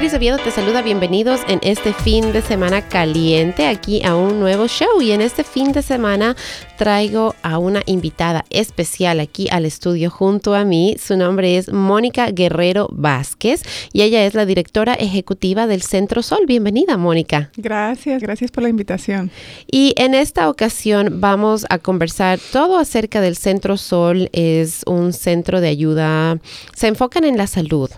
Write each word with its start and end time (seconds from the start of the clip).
Cris 0.00 0.14
Oviedo 0.14 0.38
te 0.38 0.50
saluda, 0.50 0.80
bienvenidos 0.80 1.42
en 1.46 1.60
este 1.62 1.92
fin 1.92 2.32
de 2.32 2.40
semana 2.40 2.80
caliente 2.88 3.66
aquí 3.66 4.02
a 4.02 4.16
un 4.16 4.40
nuevo 4.40 4.66
show 4.66 5.02
y 5.02 5.10
en 5.10 5.20
este 5.20 5.44
fin 5.44 5.72
de 5.72 5.82
semana 5.82 6.36
traigo 6.78 7.34
a 7.42 7.58
una 7.58 7.82
invitada 7.84 8.46
especial 8.48 9.20
aquí 9.20 9.48
al 9.50 9.66
estudio 9.66 10.08
junto 10.08 10.54
a 10.54 10.64
mí. 10.64 10.96
Su 10.98 11.18
nombre 11.18 11.58
es 11.58 11.70
Mónica 11.70 12.30
Guerrero 12.30 12.88
Vázquez 12.90 13.62
y 13.92 14.00
ella 14.00 14.24
es 14.24 14.32
la 14.32 14.46
directora 14.46 14.94
ejecutiva 14.94 15.66
del 15.66 15.82
Centro 15.82 16.22
Sol. 16.22 16.46
Bienvenida, 16.46 16.96
Mónica. 16.96 17.50
Gracias, 17.58 18.22
gracias 18.22 18.50
por 18.50 18.62
la 18.62 18.70
invitación. 18.70 19.30
Y 19.70 19.92
en 19.98 20.14
esta 20.14 20.48
ocasión 20.48 21.20
vamos 21.20 21.66
a 21.68 21.76
conversar 21.76 22.38
todo 22.54 22.78
acerca 22.78 23.20
del 23.20 23.36
Centro 23.36 23.76
Sol. 23.76 24.30
Es 24.32 24.82
un 24.86 25.12
centro 25.12 25.60
de 25.60 25.68
ayuda, 25.68 26.38
se 26.74 26.86
enfocan 26.86 27.24
en 27.24 27.36
la 27.36 27.46
salud, 27.46 27.90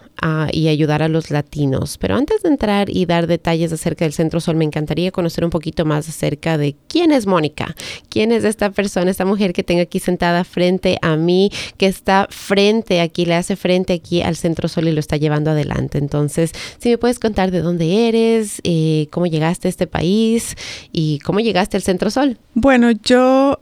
y 0.52 0.68
ayudar 0.68 1.02
a 1.02 1.08
los 1.08 1.30
latinos. 1.30 1.91
Pero 1.98 2.16
antes 2.16 2.42
de 2.42 2.48
entrar 2.48 2.90
y 2.90 3.06
dar 3.06 3.26
detalles 3.26 3.72
acerca 3.72 4.04
del 4.04 4.12
Centro 4.12 4.40
Sol, 4.40 4.56
me 4.56 4.64
encantaría 4.64 5.10
conocer 5.10 5.44
un 5.44 5.50
poquito 5.50 5.84
más 5.84 6.08
acerca 6.08 6.58
de 6.58 6.76
quién 6.88 7.12
es 7.12 7.26
Mónica, 7.26 7.74
quién 8.08 8.32
es 8.32 8.44
esta 8.44 8.70
persona, 8.70 9.10
esta 9.10 9.24
mujer 9.24 9.52
que 9.52 9.62
tengo 9.62 9.82
aquí 9.82 10.00
sentada 10.00 10.44
frente 10.44 10.98
a 11.02 11.16
mí, 11.16 11.50
que 11.76 11.86
está 11.86 12.26
frente 12.30 13.00
aquí, 13.00 13.24
le 13.24 13.34
hace 13.34 13.56
frente 13.56 13.92
aquí 13.92 14.22
al 14.22 14.36
Centro 14.36 14.68
Sol 14.68 14.88
y 14.88 14.92
lo 14.92 15.00
está 15.00 15.16
llevando 15.16 15.50
adelante. 15.50 15.98
Entonces, 15.98 16.52
si 16.78 16.90
me 16.90 16.98
puedes 16.98 17.18
contar 17.18 17.50
de 17.50 17.60
dónde 17.60 18.08
eres, 18.08 18.60
eh, 18.64 19.08
cómo 19.10 19.26
llegaste 19.26 19.68
a 19.68 19.70
este 19.70 19.86
país 19.86 20.56
y 20.92 21.18
cómo 21.20 21.40
llegaste 21.40 21.76
al 21.76 21.82
Centro 21.82 22.10
Sol. 22.10 22.38
Bueno, 22.54 22.90
yo... 22.90 23.60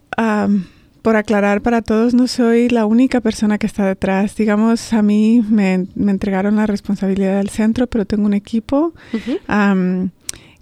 Por 1.03 1.17
aclarar 1.17 1.63
para 1.63 1.81
todos, 1.81 2.13
no 2.13 2.27
soy 2.27 2.69
la 2.69 2.85
única 2.85 3.21
persona 3.21 3.57
que 3.59 3.67
está 3.67 3.87
detrás. 3.87 4.37
Digamos, 4.37 4.93
a 4.93 5.03
mí 5.03 5.43
me, 5.49 5.87
entregaron 5.97 6.57
la 6.57 6.67
responsabilidad 6.67 7.39
del 7.39 7.49
centro, 7.49 7.87
pero 7.87 8.05
tengo 8.05 8.27
un 8.27 8.35
equipo 8.35 8.93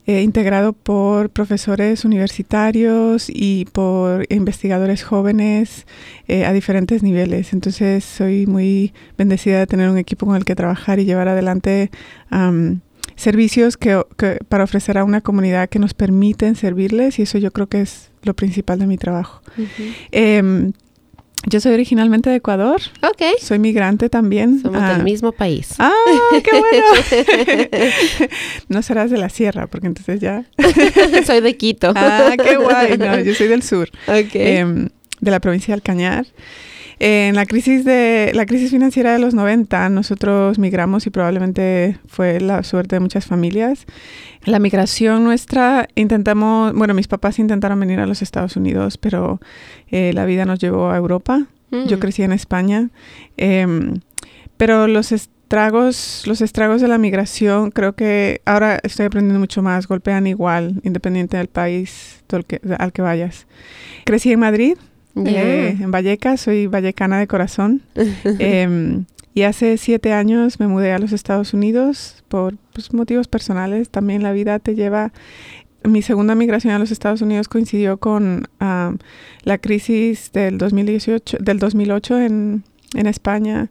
eh, 0.07 0.23
integrado 0.23 0.73
por 0.73 1.31
profesores 1.31 2.05
universitarios 2.05 3.29
y 3.29 3.67
por 3.73 4.27
investigadores 4.33 5.03
jóvenes 5.03 5.87
eh, 6.29 6.47
a 6.47 6.53
diferentes 6.53 7.03
niveles. 7.03 7.53
Entonces, 7.53 8.05
soy 8.05 8.47
muy 8.47 8.95
bendecida 9.17 9.59
de 9.59 9.67
tener 9.67 9.91
un 9.91 9.99
equipo 9.99 10.25
con 10.25 10.37
el 10.37 10.45
que 10.45 10.55
trabajar 10.55 11.01
y 11.01 11.05
llevar 11.05 11.29
adelante 11.29 11.91
servicios 13.17 13.77
que, 13.77 14.01
para 14.49 14.65
ofrecer 14.65 14.97
a 14.97 15.05
una 15.05 15.21
comunidad 15.21 15.69
que 15.69 15.81
nos 15.81 15.93
permiten 15.93 16.55
servirles 16.55 17.19
y 17.19 17.23
eso 17.23 17.37
yo 17.37 17.51
creo 17.51 17.67
que 17.67 17.81
es 17.81 18.11
lo 18.29 18.34
principal 18.34 18.79
de 18.79 18.87
mi 18.87 18.97
trabajo. 18.97 19.43
Em, 20.12 20.73
yo 21.47 21.61
soy 21.61 21.73
originalmente 21.73 22.31
de 22.31 22.37
Ecuador. 22.37 22.81
Ok. 23.03 23.23
Soy 23.41 23.59
migrante 23.59 24.09
también. 24.09 24.61
Somos 24.61 24.81
del 24.81 25.01
ah. 25.01 25.03
mismo 25.03 25.33
país. 25.33 25.75
¡Ah, 25.79 25.93
qué 26.45 26.51
bueno! 26.51 28.29
no 28.69 28.83
serás 28.83 29.11
de 29.11 29.19
la 29.19 29.31
sierra, 29.31 29.67
porque 29.67 29.87
entonces 29.87 30.21
ya... 30.21 30.45
soy 31.27 31.41
de 31.41 31.56
Quito. 31.56 31.93
¡Ah, 31.97 32.34
qué 32.43 32.56
guay! 32.56 32.99
No, 32.99 33.19
yo 33.21 33.34
soy 33.34 33.49
del 33.49 33.62
sur. 33.62 33.89
Ok. 34.06 34.34
Em, 34.34 34.89
de 35.21 35.31
la 35.31 35.41
provincia 35.41 35.73
de 35.73 35.75
Alcañar. 35.75 36.27
En 37.01 37.37
la 37.37 37.47
crisis 37.47 37.85
de 37.85 38.33
la 38.35 38.45
crisis 38.45 38.71
financiera 38.71 39.13
de 39.13 39.21
los 39.21 39.33
90, 39.33 39.89
nosotros 39.89 40.59
migramos 40.59 41.07
y 41.07 41.11
probablemente 41.11 41.97
fue 42.09 42.41
la 42.41 42.65
suerte 42.65 42.97
de 42.97 43.01
muchas 43.01 43.25
familias. 43.25 43.87
La 44.45 44.59
migración 44.59 45.23
nuestra 45.23 45.89
intentamos, 45.95 46.73
bueno, 46.75 46.95
mis 46.95 47.07
papás 47.07 47.39
intentaron 47.39 47.79
venir 47.79 48.01
a 48.01 48.07
los 48.07 48.21
Estados 48.21 48.57
Unidos, 48.57 48.99
pero 48.99 49.41
eh, 49.91 50.13
la 50.13 50.25
vida 50.25 50.45
nos 50.45 50.59
llevó 50.59 50.91
a 50.91 50.97
Europa. 50.97 51.47
Yo 51.71 51.99
mm. 51.99 52.01
crecí 52.01 52.23
en 52.23 52.33
España, 52.33 52.89
em, 53.37 54.01
pero 54.57 54.89
los 54.89 55.12
estragos, 55.12 56.25
los 56.27 56.41
estragos 56.41 56.81
de 56.81 56.89
la 56.89 56.99
migración, 56.99 57.71
creo 57.71 57.93
que 57.93 58.41
ahora 58.45 58.81
estoy 58.83 59.07
aprendiendo 59.07 59.39
mucho 59.39 59.62
más. 59.62 59.87
Golpean 59.87 60.27
igual, 60.27 60.81
independiente 60.83 61.37
del 61.37 61.49
país 61.49 62.25
al 62.78 62.93
que 62.93 63.03
vayas. 63.03 63.47
Crecí 64.05 64.33
en 64.33 64.41
Madrid, 64.41 64.77
eh, 65.27 65.77
en 65.81 65.91
Vallecas, 65.91 66.41
soy 66.41 66.67
vallecana 66.67 67.19
de 67.19 67.27
corazón. 67.27 67.83
Em, 68.39 69.05
y 69.34 69.43
hace 69.43 69.77
siete 69.77 70.12
años 70.12 70.59
me 70.59 70.67
mudé 70.67 70.93
a 70.93 70.99
los 70.99 71.12
Estados 71.12 71.55
Unidos 71.55 72.25
por 72.29 72.56
pues, 72.73 72.93
motivos 72.93 73.28
personales. 73.28 73.89
También 73.89 74.23
la 74.23 74.33
vida 74.33 74.59
te 74.59 74.75
lleva... 74.75 75.12
Mi 75.84 76.03
segunda 76.03 76.34
migración 76.34 76.75
a 76.75 76.78
los 76.81 76.91
Estados 76.91 77.23
Unidos 77.23 77.47
coincidió 77.47 77.99
con 77.99 78.49
la 78.59 79.59
crisis 79.59 80.33
del 80.33 80.59
2018, 80.59 81.39
del 81.41 81.61
2008 81.61 82.21
en, 82.21 82.65
en 82.95 83.07
España 83.07 83.71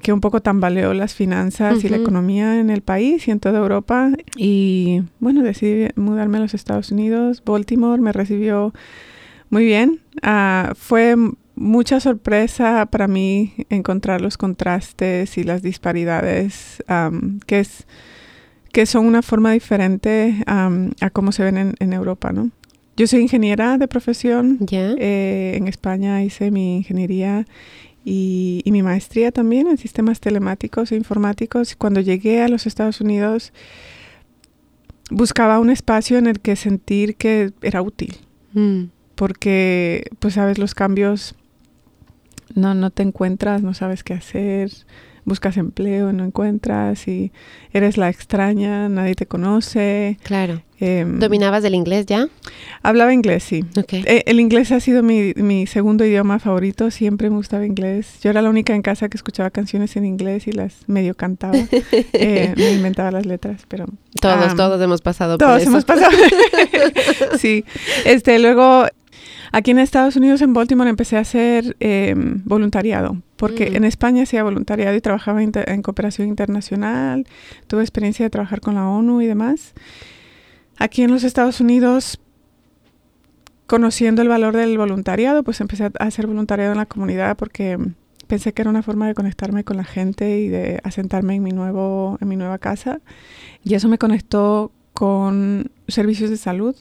que 0.00 0.12
un 0.12 0.20
poco 0.20 0.40
tambaleó 0.40 0.94
las 0.94 1.14
finanzas 1.14 1.84
y 1.84 1.88
la 1.88 1.96
economía 1.96 2.58
en 2.58 2.70
el 2.70 2.80
país 2.80 3.28
y 3.28 3.30
en 3.30 3.40
toda 3.40 3.58
Europa. 3.58 4.10
Y 4.36 5.02
bueno, 5.20 5.42
decidí 5.42 5.88
mudarme 5.96 6.38
a 6.38 6.40
los 6.40 6.54
Estados 6.54 6.90
Unidos. 6.90 7.42
Baltimore 7.44 8.00
me 8.00 8.12
recibió 8.12 8.72
muy 9.52 9.66
bien. 9.66 10.00
Ah, 10.22 10.72
fue 10.74 11.14
mucha 11.54 12.00
sorpresa 12.00 12.86
para 12.86 13.06
mí 13.06 13.52
encontrar 13.68 14.22
los 14.22 14.38
contrastes 14.38 15.36
y 15.36 15.44
las 15.44 15.60
disparidades 15.62 16.82
que, 17.46 17.60
es, 17.60 17.86
que 18.72 18.86
son 18.86 19.04
una 19.04 19.20
forma 19.20 19.52
diferente 19.52 20.42
a 20.46 21.10
cómo 21.12 21.32
se 21.32 21.44
ven 21.44 21.74
en, 21.78 21.92
Europa, 21.92 22.32
¿no? 22.32 22.50
Yo 22.96 23.06
soy 23.06 23.20
ingeniera 23.20 23.76
de 23.76 23.88
profesión. 23.88 24.58
Eh, 24.70 25.52
en 25.54 25.68
España 25.68 26.22
hice 26.22 26.50
mi 26.50 26.78
ingeniería 26.78 27.46
y, 28.06 28.62
y, 28.64 28.72
mi 28.72 28.82
maestría 28.82 29.32
también 29.32 29.66
en 29.66 29.76
sistemas 29.76 30.18
telemáticos 30.18 30.92
e 30.92 30.96
informáticos. 30.96 31.76
Cuando 31.76 32.00
llegué 32.00 32.40
a 32.40 32.48
los 32.48 32.66
Estados 32.66 33.02
Unidos, 33.02 33.52
buscaba 35.10 35.60
un 35.60 35.68
espacio 35.68 36.16
en 36.16 36.26
el 36.26 36.40
que 36.40 36.56
sentir 36.56 37.16
que 37.16 37.52
era 37.60 37.82
útil. 37.82 38.16
Mm 38.54 38.84
porque 39.22 40.10
pues 40.18 40.34
sabes 40.34 40.58
los 40.58 40.74
cambios 40.74 41.36
no 42.56 42.74
no 42.74 42.90
te 42.90 43.04
encuentras, 43.04 43.62
no 43.62 43.72
sabes 43.72 44.02
qué 44.02 44.14
hacer, 44.14 44.72
buscas 45.24 45.58
empleo, 45.58 46.12
no 46.12 46.24
encuentras 46.24 47.06
y 47.06 47.30
eres 47.72 47.98
la 47.98 48.08
extraña, 48.08 48.88
nadie 48.88 49.14
te 49.14 49.26
conoce. 49.26 50.18
Claro. 50.24 50.62
Em, 50.80 51.20
¿Dominabas 51.20 51.62
el 51.62 51.76
inglés 51.76 52.06
ya? 52.06 52.26
Hablaba 52.82 53.14
inglés, 53.14 53.44
sí. 53.44 53.64
Eh, 53.92 54.24
el 54.26 54.40
inglés 54.40 54.72
ha 54.72 54.80
sido 54.80 55.04
mi, 55.04 55.32
mi, 55.36 55.68
segundo 55.68 56.04
idioma 56.04 56.40
favorito, 56.40 56.90
siempre 56.90 57.30
me 57.30 57.36
gustaba 57.36 57.64
inglés. 57.64 58.18
Yo 58.22 58.30
era 58.30 58.42
la 58.42 58.50
única 58.50 58.74
en 58.74 58.82
casa 58.82 59.08
que 59.08 59.16
escuchaba 59.16 59.50
canciones 59.50 59.94
en 59.94 60.04
inglés 60.04 60.48
y 60.48 60.52
las 60.52 60.88
medio 60.88 61.14
cantaba. 61.14 61.54
eh, 62.12 62.54
me 62.56 62.72
inventaba 62.72 63.12
las 63.12 63.24
letras, 63.24 63.62
pero... 63.68 63.86
Todos, 64.20 64.56
todos 64.56 64.82
hemos 64.82 65.00
pasado 65.00 65.38
por 65.38 65.46
eso. 65.46 65.54
Todos 65.54 65.66
hemos 65.68 65.84
pasado. 65.84 66.10
sí. 67.38 67.64
Este, 68.04 68.40
luego 68.40 68.86
Aquí 69.52 69.70
en 69.70 69.78
Estados 69.78 70.16
Unidos, 70.16 70.42
en 70.42 70.54
Baltimore, 70.54 70.88
empecé 70.88 71.16
a 71.16 71.20
hacer 71.20 71.76
em, 71.80 72.42
voluntariado, 72.44 73.16
porque 73.36 73.70
mm. 73.70 73.76
en 73.76 73.84
España 73.84 74.22
hacía 74.22 74.42
voluntariado 74.42 74.96
y 74.96 75.00
trabajaba 75.00 75.42
en 75.42 75.82
cooperación 75.82 76.28
internacional, 76.28 77.26
tuve 77.66 77.82
experiencia 77.82 78.24
de 78.24 78.30
trabajar 78.30 78.60
con 78.60 78.74
la 78.74 78.88
ONU 78.88 79.20
y 79.20 79.26
demás. 79.26 79.74
Aquí 80.78 81.02
en 81.02 81.10
los 81.10 81.24
Estados 81.24 81.60
Unidos, 81.60 82.18
conociendo 83.66 84.22
el 84.22 84.28
valor 84.28 84.56
del 84.56 84.76
voluntariado, 84.78 85.42
pues 85.42 85.60
empecé 85.60 85.84
a 85.84 85.90
hacer 85.98 86.26
voluntariado 86.26 86.72
en 86.72 86.78
la 86.78 86.86
comunidad 86.86 87.36
porque 87.36 87.78
pensé 88.26 88.52
que 88.52 88.62
era 88.62 88.70
una 88.70 88.82
forma 88.82 89.06
de 89.06 89.14
conectarme 89.14 89.64
con 89.64 89.76
la 89.76 89.84
gente 89.84 90.40
y 90.40 90.48
de 90.48 90.80
asentarme 90.84 91.34
en 91.34 91.42
mi 91.42 91.50
nuevo 91.50 92.16
en 92.20 92.28
mi 92.28 92.36
nueva 92.36 92.58
casa 92.58 93.00
y 93.62 93.74
eso 93.74 93.88
me 93.88 93.98
conectó 93.98 94.72
con 94.94 95.70
servicios 95.86 96.30
de 96.30 96.36
salud 96.36 96.74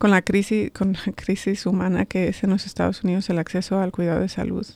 con 0.00 0.10
la 0.10 0.22
crisis, 0.22 0.70
con 0.70 0.94
la 0.94 1.12
crisis 1.14 1.66
humana 1.66 2.06
que 2.06 2.28
es 2.28 2.42
en 2.42 2.48
los 2.48 2.64
Estados 2.64 3.04
Unidos 3.04 3.28
el 3.28 3.38
acceso 3.38 3.78
al 3.78 3.92
cuidado 3.92 4.20
de 4.20 4.30
salud. 4.30 4.66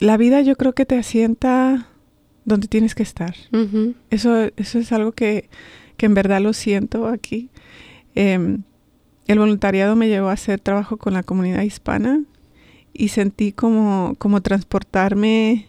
La 0.00 0.16
vida 0.16 0.42
yo 0.42 0.56
creo 0.56 0.74
que 0.74 0.84
te 0.84 0.98
asienta 0.98 1.86
donde 2.44 2.66
tienes 2.66 2.96
que 2.96 3.04
estar. 3.04 3.36
eso, 4.10 4.50
eso 4.56 4.78
es 4.80 4.90
algo 4.90 5.12
que, 5.12 5.48
que, 5.96 6.06
en 6.06 6.14
verdad 6.14 6.40
lo 6.40 6.54
siento 6.54 7.06
aquí. 7.06 7.50
Em, 8.16 8.64
el 9.28 9.38
voluntariado 9.38 9.94
me 9.94 10.08
llevó 10.08 10.28
a 10.28 10.32
hacer 10.32 10.58
trabajo 10.58 10.96
con 10.96 11.12
la 11.12 11.22
comunidad 11.22 11.62
hispana 11.62 12.24
y 12.92 13.08
sentí 13.08 13.52
como, 13.52 14.16
como 14.18 14.42
transportarme 14.42 15.68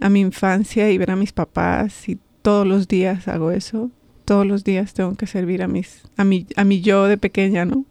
a 0.00 0.08
mi 0.08 0.20
infancia 0.20 0.90
y 0.90 0.96
ver 0.96 1.10
a 1.10 1.16
mis 1.16 1.32
papás 1.32 2.08
y 2.08 2.18
todos 2.40 2.66
los 2.66 2.88
días 2.88 3.28
hago 3.28 3.50
eso 3.50 3.90
todos 4.30 4.46
los 4.46 4.62
días 4.62 4.94
tengo 4.94 5.16
que 5.16 5.26
servir 5.26 5.60
a 5.60 5.66
mis, 5.66 6.02
a 6.16 6.22
mi, 6.22 6.46
a 6.54 6.62
mi 6.62 6.80
yo 6.82 7.08
de 7.08 7.18
pequeña, 7.18 7.64
¿no? 7.64 7.84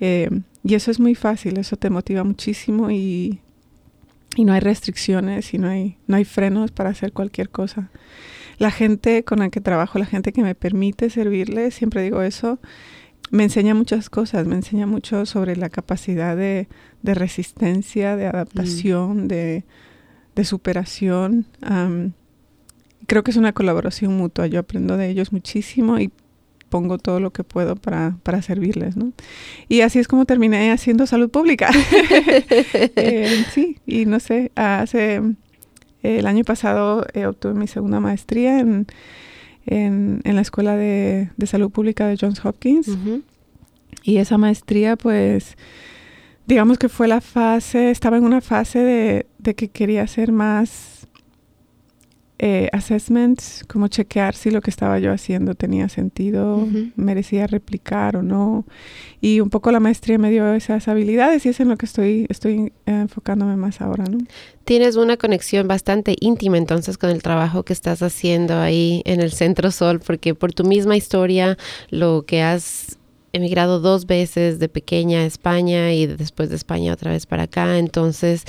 Eh, 0.00 0.28
y 0.64 0.74
eso 0.74 0.90
es 0.90 0.98
muy 0.98 1.14
fácil, 1.14 1.56
eso 1.56 1.76
te 1.76 1.88
motiva 1.88 2.24
muchísimo 2.24 2.90
y, 2.90 3.38
y 4.34 4.44
no 4.44 4.54
hay 4.54 4.58
restricciones 4.58 5.54
y 5.54 5.58
no 5.58 5.68
hay, 5.68 5.96
no 6.08 6.16
hay 6.16 6.24
frenos 6.24 6.72
para 6.72 6.90
hacer 6.90 7.12
cualquier 7.12 7.50
cosa. 7.50 7.90
La 8.58 8.72
gente 8.72 9.22
con 9.22 9.38
la 9.38 9.50
que 9.50 9.60
trabajo, 9.60 10.00
la 10.00 10.06
gente 10.06 10.32
que 10.32 10.42
me 10.42 10.56
permite 10.56 11.10
servirle, 11.10 11.70
siempre 11.70 12.02
digo 12.02 12.22
eso, 12.22 12.58
me 13.30 13.44
enseña 13.44 13.72
muchas 13.72 14.10
cosas, 14.10 14.48
me 14.48 14.56
enseña 14.56 14.88
mucho 14.88 15.26
sobre 15.26 15.54
la 15.54 15.68
capacidad 15.68 16.36
de, 16.36 16.66
de 17.02 17.14
resistencia, 17.14 18.16
de 18.16 18.26
adaptación, 18.26 19.26
mm. 19.26 19.28
de, 19.28 19.64
de, 20.34 20.44
superación 20.44 21.46
creo 23.08 23.24
que 23.24 23.32
es 23.32 23.36
una 23.36 23.52
colaboración 23.52 24.16
mutua. 24.16 24.46
Yo 24.46 24.60
aprendo 24.60 24.96
de 24.96 25.08
ellos 25.08 25.32
muchísimo 25.32 25.98
y 25.98 26.12
pongo 26.68 26.98
todo 26.98 27.18
lo 27.18 27.32
que 27.32 27.42
puedo 27.42 27.74
para, 27.74 28.18
para 28.22 28.42
servirles, 28.42 28.96
¿no? 28.96 29.12
Y 29.68 29.80
así 29.80 29.98
es 29.98 30.06
como 30.06 30.26
terminé 30.26 30.70
haciendo 30.70 31.06
salud 31.06 31.30
pública. 31.30 31.70
Eh, 33.00 33.44
sí, 33.52 33.78
y 33.86 34.06
no 34.06 34.20
sé, 34.20 34.52
hace 34.54 35.22
el 36.02 36.26
año 36.26 36.44
pasado 36.44 37.06
eh, 37.14 37.26
obtuve 37.26 37.54
mi 37.54 37.66
segunda 37.66 38.00
maestría 38.00 38.60
en, 38.60 38.86
en, 39.66 40.20
en 40.24 40.36
la 40.36 40.42
Escuela 40.42 40.76
de, 40.76 41.30
de, 41.36 41.46
Salud 41.46 41.70
Pública 41.70 42.06
de 42.06 42.16
Johns 42.20 42.44
Hopkins. 42.44 42.90
Y 44.02 44.18
esa 44.18 44.36
maestría, 44.36 44.96
pues, 44.96 45.56
digamos 46.46 46.78
que 46.78 46.88
fue 46.88 47.08
la 47.08 47.20
fase, 47.20 47.90
estaba 47.90 48.18
en 48.18 48.24
una 48.24 48.40
fase 48.40 48.80
de, 48.80 49.26
de 49.38 49.54
que 49.54 49.68
quería 49.68 50.02
hacer 50.02 50.32
más 50.32 50.97
eh, 52.38 52.68
assessments, 52.72 53.64
como 53.66 53.88
chequear 53.88 54.34
si 54.34 54.50
lo 54.50 54.60
que 54.60 54.70
estaba 54.70 54.98
yo 55.00 55.12
haciendo 55.12 55.54
tenía 55.54 55.88
sentido, 55.88 56.68
merecía 56.94 57.46
replicar 57.48 58.16
o 58.16 58.22
no. 58.22 58.64
Y 59.20 59.40
un 59.40 59.50
poco 59.50 59.72
la 59.72 59.80
maestría 59.80 60.18
me 60.18 60.30
dio 60.30 60.54
esas 60.54 60.86
habilidades 60.86 61.44
y 61.46 61.48
es 61.48 61.58
en 61.58 61.68
lo 61.68 61.76
que 61.76 61.86
estoy, 61.86 62.26
estoy 62.28 62.72
enfocándome 62.86 63.56
más 63.56 63.80
ahora, 63.80 64.04
¿no? 64.04 64.18
Tienes 64.64 64.96
una 64.96 65.16
conexión 65.16 65.66
bastante 65.66 66.14
íntima 66.20 66.58
entonces 66.58 66.96
con 66.96 67.10
el 67.10 67.22
trabajo 67.22 67.64
que 67.64 67.72
estás 67.72 68.02
haciendo 68.02 68.58
ahí 68.58 69.02
en 69.04 69.20
el 69.20 69.32
Centro 69.32 69.70
Sol, 69.70 69.98
porque 69.98 70.34
por 70.34 70.52
tu 70.52 70.64
misma 70.64 70.96
historia, 70.96 71.58
lo 71.90 72.24
que 72.24 72.42
has 72.42 72.98
emigrado 73.32 73.80
dos 73.80 74.06
veces 74.06 74.58
de 74.58 74.68
pequeña 74.68 75.20
a 75.20 75.24
España 75.24 75.92
y 75.92 76.06
después 76.06 76.48
de 76.50 76.56
España 76.56 76.92
otra 76.92 77.12
vez 77.12 77.26
para 77.26 77.44
acá. 77.44 77.78
Entonces, 77.78 78.44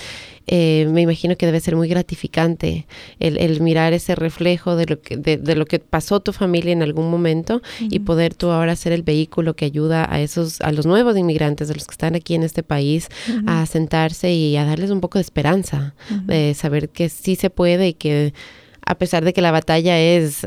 eh, 0.48 0.88
me 0.90 1.02
imagino 1.02 1.36
que 1.36 1.46
debe 1.46 1.60
ser 1.60 1.76
muy 1.76 1.88
gratificante 1.88 2.88
el, 3.20 3.62
mirar 3.62 3.94
ese 3.94 4.16
reflejo 4.16 4.76
de 4.76 4.86
lo, 4.86 5.02
que, 5.02 5.18
de, 5.18 5.56
lo 5.56 5.66
que 5.66 5.80
pasó 5.80 6.22
tu 6.22 6.34
familia 6.34 6.72
en 6.72 6.82
algún 6.82 7.12
momento 7.12 7.62
y 7.80 8.00
poder 8.00 8.34
tú 8.34 8.50
ahora 8.50 8.76
ser 8.76 8.94
el 8.94 9.04
vehículo 9.04 9.56
que 9.56 9.66
ayuda 9.66 10.12
a 10.12 10.22
esos, 10.22 10.62
a 10.62 10.72
los 10.72 10.86
nuevos 10.86 11.16
inmigrantes, 11.18 11.68
de 11.68 11.76
los 11.76 11.86
que 11.86 11.92
están 11.92 12.16
aquí 12.16 12.34
en 12.34 12.44
este 12.44 12.64
país, 12.64 13.10
a 13.46 13.66
sentarse 13.66 14.32
y 14.34 14.56
a 14.58 14.66
darles 14.66 14.90
un 14.90 15.02
poco 15.02 15.20
de 15.20 15.24
esperanza, 15.24 15.94
de 16.26 16.54
saber 16.56 16.90
que 16.90 17.10
sí 17.10 17.36
se 17.36 17.50
puede 17.50 17.90
y 17.90 17.94
que 17.94 18.34
a 18.90 18.96
pesar 18.96 19.24
de 19.24 19.34
que 19.34 19.42
la 19.42 19.52
batalla 19.52 20.00
es 20.00 20.42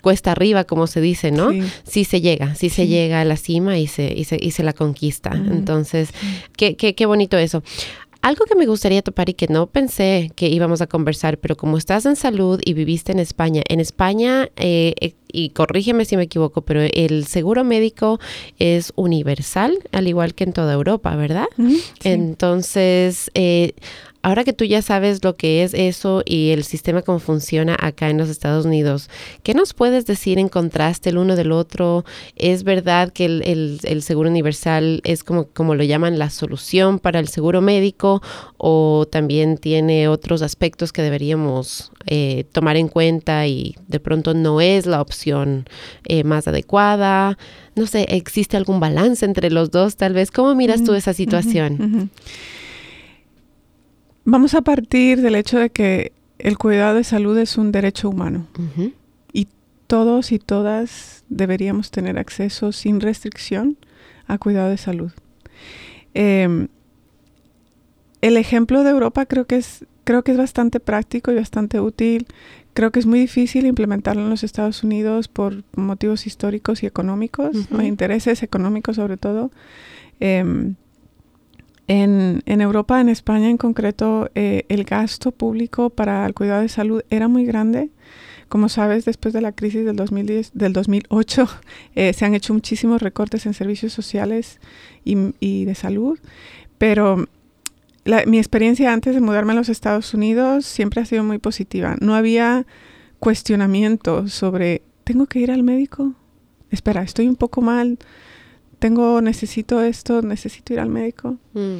cuesta 0.00 0.32
arriba, 0.32 0.64
como 0.64 0.86
se 0.86 1.02
dice, 1.02 1.30
¿no? 1.30 1.50
Sí, 1.84 2.04
se 2.04 2.22
llega, 2.22 2.54
sí, 2.54 2.70
se 2.70 2.86
llega 2.86 3.20
a 3.20 3.24
la 3.26 3.36
cima 3.36 3.78
y 3.78 3.86
se, 3.86 4.14
y 4.16 4.24
se, 4.24 4.38
y 4.40 4.52
se 4.52 4.62
la 4.62 4.72
conquista. 4.72 5.30
Entonces, 5.30 6.08
qué, 6.56 6.74
qué, 6.74 6.94
qué 6.94 7.04
bonito 7.04 7.36
eso. 7.36 7.62
Algo 8.22 8.46
que 8.46 8.54
me 8.54 8.66
gustaría 8.66 9.02
topar 9.02 9.28
y 9.28 9.34
que 9.34 9.46
no 9.48 9.66
pensé 9.66 10.30
que 10.36 10.48
íbamos 10.48 10.80
a 10.80 10.86
conversar, 10.86 11.36
pero 11.36 11.54
como 11.56 11.76
estás 11.76 12.06
en 12.06 12.16
salud 12.16 12.60
y 12.64 12.72
viviste 12.72 13.12
en 13.12 13.18
España, 13.18 13.62
en 13.68 13.78
España, 13.78 14.48
eh, 14.56 14.94
eh, 15.00 15.12
y 15.30 15.50
corrígeme 15.50 16.06
si 16.06 16.16
me 16.16 16.22
equivoco, 16.22 16.62
pero 16.62 16.80
el 16.80 17.26
seguro 17.26 17.62
médico 17.62 18.20
es 18.58 18.92
universal, 18.96 19.76
al 19.90 20.08
igual 20.08 20.34
que 20.34 20.44
en 20.44 20.54
toda 20.54 20.72
Europa, 20.72 21.14
¿verdad? 21.14 21.46
Entonces, 22.04 23.30
eh, 23.34 23.74
Ahora 24.24 24.44
que 24.44 24.52
tú 24.52 24.64
ya 24.64 24.82
sabes 24.82 25.24
lo 25.24 25.34
que 25.34 25.64
es 25.64 25.74
eso 25.74 26.22
y 26.24 26.50
el 26.50 26.62
sistema 26.62 27.02
cómo 27.02 27.18
funciona 27.18 27.76
acá 27.80 28.08
en 28.08 28.18
los 28.18 28.28
Estados 28.28 28.64
Unidos, 28.64 29.10
¿qué 29.42 29.52
nos 29.52 29.74
puedes 29.74 30.06
decir 30.06 30.38
en 30.38 30.48
contraste 30.48 31.10
el 31.10 31.18
uno 31.18 31.34
del 31.34 31.50
otro? 31.50 32.04
¿Es 32.36 32.62
verdad 32.62 33.12
que 33.12 33.24
el, 33.24 34.02
seguro 34.02 34.30
universal 34.30 35.00
es 35.02 35.24
como, 35.24 35.46
como 35.46 35.74
lo 35.74 35.82
llaman 35.82 36.20
la 36.20 36.30
solución 36.30 37.00
para 37.00 37.18
el 37.18 37.26
seguro 37.26 37.60
médico 37.62 38.22
o 38.58 39.08
también 39.10 39.58
tiene 39.58 40.06
otros 40.06 40.42
aspectos 40.42 40.92
que 40.92 41.02
deberíamos 41.02 41.90
eh, 42.06 42.44
tomar 42.52 42.76
en 42.76 42.86
cuenta 42.86 43.48
y 43.48 43.74
de 43.88 43.98
pronto 43.98 44.34
no 44.34 44.60
es 44.60 44.86
la 44.86 45.00
opción 45.00 45.66
eh, 46.04 46.22
más 46.22 46.46
adecuada? 46.46 47.38
No 47.74 47.86
sé, 47.86 48.06
¿existe 48.08 48.56
algún 48.56 48.78
balance 48.78 49.24
entre 49.24 49.50
los 49.50 49.72
dos 49.72 49.96
tal 49.96 50.12
vez? 50.12 50.30
¿Cómo 50.30 50.54
miras 50.54 50.84
tú 50.84 50.94
esa 50.94 51.12
situación? 51.12 52.10
Vamos 54.24 54.54
a 54.54 54.62
partir 54.62 55.20
del 55.20 55.34
hecho 55.34 55.58
de 55.58 55.70
que 55.70 56.12
el 56.38 56.58
cuidado 56.58 56.96
de 56.96 57.04
salud 57.04 57.36
es 57.38 57.56
un 57.56 57.72
derecho 57.72 58.08
humano 58.08 58.46
y 59.32 59.48
todos 59.86 60.32
y 60.32 60.38
todas 60.38 61.24
deberíamos 61.28 61.90
tener 61.90 62.18
acceso 62.18 62.72
sin 62.72 63.00
restricción 63.00 63.76
a 64.26 64.38
cuidado 64.38 64.70
de 64.70 64.78
salud. 64.78 65.12
Em, 66.14 66.68
el 68.20 68.36
ejemplo 68.36 68.84
de 68.84 68.90
Europa 68.90 69.26
creo 69.26 69.46
que 69.46 69.56
es 69.56 69.84
creo 70.04 70.22
que 70.24 70.32
es 70.32 70.38
bastante 70.38 70.80
práctico 70.80 71.32
y 71.32 71.36
bastante 71.36 71.80
útil. 71.80 72.26
Creo 72.74 72.90
que 72.90 73.00
es 73.00 73.06
muy 73.06 73.20
difícil 73.20 73.66
implementarlo 73.66 74.22
en 74.22 74.30
los 74.30 74.42
Estados 74.42 74.82
Unidos 74.82 75.28
por 75.28 75.62
motivos 75.76 76.26
históricos 76.26 76.82
y 76.82 76.86
económicos, 76.86 77.54
o 77.70 77.82
intereses 77.82 78.42
económicos 78.42 78.96
sobre 78.96 79.16
todo. 79.16 79.50
Em, 80.20 80.74
en, 81.88 82.42
en, 82.46 82.60
Europa, 82.60 83.00
en 83.00 83.08
España 83.08 83.48
en 83.48 83.56
concreto, 83.58 84.30
eh, 84.34 84.64
el 84.68 84.84
gasto 84.84 85.32
público 85.32 85.90
para 85.90 86.24
el 86.26 86.34
cuidado 86.34 86.62
de 86.62 86.68
salud 86.68 87.02
era 87.10 87.28
muy 87.28 87.44
grande. 87.44 87.90
Como 88.48 88.68
sabes, 88.68 89.04
después 89.04 89.32
de 89.32 89.40
la 89.40 89.52
crisis 89.52 89.84
del, 89.84 89.96
2010, 89.96 90.52
del 90.54 90.72
2008, 90.72 91.48
eh, 91.94 92.12
se 92.12 92.24
han 92.24 92.34
hecho 92.34 92.54
muchísimos 92.54 93.02
recortes 93.02 93.46
en 93.46 93.54
servicios 93.54 93.92
sociales 93.92 94.60
y, 95.04 95.16
y 95.40 95.64
de 95.64 95.74
salud, 95.74 96.18
pero 96.78 97.26
la, 98.04 98.24
mi 98.26 98.38
experiencia 98.38 98.92
antes 98.92 99.14
de 99.14 99.20
mudarme 99.20 99.52
a 99.52 99.56
los 99.56 99.68
Estados 99.68 100.12
Unidos 100.14 100.66
siempre 100.66 101.00
ha 101.00 101.04
sido 101.04 101.24
muy 101.24 101.38
positiva. 101.38 101.96
No 102.00 102.14
había 102.14 102.66
cuestionamiento 103.18 104.28
sobre, 104.28 104.82
¿tengo 105.04 105.26
que 105.26 105.38
ir 105.38 105.50
al 105.50 105.62
médico? 105.62 106.14
Espera, 106.70 107.02
estoy 107.02 107.28
un 107.28 107.36
poco 107.36 107.60
mal 107.60 107.98
tengo, 108.82 109.20
necesito 109.20 109.80
esto, 109.80 110.22
necesito 110.22 110.72
ir 110.72 110.80
al 110.80 110.88
médico. 110.88 111.36
Mm. 111.54 111.78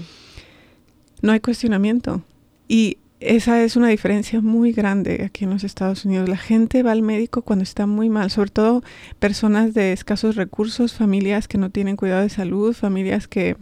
No 1.20 1.32
hay 1.32 1.40
cuestionamiento. 1.40 2.22
Y 2.68 2.98
esa 3.18 3.60
es 3.60 3.74
una 3.74 3.88
diferencia 3.88 4.40
muy 4.40 4.70
grande 4.70 5.24
aquí 5.24 5.42
en 5.42 5.50
los 5.50 5.64
Estados 5.64 6.04
Unidos. 6.04 6.28
La 6.28 6.36
gente 6.36 6.84
va 6.84 6.92
al 6.92 7.02
médico 7.02 7.42
cuando 7.42 7.64
está 7.64 7.86
muy 7.86 8.08
mal, 8.08 8.30
sobre 8.30 8.50
todo 8.50 8.84
personas 9.18 9.74
de 9.74 9.92
escasos 9.92 10.36
recursos, 10.36 10.94
familias 10.94 11.48
que 11.48 11.58
no 11.58 11.70
tienen 11.70 11.96
cuidado 11.96 12.22
de 12.22 12.28
salud, 12.28 12.72
familias 12.72 13.26
que, 13.26 13.56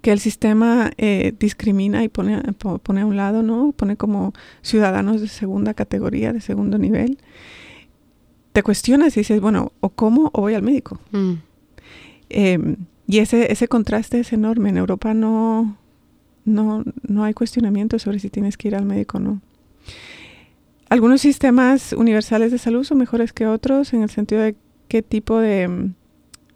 que 0.00 0.10
el 0.10 0.20
sistema 0.20 0.92
eh, 0.96 1.34
discrimina 1.38 2.02
y 2.02 2.08
pone, 2.08 2.40
pone 2.82 3.02
a 3.02 3.06
un 3.06 3.18
lado, 3.18 3.42
¿no? 3.42 3.72
Pone 3.72 3.96
como 3.96 4.32
ciudadanos 4.62 5.20
de 5.20 5.28
segunda 5.28 5.74
categoría, 5.74 6.32
de 6.32 6.40
segundo 6.40 6.78
nivel. 6.78 7.18
Te 8.52 8.62
cuestionas 8.62 9.18
y 9.18 9.20
dices, 9.20 9.38
bueno, 9.42 9.72
o 9.80 9.90
como 9.90 10.30
o 10.32 10.40
voy 10.40 10.54
al 10.54 10.62
médico. 10.62 10.98
Mm. 11.12 11.49
Em, 12.30 12.76
y 13.06 13.18
ese, 13.18 13.52
ese 13.52 13.68
contraste 13.68 14.20
es 14.20 14.32
enorme. 14.32 14.70
En 14.70 14.78
Europa 14.78 15.12
no, 15.14 15.76
no, 16.44 16.84
no 17.06 17.24
hay 17.24 17.34
cuestionamiento 17.34 17.98
sobre 17.98 18.20
si 18.20 18.30
tienes 18.30 18.56
que 18.56 18.68
ir 18.68 18.76
al 18.76 18.84
médico 18.86 19.18
o 19.18 19.20
no. 19.20 19.42
Algunos 20.88 21.20
sistemas 21.20 21.92
universales 21.92 22.50
de 22.50 22.58
salud 22.58 22.84
son 22.84 22.98
mejores 22.98 23.32
que 23.32 23.46
otros 23.46 23.92
en 23.92 24.02
el 24.02 24.10
sentido 24.10 24.42
de 24.42 24.56
qué 24.88 25.02
tipo 25.02 25.38
de, 25.38 25.92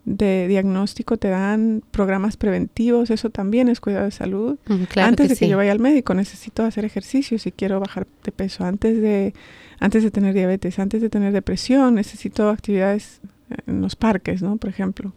de 0.05 0.49
diagnóstico 0.49 1.17
te 1.17 1.29
dan, 1.29 1.83
programas 1.91 2.37
preventivos, 2.37 3.11
eso 3.11 3.31
también 3.31 3.69
es 3.69 3.81
cuidado 3.81 4.05
de 4.05 4.11
salud. 4.11 4.59
antes 4.97 5.29
de 5.29 5.37
que 5.37 5.49
yo 5.49 5.57
vaya 5.57 5.73
al 5.73 5.79
médico 5.79 6.15
necesito 6.15 6.65
hacer 6.65 6.85
ejercicio 6.85 7.39
si 7.39 7.53
quiero 7.53 7.81
bajar 7.81 8.07
de 8.25 8.33
peso, 8.33 8.65
antes 8.65 9.01
de, 9.01 9.35
antes 9.79 10.03
de 10.03 10.11
tener 10.11 10.35
diabetes, 10.35 10.79
antes 10.79 11.01
de 11.01 11.11
tener 11.11 11.33
depresión, 11.33 11.95
necesito 11.95 12.49
actividades 12.49 13.21
en 13.67 13.81
los 13.81 13.97
parques, 13.97 14.43
¿no? 14.43 14.57
Por 14.57 14.71
ejemplo. 14.71 15.13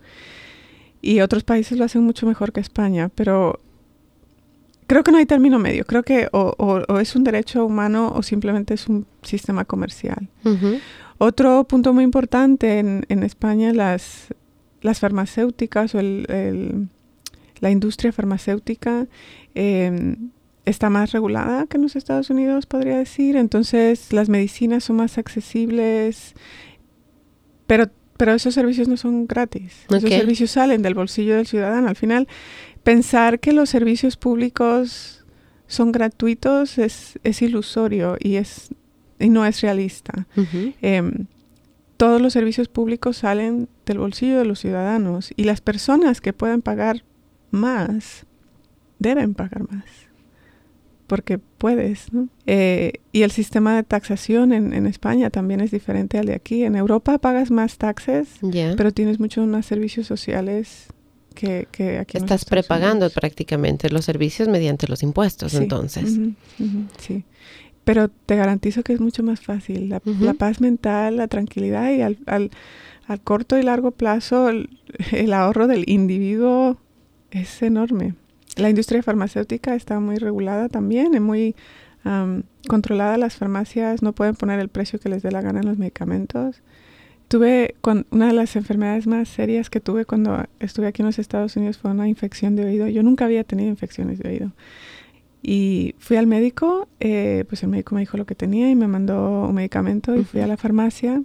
Y 1.01 1.21
otros 1.21 1.43
países 1.43 1.77
lo 1.77 1.85
hacen 1.85 2.03
mucho 2.03 2.25
mejor 2.25 2.51
que 2.51 2.59
España, 2.59 3.09
pero 3.13 3.59
creo 4.87 5.03
que 5.03 5.11
no 5.11 5.17
hay 5.17 5.25
término 5.25 5.59
medio. 5.59 5.85
Creo 5.85 6.03
que 6.03 6.27
o, 6.31 6.99
es 6.99 7.15
un 7.15 7.23
derecho 7.23 7.65
humano 7.65 8.13
o 8.15 8.23
simplemente 8.23 8.73
es 8.73 8.87
un 8.87 9.05
sistema 9.21 9.65
comercial. 9.65 10.29
Otro 11.19 11.63
punto 11.65 11.93
muy 11.93 12.03
importante 12.03 12.79
en, 12.79 13.05
en 13.09 13.23
España, 13.23 13.73
las, 13.73 14.33
las 14.81 14.99
farmacéuticas 14.99 15.95
o 15.95 15.99
el, 15.99 16.89
la 17.59 17.71
industria 17.71 18.11
farmacéutica 18.11 19.07
em, 19.55 20.29
está 20.65 20.89
más 20.89 21.11
regulada 21.11 21.65
que 21.65 21.77
en 21.77 21.83
los 21.83 21.95
Estados 21.95 22.29
Unidos, 22.29 22.65
podría 22.65 22.97
decir. 22.97 23.35
Entonces, 23.35 24.13
las 24.13 24.29
medicinas 24.29 24.83
son 24.83 24.97
más 24.97 25.17
accesibles, 25.17 26.35
pero 27.65 27.87
pero 28.17 28.33
esos 28.33 28.53
servicios 28.53 28.87
no 28.87 28.97
son 28.97 29.27
gratis. 29.27 29.85
Esos 29.89 30.09
servicios 30.09 30.51
salen 30.51 30.81
del 30.81 30.95
bolsillo 30.95 31.35
del 31.35 31.47
ciudadano. 31.47 31.87
Al 31.87 31.95
final, 31.95 32.27
pensar 32.83 33.39
que 33.39 33.53
los 33.53 33.69
servicios 33.69 34.17
públicos 34.17 35.25
son 35.67 35.91
gratuitos 35.91 36.77
es, 36.77 37.19
es 37.23 37.41
ilusorio 37.41 38.17
y, 38.19 38.35
es, 38.35 38.69
y 39.19 39.29
no 39.29 39.45
es 39.45 39.61
realista. 39.61 40.27
Em, 40.81 41.27
todos 41.97 42.21
los 42.21 42.33
servicios 42.33 42.67
públicos 42.69 43.17
salen 43.17 43.67
del 43.85 43.99
bolsillo 43.99 44.37
de 44.37 44.45
los 44.45 44.59
ciudadanos 44.59 45.31
y 45.35 45.43
las 45.43 45.61
personas 45.61 46.21
que 46.21 46.33
pueden 46.33 46.61
pagar 46.61 47.03
más 47.51 48.25
deben 48.99 49.33
pagar 49.33 49.69
más. 49.69 50.06
Porque 51.07 51.39
puedes. 51.39 52.11
¿no? 52.13 52.27
Eh, 52.45 52.93
y 53.11 53.23
el 53.23 53.31
sistema 53.31 53.75
de 53.75 53.83
taxación 53.83 54.53
en, 54.53 54.73
en, 54.73 54.85
España 54.85 55.29
también 55.29 55.61
es 55.61 55.71
diferente 55.71 56.19
al 56.19 56.27
de 56.27 56.35
aquí. 56.35 56.63
En 56.63 56.75
Europa 56.75 57.17
pagas 57.17 57.49
más 57.49 57.77
taxes, 57.77 58.27
pero 58.75 58.91
tienes 58.91 59.19
muchos 59.19 59.47
más 59.47 59.65
servicios 59.65 60.05
sociales 60.05 60.87
que, 61.33 61.67
que 61.71 61.97
aquí. 61.97 62.17
Estás 62.17 62.45
prepagando 62.45 63.05
Unidos. 63.05 63.13
prácticamente 63.13 63.89
los 63.89 64.05
servicios 64.05 64.47
mediante 64.49 64.87
los 64.87 65.01
impuestos, 65.01 65.53
Sí. 65.53 65.57
entonces. 65.57 66.19
Sí. 66.99 67.23
Pero 67.83 68.09
te 68.09 68.35
garantizo 68.35 68.83
que 68.83 68.91
es 68.91 68.99
mucho 68.99 69.23
más 69.23 69.39
fácil. 69.39 69.87
La, 69.87 70.01
paz 70.33 70.59
mental, 70.59 71.15
la 71.15 71.27
tranquilidad 71.29 71.89
y 71.91 72.01
al, 72.01 72.17
al, 72.25 72.51
al 73.07 73.21
corto 73.21 73.57
y 73.57 73.63
largo 73.63 73.91
plazo 73.91 74.49
el, 74.49 74.69
el 75.13 75.31
ahorro 75.31 75.67
del 75.67 75.89
individuo 75.89 76.77
es 77.31 77.61
enorme. 77.61 78.15
La 78.57 78.69
industria 78.69 79.03
farmacéutica 79.03 79.75
está 79.75 79.99
muy 79.99 80.17
regulada 80.17 80.67
también, 80.67 81.13
es 81.13 81.21
muy 81.21 81.55
am, 82.03 82.43
controlada. 82.67 83.17
Las 83.17 83.35
farmacias 83.35 84.01
no 84.01 84.13
pueden 84.13 84.35
poner 84.35 84.59
el 84.59 84.69
precio 84.69 84.99
que 84.99 85.09
les 85.09 85.23
dé 85.23 85.31
la 85.31 85.41
gana 85.41 85.59
en 85.59 85.67
los 85.67 85.77
medicamentos. 85.77 86.61
Tuve 87.27 87.75
una 88.09 88.27
de 88.27 88.33
las 88.33 88.55
enfermedades 88.55 89.05
más 89.05 89.27
serias 89.27 89.69
que 89.69 89.81
tuve 89.81 90.05
cuando 90.05 90.45
estuve 90.59 90.87
aquí 90.87 91.01
en 91.01 91.07
los 91.07 91.19
Estados 91.19 91.55
Unidos 91.57 91.77
fue 91.77 91.91
una 91.91 92.07
infección 92.07 92.55
de 92.55 92.65
oído. 92.65 92.87
Yo 92.87 93.03
nunca 93.03 93.25
había 93.25 93.43
tenido 93.43 93.69
infecciones 93.69 94.19
de 94.19 94.29
oído. 94.29 94.51
Y 95.43 95.95
fui 95.99 96.17
al 96.17 96.25
médico, 96.25 96.87
eh, 96.99 97.45
pues 97.47 97.63
el 97.63 97.69
médico 97.69 97.95
me 97.95 98.01
dijo 98.01 98.17
lo 98.17 98.25
que 98.25 98.35
tenía 98.35 98.69
y 98.69 98.75
me 98.75 98.87
mandó 98.87 99.47
un 99.47 99.55
medicamento 99.55 100.15
y 100.15 100.23
fui 100.23 100.41
a 100.41 100.47
la 100.47 100.57
farmacia 100.57 101.21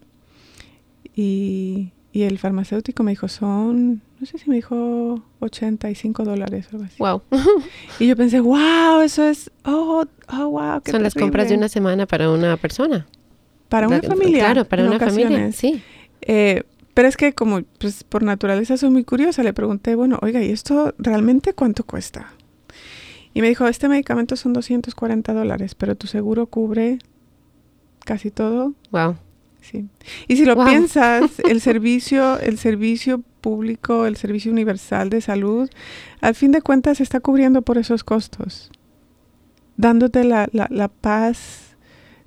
y, 1.14 1.92
y 2.12 2.22
el 2.22 2.38
farmacéutico 2.38 3.02
me 3.02 3.12
dijo, 3.12 3.28
son, 3.28 4.02
no 4.20 4.26
sé 4.26 4.38
si 4.38 4.48
me 4.50 4.56
dijo 4.56 5.22
85 5.40 6.24
dólares 6.24 6.66
o 6.70 6.76
algo 6.76 6.84
así. 6.84 6.96
Wow. 6.98 7.22
Y 7.98 8.06
yo 8.06 8.16
pensé, 8.16 8.40
wow, 8.40 9.00
eso 9.02 9.24
es, 9.26 9.50
oh, 9.64 10.04
oh, 10.28 10.48
wow, 10.48 10.80
qué 10.82 10.90
Son 10.92 11.02
las 11.02 11.14
compras 11.14 11.44
de 11.44 11.48
terrible". 11.50 11.58
una 11.58 11.68
semana 11.68 12.06
para 12.06 12.30
una 12.30 12.56
persona. 12.56 13.06
Para 13.68 13.86
una 13.88 13.98
La- 14.02 14.08
familia. 14.08 14.44
Claro, 14.44 14.64
para 14.66 14.84
una 14.84 14.98
familia, 14.98 15.50
sí. 15.52 15.82
Eh, 16.20 16.62
pero 16.94 17.08
es 17.08 17.16
que 17.16 17.32
como 17.32 17.62
pues, 17.78 18.04
por 18.04 18.22
naturaleza 18.22 18.76
soy 18.76 18.90
muy 18.90 19.04
curiosa, 19.04 19.42
le 19.42 19.54
pregunté, 19.54 19.94
bueno, 19.94 20.18
oiga, 20.20 20.42
¿y 20.42 20.50
esto 20.50 20.94
realmente 20.98 21.54
cuánto 21.54 21.84
cuesta? 21.84 22.32
Y 23.34 23.40
me 23.40 23.48
dijo, 23.48 23.66
este 23.66 23.88
medicamento 23.88 24.36
son 24.36 24.52
240 24.52 25.32
dólares, 25.32 25.74
pero 25.74 25.94
tu 25.94 26.06
seguro 26.06 26.44
cubre 26.46 26.98
casi 28.04 28.30
todo. 28.30 28.74
Wow. 28.90 29.16
Sí. 29.62 29.86
Y 30.28 30.36
si 30.36 30.44
lo 30.44 30.56
Wow. 30.56 30.66
piensas, 30.66 31.38
el 31.48 31.60
servicio, 31.60 32.38
el 32.40 32.58
servicio 32.58 33.22
público, 33.40 34.06
el 34.06 34.16
servicio 34.16 34.52
universal 34.52 35.08
de 35.08 35.20
salud, 35.20 35.70
al 36.20 36.34
fin 36.34 36.52
de 36.52 36.60
cuentas 36.62 37.00
está 37.00 37.20
cubriendo 37.20 37.62
por 37.62 37.78
esos 37.78 38.04
costos, 38.04 38.70
dándote 39.76 40.24
la, 40.24 40.48
la, 40.52 40.66
la 40.70 40.88
paz 40.88 41.61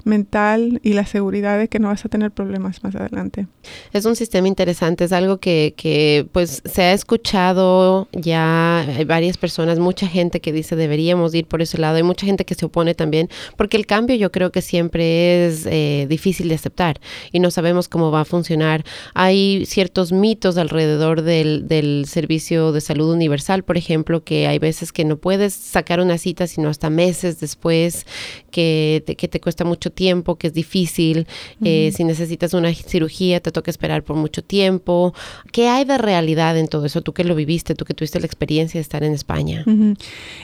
mental 0.05 0.79
y 0.83 0.93
la 0.93 1.05
seguridad 1.05 1.57
de 1.57 1.67
que 1.67 1.79
no 1.79 1.89
vas 1.89 2.05
a 2.05 2.09
tener 2.09 2.31
problemas 2.31 2.83
más 2.83 2.95
adelante. 2.95 3.47
Es 3.93 4.05
un 4.05 4.15
sistema 4.15 4.47
interesante, 4.47 5.03
es 5.03 5.11
algo 5.11 5.39
que, 5.39 5.73
que 5.75 6.27
pues 6.31 6.61
se 6.65 6.83
ha 6.83 6.93
escuchado 6.93 8.07
ya, 8.11 8.79
hay 8.79 9.05
varias 9.05 9.37
personas, 9.37 9.79
mucha 9.79 10.07
gente 10.07 10.41
que 10.41 10.51
dice 10.51 10.75
deberíamos 10.75 11.33
ir 11.33 11.47
por 11.47 11.61
ese 11.61 11.77
lado, 11.77 11.97
hay 11.97 12.03
mucha 12.03 12.25
gente 12.25 12.45
que 12.45 12.55
se 12.55 12.65
opone 12.65 12.95
también, 12.95 13.29
porque 13.57 13.77
el 13.77 13.85
cambio 13.85 14.15
yo 14.15 14.31
creo 14.31 14.51
que 14.51 14.61
siempre 14.61 15.47
es 15.47 15.65
eh, 15.65 16.05
difícil 16.09 16.49
de 16.49 16.55
aceptar 16.55 16.99
y 17.31 17.39
no 17.39 17.51
sabemos 17.51 17.89
cómo 17.89 18.11
va 18.11 18.21
a 18.21 18.25
funcionar. 18.25 18.83
Hay 19.13 19.65
ciertos 19.65 20.11
mitos 20.11 20.57
alrededor 20.57 21.21
del, 21.21 21.67
del 21.67 22.05
servicio 22.07 22.71
de 22.71 22.81
salud 22.81 23.11
universal, 23.13 23.63
por 23.63 23.77
ejemplo, 23.77 24.23
que 24.23 24.47
hay 24.47 24.59
veces 24.59 24.91
que 24.91 25.05
no 25.05 25.17
puedes 25.17 25.53
sacar 25.53 25.99
una 25.99 26.17
cita 26.17 26.47
sino 26.47 26.69
hasta 26.69 26.89
meses 26.89 27.39
después, 27.39 28.05
que 28.51 29.03
te, 29.05 29.15
que 29.15 29.27
te 29.27 29.39
cuesta 29.39 29.63
mucho 29.65 29.91
tiempo, 29.95 30.35
que 30.35 30.47
es 30.47 30.53
difícil, 30.53 31.25
eh, 31.63 31.91
si 31.95 32.03
necesitas 32.03 32.53
una 32.53 32.73
cirugía 32.73 33.39
te 33.39 33.51
toca 33.51 33.71
esperar 33.71 34.03
por 34.03 34.15
mucho 34.15 34.43
tiempo. 34.43 35.13
¿Qué 35.51 35.67
hay 35.67 35.85
de 35.85 35.97
realidad 35.97 36.57
en 36.57 36.67
todo 36.67 36.85
eso? 36.85 37.01
Tú 37.01 37.13
que 37.13 37.23
lo 37.23 37.35
viviste, 37.35 37.73
tú 37.73 37.85
que 37.85 37.93
tuviste 37.93 38.19
la 38.19 38.25
experiencia 38.25 38.77
de 38.77 38.83
estar 38.83 39.03
en 39.03 39.13
España. 39.13 39.65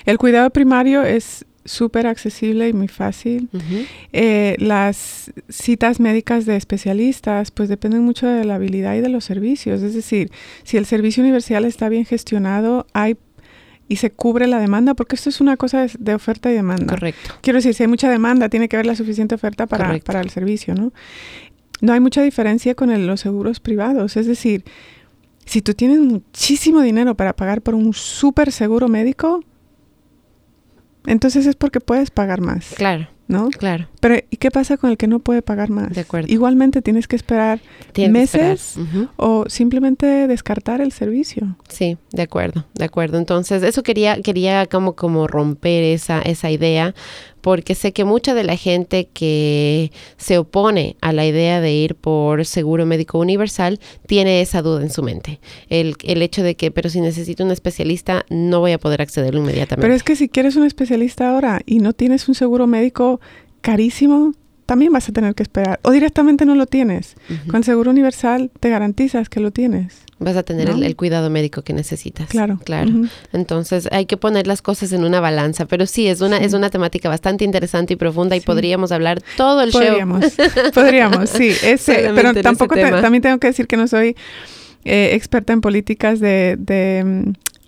El 0.05 0.17
cuidado 0.17 0.49
primario 0.49 1.03
es 1.03 1.45
súper 1.65 2.07
accesible 2.07 2.67
y 2.69 2.73
muy 2.73 2.87
fácil. 2.87 3.49
Eh, 4.13 4.55
las 4.59 5.31
citas 5.49 5.99
médicas 5.99 6.45
de 6.45 6.55
especialistas 6.55 7.51
pues 7.51 7.69
dependen 7.69 8.03
mucho 8.03 8.27
de 8.27 8.45
la 8.45 8.55
habilidad 8.55 8.95
y 8.95 9.01
de 9.01 9.09
los 9.09 9.25
servicios. 9.25 9.81
Es 9.81 9.93
decir, 9.93 10.31
si 10.63 10.77
el 10.77 10.85
servicio 10.85 11.21
universal 11.21 11.65
está 11.65 11.89
bien 11.89 12.05
gestionado, 12.05 12.87
hay 12.93 13.15
y 13.91 13.97
se 13.97 14.09
cubre 14.11 14.47
la 14.47 14.59
demanda, 14.59 14.93
porque 14.93 15.15
esto 15.15 15.29
es 15.29 15.41
una 15.41 15.57
cosa 15.57 15.81
de, 15.81 15.91
de 15.99 16.15
oferta 16.15 16.49
y 16.49 16.53
demanda. 16.53 16.85
Correcto. 16.87 17.31
Quiero 17.41 17.57
decir, 17.57 17.73
si 17.73 17.83
hay 17.83 17.87
mucha 17.89 18.09
demanda, 18.09 18.47
tiene 18.47 18.69
que 18.69 18.77
haber 18.77 18.85
la 18.85 18.95
suficiente 18.95 19.35
oferta 19.35 19.67
para, 19.67 19.85
para 19.99 20.21
el 20.21 20.29
servicio, 20.29 20.73
¿no? 20.75 20.93
No 21.81 21.91
hay 21.93 21.99
mucha 21.99 22.21
diferencia 22.21 22.73
con 22.75 22.89
el- 22.91 23.05
los 23.07 23.19
seguros 23.19 23.59
privados. 23.59 24.15
Es 24.15 24.27
decir, 24.27 24.63
si 25.45 25.61
tú 25.61 25.73
tienes 25.73 25.99
muchísimo 25.99 26.81
dinero 26.81 27.15
para 27.15 27.33
pagar 27.35 27.61
por 27.61 27.75
un 27.75 27.93
súper 27.93 28.51
seguro 28.51 28.87
médico, 28.87 29.43
entonces 31.05 31.45
es 31.47 31.55
porque 31.55 31.79
puedes 31.79 32.11
pagar 32.11 32.41
más, 32.41 32.73
Claro, 32.75 33.07
¿no? 33.31 33.49
claro. 33.49 33.87
Pero 33.99 34.15
¿y 34.29 34.37
qué 34.37 34.49
pasa 34.51 34.77
con 34.77 34.89
el 34.89 34.97
que 34.97 35.07
no 35.07 35.19
puede 35.19 35.41
pagar 35.41 35.69
más? 35.69 35.93
De 35.93 36.01
acuerdo. 36.01 36.27
Igualmente 36.31 36.81
tienes 36.81 37.07
que 37.07 37.15
esperar 37.15 37.59
Tienes 37.93 38.13
que 38.13 38.23
esperar. 38.23 38.49
meses 38.49 38.77
o 39.15 39.45
simplemente 39.47 40.05
descartar 40.27 40.81
el 40.81 40.91
servicio. 40.91 41.55
Sí, 41.69 41.97
de 42.11 42.23
acuerdo, 42.23 42.65
de 42.73 42.85
acuerdo. 42.85 43.17
Entonces, 43.17 43.63
eso 43.63 43.83
quería, 43.83 44.21
quería 44.21 44.65
como, 44.65 44.95
como 44.95 45.27
romper 45.27 45.83
esa, 45.83 46.21
esa 46.21 46.49
idea, 46.49 46.93
porque 47.41 47.75
sé 47.75 47.91
que 47.91 48.05
mucha 48.05 48.33
de 48.33 48.43
la 48.43 48.55
gente 48.55 49.09
que 49.11 49.91
se 50.17 50.37
opone 50.37 50.95
a 51.01 51.11
la 51.11 51.25
idea 51.25 51.61
de 51.61 51.73
ir 51.73 51.95
por 51.95 52.45
seguro 52.45 52.85
médico 52.85 53.19
universal 53.19 53.79
tiene 54.07 54.41
esa 54.41 54.61
duda 54.61 54.81
en 54.81 54.89
su 54.89 55.03
mente. 55.03 55.39
El, 55.69 55.95
el 56.03 56.21
hecho 56.21 56.43
de 56.43 56.55
que, 56.55 56.71
pero 56.71 56.89
si 56.89 57.01
necesito 57.01 57.43
un 57.43 57.51
especialista, 57.51 58.25
no 58.29 58.59
voy 58.59 58.71
a 58.71 58.77
poder 58.77 59.01
accederlo 59.01 59.39
inmediatamente. 59.41 59.81
Pero 59.81 59.93
es 59.93 60.03
que 60.03 60.15
si 60.15 60.29
quieres 60.29 60.55
un 60.55 60.65
especialista 60.65 61.29
ahora 61.29 61.61
y 61.65 61.79
no 61.79 61.93
tienes 61.93 62.27
un 62.27 62.35
seguro 62.35 62.67
médico 62.67 63.19
carísimo, 63.61 64.33
también 64.71 64.93
vas 64.93 65.09
a 65.09 65.11
tener 65.11 65.35
que 65.35 65.43
esperar. 65.43 65.81
O 65.83 65.91
directamente 65.91 66.45
no 66.45 66.55
lo 66.55 66.65
tienes. 66.65 67.15
Con 67.49 67.61
seguro 67.65 67.91
universal 67.91 68.49
te 68.61 68.69
garantizas 68.69 69.27
que 69.27 69.41
lo 69.41 69.51
tienes. 69.51 69.97
Vas 70.17 70.37
a 70.37 70.43
tener 70.43 70.69
¿no? 70.69 70.75
el, 70.77 70.83
el 70.83 70.95
cuidado 70.95 71.29
médico 71.29 71.61
que 71.63 71.73
necesitas. 71.73 72.29
Claro. 72.29 72.57
Claro. 72.63 72.89
Entonces 73.33 73.89
hay 73.91 74.05
que 74.05 74.15
poner 74.15 74.47
las 74.47 74.61
cosas 74.61 74.93
en 74.93 75.03
una 75.03 75.19
balanza, 75.19 75.65
pero 75.65 75.85
sí, 75.85 76.07
es 76.07 76.21
una, 76.21 76.37
Sí. 76.37 76.45
es 76.45 76.53
una 76.53 76.69
temática 76.69 77.09
bastante 77.09 77.43
interesante 77.43 77.95
y 77.95 77.97
profunda 77.97 78.37
y 78.37 78.39
podríamos 78.39 78.93
hablar 78.93 79.21
todo 79.35 79.61
el 79.61 79.71
Podríamos, 79.71 80.21
show. 80.37 80.71
podríamos, 80.73 81.29
sí. 81.37 81.49
Ese, 81.63 82.11
pero 82.15 82.29
ese 82.29 82.41
tampoco 82.43 82.75
te- 82.75 82.89
también 83.01 83.21
tengo 83.21 83.39
que 83.39 83.47
decir 83.47 83.67
que 83.67 83.75
no 83.75 83.87
soy 83.89 84.15
eh, 84.85 85.09
experta 85.15 85.51
en 85.51 85.59
políticas 85.59 86.21
de, 86.21 86.55
de, 86.57 87.03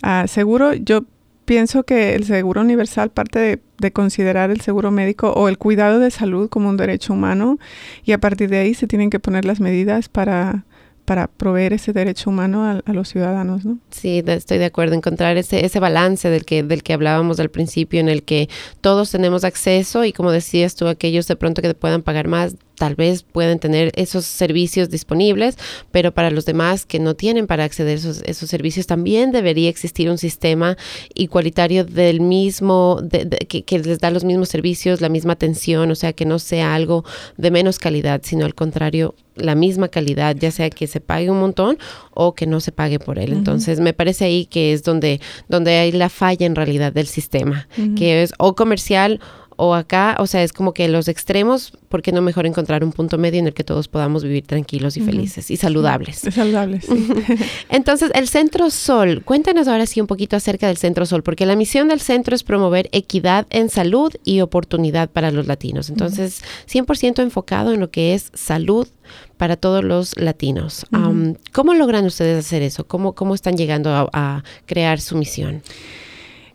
mm, 0.02 0.26
seguro. 0.28 0.72
Yo 0.72 1.04
pienso 1.44 1.82
que 1.82 2.14
el 2.14 2.24
seguro 2.24 2.62
universal 2.62 3.10
parte 3.10 3.38
de, 3.38 3.58
de 3.84 3.92
considerar 3.92 4.50
el 4.50 4.62
seguro 4.62 4.90
médico 4.90 5.30
o 5.32 5.48
el 5.48 5.58
cuidado 5.58 5.98
de 5.98 6.10
salud 6.10 6.48
como 6.48 6.70
un 6.70 6.78
derecho 6.78 7.12
humano 7.12 7.58
y 8.02 8.12
a 8.12 8.18
partir 8.18 8.48
de 8.48 8.58
ahí 8.58 8.72
se 8.72 8.86
tienen 8.86 9.10
que 9.10 9.20
poner 9.20 9.44
las 9.44 9.60
medidas 9.60 10.08
para, 10.08 10.64
para 11.04 11.26
proveer 11.26 11.74
ese 11.74 11.92
derecho 11.92 12.30
humano 12.30 12.64
a, 12.64 12.92
los 12.92 13.10
ciudadanos, 13.10 13.66
¿no? 13.66 13.78
Sí, 13.90 14.22
estoy 14.26 14.56
de 14.56 14.64
acuerdo. 14.64 14.94
Encontrar 14.94 15.36
ese, 15.36 15.66
ese 15.66 15.80
balance 15.80 16.30
del 16.30 16.46
que, 16.46 16.62
del 16.62 16.82
que 16.82 16.94
hablábamos 16.94 17.38
al 17.40 17.50
principio, 17.50 18.00
en 18.00 18.08
el 18.08 18.22
que 18.22 18.48
todos 18.80 19.10
tenemos 19.10 19.44
acceso 19.44 20.06
y 20.06 20.14
como 20.14 20.32
decías 20.32 20.76
tú, 20.76 20.88
aquellos 20.88 21.28
de 21.28 21.36
pronto 21.36 21.60
que 21.60 21.74
puedan 21.74 22.00
pagar 22.00 22.26
más, 22.26 22.56
tal 22.76 22.94
vez 22.96 23.22
pueden 23.22 23.58
tener 23.58 23.92
esos 23.94 24.24
servicios 24.24 24.90
disponibles, 24.90 25.56
pero 25.92 26.12
para 26.12 26.30
los 26.30 26.44
demás 26.44 26.86
que 26.86 26.98
no 26.98 27.14
tienen 27.14 27.46
para 27.46 27.64
acceder 27.64 27.92
a 27.92 27.98
esos, 28.00 28.22
esos 28.26 28.48
servicios, 28.50 28.86
también 28.86 29.30
debería 29.30 29.68
existir 29.68 30.10
un 30.10 30.18
sistema 30.18 30.76
igualitario 31.14 31.84
del 31.84 32.20
mismo, 32.20 32.98
de- 33.02 33.24
de- 33.26 33.38
que, 33.38 33.62
que 33.62 33.78
les 33.78 33.98
da 34.00 34.10
los 34.10 34.24
mismos 34.24 34.48
servicios, 34.48 35.00
la 35.00 35.08
misma 35.08 35.34
atención, 35.34 35.90
o 35.90 35.94
sea, 35.94 36.12
que 36.12 36.24
no 36.24 36.38
sea 36.38 36.74
algo 36.74 37.04
de 37.36 37.50
menos 37.50 37.78
calidad, 37.78 38.20
sino 38.24 38.44
al 38.44 38.54
contrario, 38.54 39.14
la 39.36 39.54
misma 39.56 39.88
calidad, 39.88 40.36
ya 40.36 40.50
sea 40.52 40.70
que 40.70 40.86
se 40.86 41.00
pague 41.00 41.28
un 41.30 41.40
montón 41.40 41.76
o 42.12 42.34
que 42.34 42.46
no 42.46 42.60
se 42.60 42.70
pague 42.70 43.00
por 43.00 43.18
él. 43.18 43.32
Entonces, 43.32 43.80
me 43.80 43.92
parece 43.92 44.24
ahí 44.26 44.46
que 44.46 44.72
es 44.72 44.84
donde, 44.84 45.20
donde 45.48 45.76
hay 45.76 45.90
la 45.90 46.08
falla 46.08 46.46
en 46.46 46.54
realidad 46.54 46.92
del 46.92 47.06
sistema, 47.08 47.68
que 47.96 48.22
es 48.22 48.32
o 48.38 48.54
comercial 48.54 49.20
o 49.56 49.74
acá, 49.74 50.16
o 50.18 50.26
sea, 50.26 50.42
es 50.42 50.52
como 50.52 50.72
que 50.72 50.88
los 50.88 51.08
extremos, 51.08 51.72
¿por 51.88 52.02
qué 52.02 52.12
no 52.12 52.22
mejor 52.22 52.46
encontrar 52.46 52.84
un 52.84 52.92
punto 52.92 53.18
medio 53.18 53.40
en 53.40 53.46
el 53.46 53.54
que 53.54 53.64
todos 53.64 53.88
podamos 53.88 54.24
vivir 54.24 54.46
tranquilos 54.46 54.96
y 54.96 55.00
felices 55.00 55.50
y 55.50 55.56
saludables? 55.56 56.24
Es 56.24 56.34
saludable, 56.34 56.80
sí. 56.80 57.08
Entonces, 57.68 58.10
el 58.14 58.28
Centro 58.28 58.70
Sol, 58.70 59.22
cuéntanos 59.24 59.68
ahora 59.68 59.86
sí 59.86 60.00
un 60.00 60.06
poquito 60.06 60.36
acerca 60.36 60.66
del 60.66 60.76
Centro 60.76 61.06
Sol, 61.06 61.22
porque 61.22 61.46
la 61.46 61.56
misión 61.56 61.88
del 61.88 62.00
centro 62.00 62.34
es 62.34 62.42
promover 62.42 62.88
equidad 62.92 63.46
en 63.50 63.68
salud 63.68 64.12
y 64.24 64.40
oportunidad 64.40 65.10
para 65.10 65.30
los 65.30 65.46
latinos. 65.46 65.90
Entonces, 65.90 66.42
100% 66.70 67.22
enfocado 67.22 67.72
en 67.72 67.80
lo 67.80 67.90
que 67.90 68.14
es 68.14 68.30
salud 68.34 68.88
para 69.36 69.56
todos 69.56 69.84
los 69.84 70.16
latinos. 70.16 70.86
Um, 70.92 71.34
¿Cómo 71.52 71.74
logran 71.74 72.04
ustedes 72.06 72.44
hacer 72.44 72.62
eso? 72.62 72.86
¿Cómo, 72.86 73.14
cómo 73.14 73.34
están 73.34 73.56
llegando 73.56 73.90
a, 73.90 74.08
a 74.12 74.44
crear 74.66 75.00
su 75.00 75.16
misión? 75.16 75.62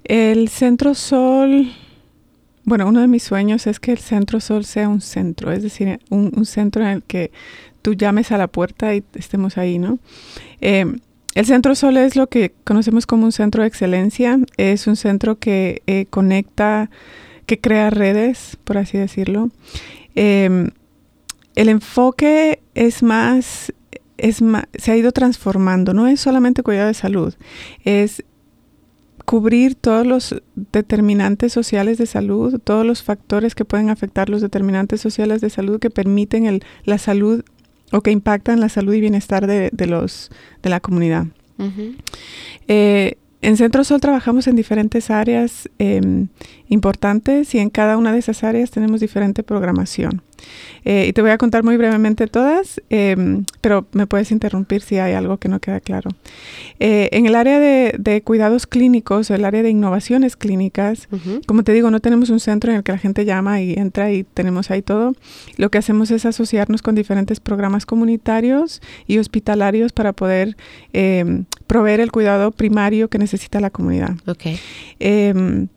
El 0.03 0.49
Centro 0.49 0.95
Sol 0.95 1.71
bueno, 2.63 2.87
uno 2.87 3.01
de 3.01 3.07
mis 3.07 3.23
sueños 3.23 3.67
es 3.67 3.79
que 3.79 3.91
el 3.91 3.97
Centro 3.97 4.39
Sol 4.39 4.65
sea 4.65 4.89
un 4.89 5.01
centro, 5.01 5.51
es 5.51 5.63
decir, 5.63 5.99
un, 6.09 6.45
centro 6.45 6.83
en 6.83 6.89
el 6.89 7.03
que 7.03 7.31
tú 7.81 7.93
llames 7.93 8.31
a 8.31 8.37
la 8.37 8.47
puerta 8.47 8.93
y 8.93 9.03
estemos 9.15 9.57
ahí, 9.57 9.79
¿no? 9.79 9.99
Eh, 10.61 10.85
el 11.35 11.45
Centro 11.45 11.75
Sol 11.75 11.97
es 11.97 12.15
lo 12.15 12.27
que 12.27 12.53
conocemos 12.63 13.05
como 13.05 13.25
un 13.25 13.31
centro 13.31 13.61
de 13.61 13.67
excelencia, 13.67 14.39
es 14.57 14.87
un 14.87 14.95
centro 14.95 15.37
que 15.37 15.83
eh, 15.87 16.05
conecta, 16.09 16.89
que 17.45 17.59
crea 17.59 17.89
redes, 17.89 18.57
por 18.63 18.77
así 18.77 18.97
decirlo. 18.97 19.49
Em, 20.15 20.71
el 21.55 21.69
enfoque 21.69 22.61
es 22.73 23.03
más, 23.03 23.73
es 24.17 24.41
más, 24.41 24.65
se 24.77 24.91
ha 24.91 24.97
ido 24.97 25.11
transformando, 25.11 25.93
no 25.93 26.07
es 26.07 26.19
solamente 26.19 26.63
cuidado 26.63 26.87
de 26.87 26.93
salud, 26.93 27.33
es 27.83 28.23
cubrir 29.29 29.75
todos 29.75 30.07
los 30.07 30.41
determinantes 30.55 31.53
sociales 31.53 31.99
de 31.99 32.07
salud, 32.07 32.59
todos 32.63 32.83
los 32.83 33.03
factores 33.03 33.53
que 33.53 33.63
pueden 33.63 33.91
afectar 33.91 34.27
los 34.27 34.41
determinantes 34.41 35.01
sociales 35.01 35.39
de 35.39 35.51
salud 35.51 35.79
que 35.79 35.91
permiten 35.91 36.47
el, 36.47 36.63
la 36.83 36.97
salud 36.97 37.43
o 37.91 38.01
que 38.01 38.09
impactan 38.09 38.59
la 38.59 38.69
salud 38.69 38.91
y 38.91 39.01
bienestar 39.01 39.45
de, 39.45 39.69
de 39.71 39.85
los, 39.85 40.31
de 40.63 40.69
la 40.71 40.79
comunidad. 40.79 41.27
eh, 42.67 43.17
en 43.43 43.55
Centro 43.55 43.83
Sol 43.83 44.01
trabajamos 44.01 44.47
en 44.47 44.55
diferentes 44.55 45.11
áreas 45.11 45.69
eh, 45.77 46.01
importantes 46.67 47.53
y 47.53 47.59
en 47.59 47.69
cada 47.69 47.97
una 47.97 48.11
de 48.11 48.17
esas 48.17 48.43
áreas 48.43 48.71
tenemos 48.71 48.99
diferente 48.99 49.43
programación. 49.43 50.23
Eh, 50.85 51.07
y 51.09 51.13
te 51.13 51.21
voy 51.21 51.31
a 51.31 51.37
contar 51.37 51.63
muy 51.63 51.77
brevemente 51.77 52.27
todas, 52.27 52.81
eh, 52.89 53.15
pero 53.61 53.85
me 53.91 54.07
puedes 54.07 54.31
interrumpir 54.31 54.81
si 54.81 54.97
hay 54.97 55.13
algo 55.13 55.37
que 55.37 55.49
no 55.49 55.59
queda 55.59 55.79
claro. 55.79 56.11
Eh, 56.79 57.09
en 57.11 57.25
el 57.25 57.35
área 57.35 57.59
de, 57.59 58.21
cuidados 58.23 58.67
clínicos, 58.67 59.29
el 59.29 59.45
área 59.45 59.63
de 59.63 59.69
innovaciones 59.69 60.35
clínicas, 60.35 61.07
como 61.47 61.63
te 61.63 61.73
digo, 61.73 61.91
no 61.91 61.99
tenemos 61.99 62.29
un 62.29 62.39
centro 62.39 62.71
en 62.71 62.77
el 62.77 62.83
que 62.83 62.91
la 62.91 62.97
gente 62.97 63.25
llama 63.25 63.61
y 63.61 63.73
entra 63.73 64.11
y 64.11 64.23
tenemos 64.23 64.71
ahí 64.71 64.81
todo. 64.81 65.13
Lo 65.57 65.69
que 65.69 65.77
hacemos 65.77 66.11
es 66.11 66.25
asociarnos 66.25 66.81
con 66.81 66.95
diferentes 66.95 67.39
programas 67.39 67.85
comunitarios 67.85 68.81
y 69.07 69.17
hospitalarios 69.17 69.93
para 69.93 70.13
poder 70.13 70.57
proveer 71.67 71.99
el 71.99 72.11
cuidado 72.11 72.51
primario 72.51 73.09
que 73.09 73.17
necesita 73.17 73.59
la 73.59 73.69
comunidad. 73.69 74.15
Okay. 74.27 74.59
Em, 74.99 75.67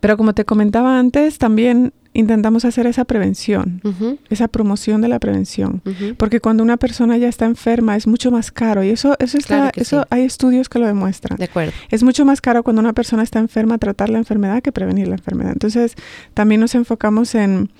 pero 0.00 0.16
como 0.16 0.34
te 0.34 0.44
comentaba 0.44 0.98
antes, 0.98 1.38
también 1.38 1.92
intentamos 2.12 2.64
hacer 2.64 2.86
esa 2.86 3.04
prevención, 3.04 3.80
esa 4.28 4.48
promoción 4.48 5.00
de 5.00 5.08
la 5.08 5.18
prevención, 5.18 5.82
porque 6.16 6.40
cuando 6.40 6.62
una 6.62 6.76
persona 6.76 7.16
ya 7.16 7.28
está 7.28 7.46
enferma 7.46 7.96
es 7.96 8.06
mucho 8.06 8.30
más 8.30 8.50
caro 8.50 8.82
y 8.84 8.90
eso 8.90 9.16
eso 9.18 9.38
está 9.38 9.70
eso 9.76 10.06
hay 10.10 10.24
estudios 10.24 10.68
que 10.68 10.78
lo 10.78 10.86
demuestran. 10.86 11.38
De 11.38 11.44
acuerdo. 11.44 11.72
Es 11.90 12.02
mucho 12.02 12.24
más 12.24 12.40
caro 12.40 12.62
cuando 12.62 12.80
una 12.80 12.92
persona 12.92 13.22
está 13.22 13.38
enferma 13.38 13.78
tratar 13.78 14.10
la 14.10 14.18
enfermedad 14.18 14.62
que 14.62 14.72
prevenir 14.72 15.08
la 15.08 15.14
enfermedad. 15.14 15.52
Entonces, 15.52 15.94
también 16.34 16.60
nos 16.60 16.74
enfocamos 16.74 17.34
en 17.34 17.70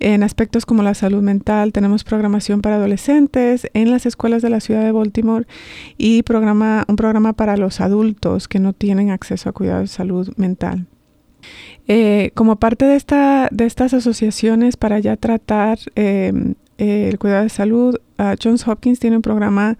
en 0.00 0.22
aspectos 0.22 0.66
como 0.66 0.82
la 0.82 0.94
salud 0.94 1.22
mental, 1.22 1.72
tenemos 1.72 2.04
programación 2.04 2.60
para 2.60 2.76
adolescentes 2.76 3.68
en 3.72 3.90
las 3.90 4.04
escuelas 4.04 4.42
de 4.42 4.50
la 4.50 4.60
ciudad 4.60 4.82
de 4.82 4.92
Baltimore 4.92 5.46
y 5.96 6.22
programa, 6.22 6.84
un 6.88 6.96
programa 6.96 7.32
para 7.32 7.56
los 7.56 7.80
adultos 7.80 8.46
que 8.48 8.58
no 8.58 8.72
tienen 8.72 9.10
acceso 9.10 9.48
a 9.48 9.52
cuidados 9.52 9.90
de 9.90 9.96
salud 9.96 10.32
mental. 10.36 10.86
Eh, 11.88 12.32
como 12.34 12.56
parte 12.56 12.84
de, 12.84 12.96
esta, 12.96 13.48
de 13.52 13.64
estas 13.64 13.94
asociaciones 13.94 14.76
para 14.76 14.98
ya 14.98 15.16
tratar 15.16 15.78
em, 15.94 16.54
el 16.78 17.18
cuidado 17.18 17.44
de 17.44 17.48
salud, 17.48 17.96
Johns 18.42 18.66
Hopkins 18.66 18.98
tiene 18.98 19.16
un 19.16 19.22
programa 19.22 19.78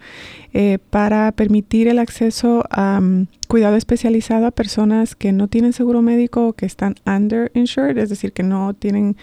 eh, 0.53 0.79
para 0.91 1.33
permitir 1.33 1.89
el 1.89 1.99
acceso 1.99 2.65
a 2.71 3.01
mm, 3.01 3.27
cuidado 3.49 3.77
especializado 3.77 4.47
a 4.47 4.51
personas 4.51 5.15
que 5.15 5.33
no 5.33 5.49
tienen 5.49 5.73
seguro 5.73 6.01
médico 6.03 6.49
o 6.49 6.53
que 6.53 6.67
están 6.67 6.95
underinsured, 7.07 7.99
es 7.99 8.09
decir, 8.09 8.33
que 8.33 8.43
no 8.43 8.75
tienen 8.75 9.17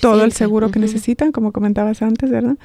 todo 0.00 0.24
el 0.24 0.32
seguro 0.32 0.70
que 0.70 0.78
necesitan, 0.78 1.32
como 1.32 1.52
comentabas 1.52 2.02
antes, 2.02 2.30
¿verdad? 2.30 2.56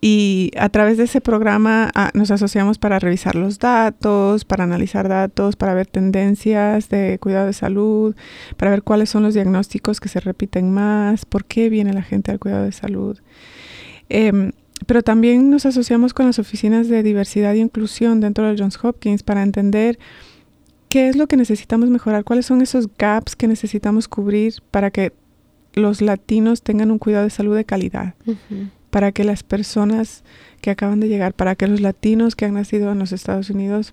Y 0.00 0.50
a 0.58 0.68
través 0.68 0.98
de 0.98 1.04
ese 1.04 1.20
programa 1.20 1.90
ah, 1.94 2.10
nos 2.12 2.30
asociamos 2.30 2.78
para 2.78 2.98
revisar 2.98 3.34
los 3.34 3.58
datos, 3.58 4.44
para 4.44 4.64
analizar 4.64 5.08
datos, 5.08 5.56
para 5.56 5.74
ver 5.74 5.86
tendencias 5.86 6.88
de 6.90 7.18
cuidado 7.18 7.46
de 7.46 7.54
salud, 7.54 8.14
para 8.56 8.70
ver 8.70 8.82
cuáles 8.82 9.08
son 9.08 9.22
los 9.22 9.34
diagnósticos 9.34 9.98
que 9.98 10.08
se 10.08 10.20
repiten 10.20 10.70
más, 10.70 11.24
por 11.24 11.46
qué 11.46 11.70
viene 11.70 11.94
la 11.94 12.02
gente 12.02 12.30
al 12.30 12.38
cuidado 12.38 12.64
de 12.64 12.72
salud. 12.72 13.18
Em, 14.08 14.52
pero 14.86 15.02
también 15.02 15.50
nos 15.50 15.64
asociamos 15.64 16.12
con 16.12 16.26
las 16.26 16.38
oficinas 16.38 16.88
de 16.88 17.02
diversidad 17.02 17.54
y 17.54 17.60
inclusión 17.60 18.20
dentro 18.20 18.46
de 18.46 18.56
Johns 18.58 18.78
Hopkins 18.84 19.22
para 19.22 19.42
entender 19.42 19.98
qué 20.90 21.08
es 21.08 21.16
lo 21.16 21.26
que 21.26 21.38
necesitamos 21.38 21.88
mejorar, 21.88 22.24
cuáles 22.24 22.46
son 22.46 22.60
esos 22.60 22.88
gaps 22.98 23.34
que 23.34 23.48
necesitamos 23.48 24.08
cubrir 24.08 24.54
para 24.70 24.90
que 24.90 25.14
los 25.72 26.02
latinos 26.02 26.62
tengan 26.62 26.90
un 26.90 26.98
cuidado 26.98 27.24
de 27.24 27.30
salud 27.30 27.56
de 27.56 27.64
calidad 27.64 28.14
para 28.96 29.12
que 29.12 29.24
las 29.24 29.42
personas 29.42 30.24
que 30.62 30.70
acaban 30.70 31.00
de 31.00 31.08
llegar, 31.08 31.34
para 31.34 31.54
que 31.54 31.66
los 31.66 31.82
latinos 31.82 32.34
que 32.34 32.46
han 32.46 32.54
nacido 32.54 32.92
en 32.92 32.98
los 32.98 33.12
Estados 33.12 33.50
Unidos 33.50 33.92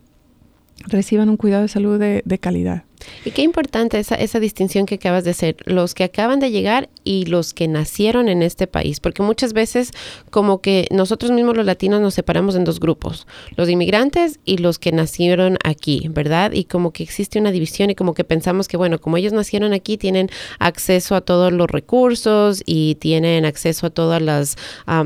reciban 0.87 1.27
un 1.27 1.35
cuidado 1.35 1.63
de 1.63 1.67
salud 1.67 1.99
de, 1.99 2.21
de 2.23 2.39
calidad. 2.39 2.85
Y 3.25 3.31
qué 3.31 3.41
importante 3.41 3.99
esa, 3.99 4.15
esa 4.15 4.39
distinción 4.39 4.85
que 4.85 4.95
acabas 4.95 5.23
de 5.23 5.31
hacer, 5.31 5.57
los 5.65 5.93
que 5.93 6.03
acaban 6.03 6.39
de 6.39 6.51
llegar 6.51 6.89
y 7.03 7.25
los 7.25 7.53
que 7.53 7.67
nacieron 7.67 8.29
en 8.29 8.43
este 8.43 8.67
país, 8.67 8.99
porque 8.99 9.21
muchas 9.21 9.53
veces 9.53 9.91
como 10.29 10.61
que 10.61 10.87
nosotros 10.91 11.31
mismos 11.31 11.57
los 11.57 11.65
latinos 11.65 12.01
nos 12.01 12.13
separamos 12.13 12.55
en 12.55 12.63
dos 12.63 12.79
grupos, 12.79 13.27
los 13.55 13.69
inmigrantes 13.69 14.39
y 14.45 14.57
los 14.57 14.79
que 14.79 14.91
nacieron 14.91 15.57
aquí, 15.63 16.07
¿verdad? 16.09 16.51
Y 16.53 16.65
como 16.65 16.91
que 16.91 17.03
existe 17.03 17.39
una 17.39 17.51
división 17.51 17.89
y 17.89 17.95
como 17.95 18.13
que 18.13 18.23
pensamos 18.23 18.67
que, 18.67 18.77
bueno, 18.77 18.99
como 18.99 19.17
ellos 19.17 19.33
nacieron 19.33 19.73
aquí, 19.73 19.97
tienen 19.97 20.29
acceso 20.59 21.15
a 21.15 21.21
todos 21.21 21.51
los 21.51 21.69
recursos 21.69 22.61
y 22.65 22.95
tienen 22.95 23.45
acceso 23.45 23.87
a 23.87 23.89
todas 23.89 24.21
las, 24.21 24.57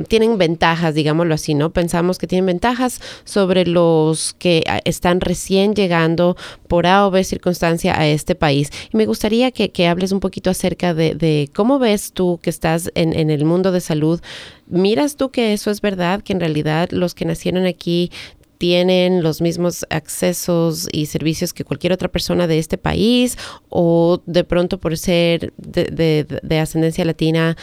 tienen 0.08 0.38
ventajas, 0.38 0.96
digámoslo 0.96 1.34
así, 1.34 1.54
¿no? 1.54 1.72
Pensamos 1.72 2.18
que 2.18 2.28
tienen 2.28 2.46
ventajas 2.46 3.02
sobre 3.24 3.66
los 3.66 4.34
que 4.34 4.64
ah, 4.68 4.82
están 4.86 5.22
recién 5.22 5.74
llegando 5.74 6.36
por 6.68 6.86
A 6.88 7.08
o 7.08 7.12
B 7.12 7.24
circunstancias 7.24 7.87
a 7.96 8.08
este 8.08 8.36
país. 8.36 8.70
Y 8.92 8.98
me 8.98 9.06
gustaría 9.06 9.52
que, 9.52 9.88
hables 9.88 10.12
un 10.12 10.20
poquito 10.20 10.50
acerca 10.50 10.94
de, 10.94 11.50
cómo 11.54 11.80
ves 11.80 12.12
tú 12.12 12.40
que 12.42 12.50
estás 12.50 12.92
en, 12.96 13.14
en 13.14 13.30
el 13.30 13.46
mundo 13.46 13.72
de 13.72 13.82
salud. 13.82 14.22
¿Miras 14.68 15.16
tú 15.16 15.30
que 15.30 15.54
eso 15.54 15.72
es 15.72 15.82
verdad, 15.82 16.22
que 16.22 16.34
en 16.34 16.40
realidad 16.40 16.90
los 16.92 17.16
que 17.16 17.26
nacieron 17.26 17.66
aquí 17.66 18.12
tienen 18.58 19.22
los 19.22 19.40
mismos 19.40 19.86
accesos 19.90 20.88
y 20.92 21.06
servicios 21.06 21.54
que 21.54 21.64
cualquier 21.64 21.94
otra 21.94 22.08
persona 22.08 22.48
de 22.48 22.58
este 22.58 22.78
país 22.78 23.38
o 23.70 24.22
de 24.26 24.44
pronto 24.44 24.80
por 24.80 24.98
ser 24.98 25.54
de 25.58 26.60
ascendencia 26.60 27.06
latina 27.06 27.56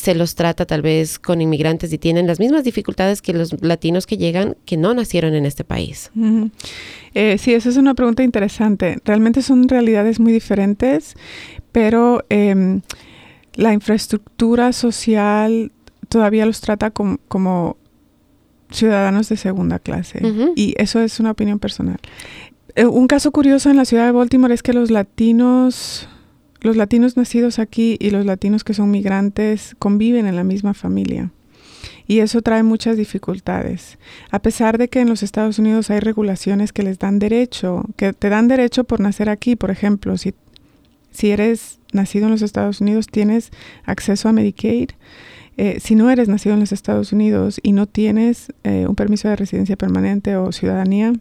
se 0.00 0.14
los 0.14 0.34
trata 0.34 0.64
tal 0.64 0.80
vez 0.80 1.18
con 1.18 1.42
inmigrantes 1.42 1.92
y 1.92 1.98
tienen 1.98 2.26
las 2.26 2.40
mismas 2.40 2.64
dificultades 2.64 3.20
que 3.20 3.34
los 3.34 3.62
latinos 3.62 4.06
que 4.06 4.16
llegan 4.16 4.56
que 4.64 4.78
no 4.78 4.94
nacieron 4.94 5.34
en 5.34 5.44
este 5.44 5.62
país. 5.62 6.10
Eh, 7.12 7.36
sí, 7.36 7.52
eso 7.52 7.68
es 7.68 7.76
una 7.76 7.92
pregunta 7.92 8.22
interesante. 8.22 8.96
Realmente 9.04 9.42
son 9.42 9.68
realidades 9.68 10.18
muy 10.18 10.32
diferentes, 10.32 11.16
pero 11.70 12.24
em, 12.30 12.80
la 13.52 13.74
infraestructura 13.74 14.72
social 14.72 15.70
todavía 16.08 16.46
los 16.46 16.62
trata 16.62 16.90
como 16.90 17.76
ciudadanos 18.70 19.28
de 19.28 19.36
segunda 19.36 19.80
clase. 19.80 20.20
Y 20.56 20.74
eso 20.78 21.00
es 21.00 21.20
una 21.20 21.32
opinión 21.32 21.58
personal. 21.58 21.98
Eh, 22.74 22.86
un 22.86 23.06
caso 23.06 23.32
curioso 23.32 23.68
en 23.68 23.76
la 23.76 23.84
ciudad 23.84 24.06
de 24.06 24.12
Baltimore 24.12 24.54
es 24.54 24.62
que 24.62 24.72
los 24.72 24.90
latinos 24.90 26.08
los 26.60 26.76
latinos 26.76 27.16
nacidos 27.16 27.58
aquí 27.58 27.96
y 28.00 28.10
los 28.10 28.26
latinos 28.26 28.64
que 28.64 28.74
son 28.74 28.90
migrantes 28.90 29.74
conviven 29.78 30.26
en 30.26 30.36
la 30.36 30.44
misma 30.44 30.74
familia. 30.74 31.30
Y 32.06 32.18
eso 32.18 32.42
trae 32.42 32.62
muchas 32.62 32.96
dificultades. 32.96 33.98
A 34.30 34.40
pesar 34.40 34.78
de 34.78 34.88
que 34.88 35.00
en 35.00 35.08
los 35.08 35.22
Estados 35.22 35.58
Unidos 35.58 35.90
hay 35.90 36.00
regulaciones 36.00 36.72
que 36.72 36.82
les 36.82 36.98
dan 36.98 37.18
derecho, 37.18 37.84
que 37.96 38.12
te 38.12 38.28
dan 38.28 38.48
derecho 38.48 38.84
por 38.84 39.00
nacer 39.00 39.28
aquí, 39.28 39.56
por 39.56 39.70
ejemplo, 39.70 40.16
si, 40.18 40.34
si 41.12 41.30
eres 41.30 41.78
nacido 41.92 42.26
en 42.26 42.32
los 42.32 42.42
Estados 42.42 42.80
Unidos 42.80 43.06
tienes 43.06 43.50
acceso 43.84 44.28
a 44.28 44.32
Medicaid. 44.32 44.90
Eh, 45.56 45.78
si 45.80 45.94
no 45.94 46.10
eres 46.10 46.28
nacido 46.28 46.54
en 46.54 46.60
los 46.60 46.72
Estados 46.72 47.12
Unidos 47.12 47.60
y 47.62 47.72
no 47.72 47.86
tienes 47.86 48.52
eh, 48.64 48.86
un 48.88 48.94
permiso 48.94 49.28
de 49.28 49.36
residencia 49.36 49.76
permanente 49.76 50.36
o 50.36 50.52
ciudadanía, 50.52 51.12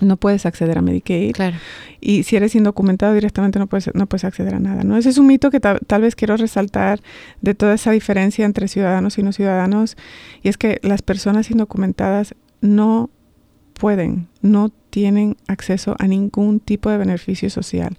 no 0.00 0.16
puedes 0.16 0.46
acceder 0.46 0.78
a 0.78 0.82
Medicaid. 0.82 1.32
Claro. 1.32 1.56
Y 2.00 2.22
si 2.24 2.36
eres 2.36 2.54
indocumentado 2.54 3.14
directamente 3.14 3.58
no 3.58 3.66
puedes, 3.66 3.90
no 3.94 4.06
puedes 4.06 4.24
acceder 4.24 4.54
a 4.54 4.60
nada. 4.60 4.84
¿no? 4.84 4.96
Ese 4.96 5.08
es 5.10 5.18
un 5.18 5.26
mito 5.26 5.50
que 5.50 5.60
tal 5.60 6.02
vez 6.02 6.14
quiero 6.14 6.36
resaltar 6.36 7.00
de 7.40 7.54
toda 7.54 7.74
esa 7.74 7.90
diferencia 7.90 8.44
entre 8.44 8.68
ciudadanos 8.68 9.18
y 9.18 9.22
no 9.22 9.32
ciudadanos. 9.32 9.96
Y 10.42 10.48
es 10.48 10.58
que 10.58 10.78
las 10.82 11.02
personas 11.02 11.50
indocumentadas 11.50 12.34
no 12.60 13.10
pueden, 13.74 14.28
no 14.42 14.70
tienen 14.96 15.36
acceso 15.46 15.94
a 15.98 16.06
ningún 16.06 16.58
tipo 16.58 16.88
de 16.88 16.96
beneficio 16.96 17.50
social. 17.50 17.98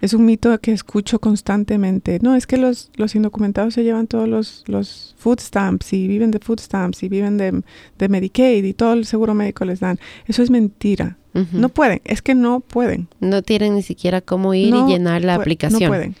Es 0.00 0.14
un 0.14 0.24
mito 0.24 0.56
que 0.60 0.70
escucho 0.70 1.18
constantemente. 1.18 2.20
No, 2.22 2.36
es 2.36 2.46
que 2.46 2.56
los, 2.56 2.92
los 2.94 3.16
indocumentados 3.16 3.74
se 3.74 3.82
llevan 3.82 4.06
todos 4.06 4.28
los, 4.28 4.62
los 4.68 5.16
food 5.18 5.40
stamps 5.40 5.92
y 5.92 6.06
viven 6.06 6.30
de 6.30 6.38
food 6.38 6.60
stamps 6.60 7.02
y 7.02 7.08
viven 7.08 7.36
de, 7.36 7.62
de 7.98 8.08
Medicaid 8.08 8.62
y 8.62 8.74
todo 8.74 8.92
el 8.92 9.06
seguro 9.06 9.34
médico 9.34 9.64
les 9.64 9.80
dan. 9.80 9.98
Eso 10.28 10.40
es 10.40 10.50
mentira. 10.50 11.16
No 11.52 11.68
pueden, 11.68 12.00
es 12.04 12.22
que 12.22 12.36
no 12.36 12.60
pueden. 12.60 13.08
No 13.18 13.42
tienen 13.42 13.74
ni 13.74 13.82
siquiera 13.82 14.20
cómo 14.20 14.54
ir 14.54 14.72
y 14.72 14.82
llenar 14.86 15.24
la 15.24 15.34
aplicación. 15.34 15.82
No 15.82 15.88
pueden. 15.88 16.14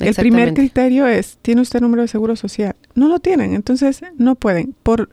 El 0.00 0.14
primer 0.16 0.54
criterio 0.54 1.06
es, 1.06 1.38
¿tiene 1.40 1.60
usted 1.60 1.80
número 1.80 2.02
de 2.02 2.08
seguro 2.08 2.34
social? 2.34 2.74
No 2.96 3.06
lo 3.06 3.20
tienen, 3.20 3.54
entonces 3.54 4.02
no 4.16 4.34
pueden. 4.34 4.74
Por, 4.82 5.10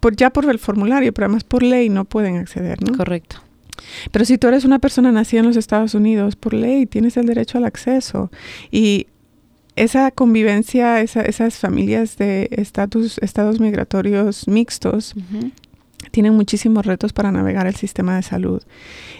por 0.00 0.16
ya 0.16 0.30
por 0.30 0.50
el 0.50 0.58
formulario, 0.58 1.14
pero 1.14 1.26
además 1.26 1.44
por 1.44 1.62
ley 1.62 1.88
no 1.88 2.04
pueden 2.04 2.36
acceder, 2.36 2.82
¿no? 2.82 2.96
Correcto. 2.96 3.42
Pero 4.10 4.24
si 4.24 4.38
tú 4.38 4.48
eres 4.48 4.64
una 4.64 4.78
persona 4.78 5.12
nacida 5.12 5.40
en 5.40 5.46
los 5.46 5.56
Estados 5.56 5.94
Unidos, 5.94 6.36
por 6.36 6.54
ley 6.54 6.86
tienes 6.86 7.16
el 7.16 7.26
derecho 7.26 7.58
al 7.58 7.64
acceso. 7.64 8.30
Y 8.70 9.06
esa 9.76 10.10
convivencia, 10.10 11.00
esas 11.00 11.58
familias 11.58 12.18
de 12.18 12.48
estatus, 12.52 13.18
estados 13.18 13.60
migratorios 13.60 14.48
mixtos, 14.48 15.14
tienen 16.10 16.34
muchísimos 16.34 16.84
retos 16.84 17.12
para 17.12 17.30
navegar 17.30 17.66
el 17.66 17.76
sistema 17.76 18.16
de 18.16 18.22
salud. 18.22 18.62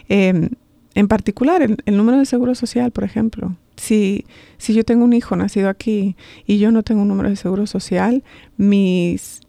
Em, 0.08 0.50
en 0.94 1.06
particular, 1.06 1.62
el, 1.62 1.96
número 1.96 2.18
de 2.18 2.26
seguro 2.26 2.54
social, 2.54 2.90
por 2.90 3.04
ejemplo. 3.04 3.56
Si, 3.76 4.24
si 4.56 4.74
yo 4.74 4.84
tengo 4.84 5.04
un 5.04 5.12
hijo 5.12 5.36
nacido 5.36 5.68
aquí 5.68 6.16
y 6.44 6.58
yo 6.58 6.72
no 6.72 6.82
tengo 6.82 7.02
un 7.02 7.08
número 7.08 7.28
de 7.28 7.36
seguro 7.36 7.66
social, 7.68 8.24
mis 8.56 9.40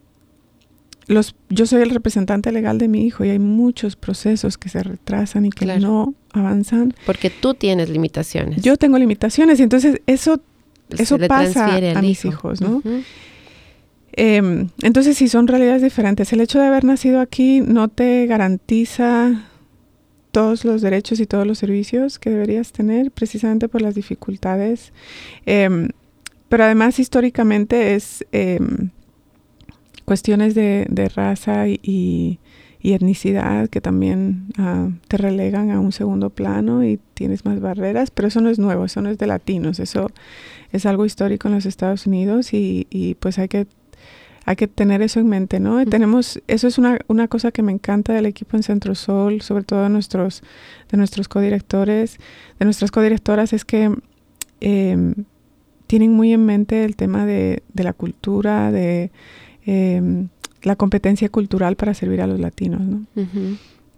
los, 1.10 1.34
yo 1.48 1.66
soy 1.66 1.82
el 1.82 1.90
representante 1.90 2.52
legal 2.52 2.78
de 2.78 2.86
mi 2.86 3.04
hijo 3.04 3.24
y 3.24 3.30
hay 3.30 3.40
muchos 3.40 3.96
procesos 3.96 4.56
que 4.56 4.68
se 4.68 4.80
retrasan 4.80 5.44
y 5.44 5.50
que 5.50 5.66
no 5.66 6.14
avanzan. 6.32 6.94
Porque 7.04 7.30
tú 7.30 7.54
tienes 7.54 7.90
limitaciones. 7.90 8.62
Yo 8.62 8.76
tengo 8.76 8.96
limitaciones 8.96 9.58
y 9.58 9.64
entonces 9.64 10.00
eso, 10.06 10.40
eso 10.90 11.18
pasa 11.18 11.76
a 11.76 12.00
mis 12.00 12.24
hijos, 12.24 12.60
¿no? 12.60 12.80
Em, 14.12 14.68
entonces 14.82 15.16
sí 15.16 15.28
son 15.28 15.48
realidades 15.48 15.82
diferentes. 15.82 16.32
El 16.32 16.40
hecho 16.40 16.60
de 16.60 16.66
haber 16.66 16.84
nacido 16.84 17.18
aquí 17.20 17.60
no 17.60 17.88
te 17.88 18.26
garantiza 18.26 19.48
todos 20.30 20.64
los 20.64 20.80
derechos 20.80 21.18
y 21.18 21.26
todos 21.26 21.44
los 21.44 21.58
servicios 21.58 22.20
que 22.20 22.30
deberías 22.30 22.70
tener 22.70 23.10
precisamente 23.10 23.68
por 23.68 23.82
las 23.82 23.96
dificultades. 23.96 24.92
Em, 25.44 25.88
pero 26.48 26.64
además 26.64 27.00
históricamente 27.00 27.96
es 27.96 28.24
em, 28.30 28.90
cuestiones 30.10 30.56
de, 30.56 31.12
raza 31.14 31.68
y, 31.68 32.40
etnicidad 32.82 33.68
que 33.68 33.80
también 33.80 34.46
ah, 34.58 34.88
te 35.06 35.18
relegan 35.18 35.70
a 35.70 35.78
un 35.78 35.92
segundo 35.92 36.30
plano 36.30 36.82
y 36.82 36.98
tienes 37.14 37.44
más 37.44 37.60
barreras, 37.60 38.10
pero 38.10 38.26
eso 38.26 38.40
no 38.40 38.50
es 38.50 38.58
nuevo, 38.58 38.86
eso 38.86 39.00
no 39.02 39.08
es 39.08 39.18
de 39.18 39.28
latinos, 39.28 39.78
eso 39.78 40.10
es 40.72 40.84
algo 40.84 41.06
histórico 41.06 41.46
en 41.46 41.54
los 41.54 41.64
Estados 41.64 42.08
Unidos 42.08 42.52
y, 42.54 42.88
y 42.90 43.14
pues 43.14 43.38
hay 43.38 43.46
que 43.46 43.68
hay 44.46 44.56
que 44.56 44.66
tener 44.66 45.00
eso 45.00 45.20
en 45.20 45.28
mente, 45.28 45.60
¿no? 45.60 45.84
tenemos, 45.86 46.42
eso 46.48 46.66
es 46.66 46.76
una, 46.76 46.98
una, 47.06 47.28
cosa 47.28 47.52
que 47.52 47.62
me 47.62 47.70
encanta 47.70 48.12
del 48.12 48.26
equipo 48.26 48.56
en 48.56 48.64
Centro 48.64 48.96
Sol, 48.96 49.42
sobre 49.42 49.62
todo 49.62 49.84
de 49.84 49.90
nuestros, 49.90 50.42
de 50.90 50.96
nuestros 50.96 51.28
codirectores, 51.28 52.18
de 52.58 52.64
nuestras 52.64 52.90
codirectoras, 52.90 53.52
es 53.52 53.64
que 53.64 53.94
em, 54.60 55.14
tienen 55.86 56.12
muy 56.12 56.32
en 56.32 56.46
mente 56.46 56.84
el 56.84 56.96
tema 56.96 57.26
de, 57.26 57.62
de 57.74 57.84
la 57.84 57.92
cultura, 57.92 58.72
de 58.72 59.12
em, 59.70 60.28
la 60.62 60.76
competencia 60.76 61.28
cultural 61.28 61.76
para 61.76 61.94
servir 61.94 62.20
a 62.20 62.26
los 62.26 62.40
latinos, 62.40 62.80
¿no? 62.80 63.06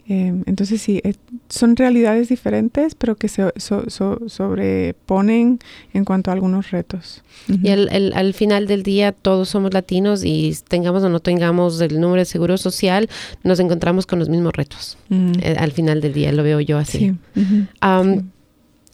Em, 0.09 0.43
entonces 0.47 0.83
sí, 0.83 1.01
eh, 1.05 1.15
son 1.49 1.77
realidades 1.77 2.29
diferentes, 2.29 2.97
pero 2.97 3.15
que 3.15 3.29
se 3.29 3.53
sobreponen 3.59 5.61
en 5.95 6.05
cuanto 6.05 6.31
a 6.31 6.35
algunos 6.35 6.73
retos. 6.73 7.23
Y 7.63 7.71
al 7.71 8.35
final 8.35 8.67
del 8.67 8.83
día 8.83 9.13
todos 9.13 9.49
somos 9.49 9.73
latinos 9.73 10.25
y 10.25 10.55
tengamos 10.69 11.05
o 11.05 11.09
no 11.09 11.21
tengamos 11.21 11.81
el 11.81 12.01
número 12.01 12.21
de 12.21 12.27
seguro 12.27 12.59
social, 12.59 13.09
nos 13.45 13.61
encontramos 13.61 14.07
con 14.07 14.19
los 14.19 14.29
mismos 14.29 14.53
retos. 14.55 14.99
Eh, 15.11 15.57
al 15.59 15.73
final 15.73 16.01
del 16.01 16.13
día 16.13 16.33
lo 16.33 16.43
veo 16.43 16.61
yo 16.61 16.79
así. 16.79 17.15
sí. 17.35 17.67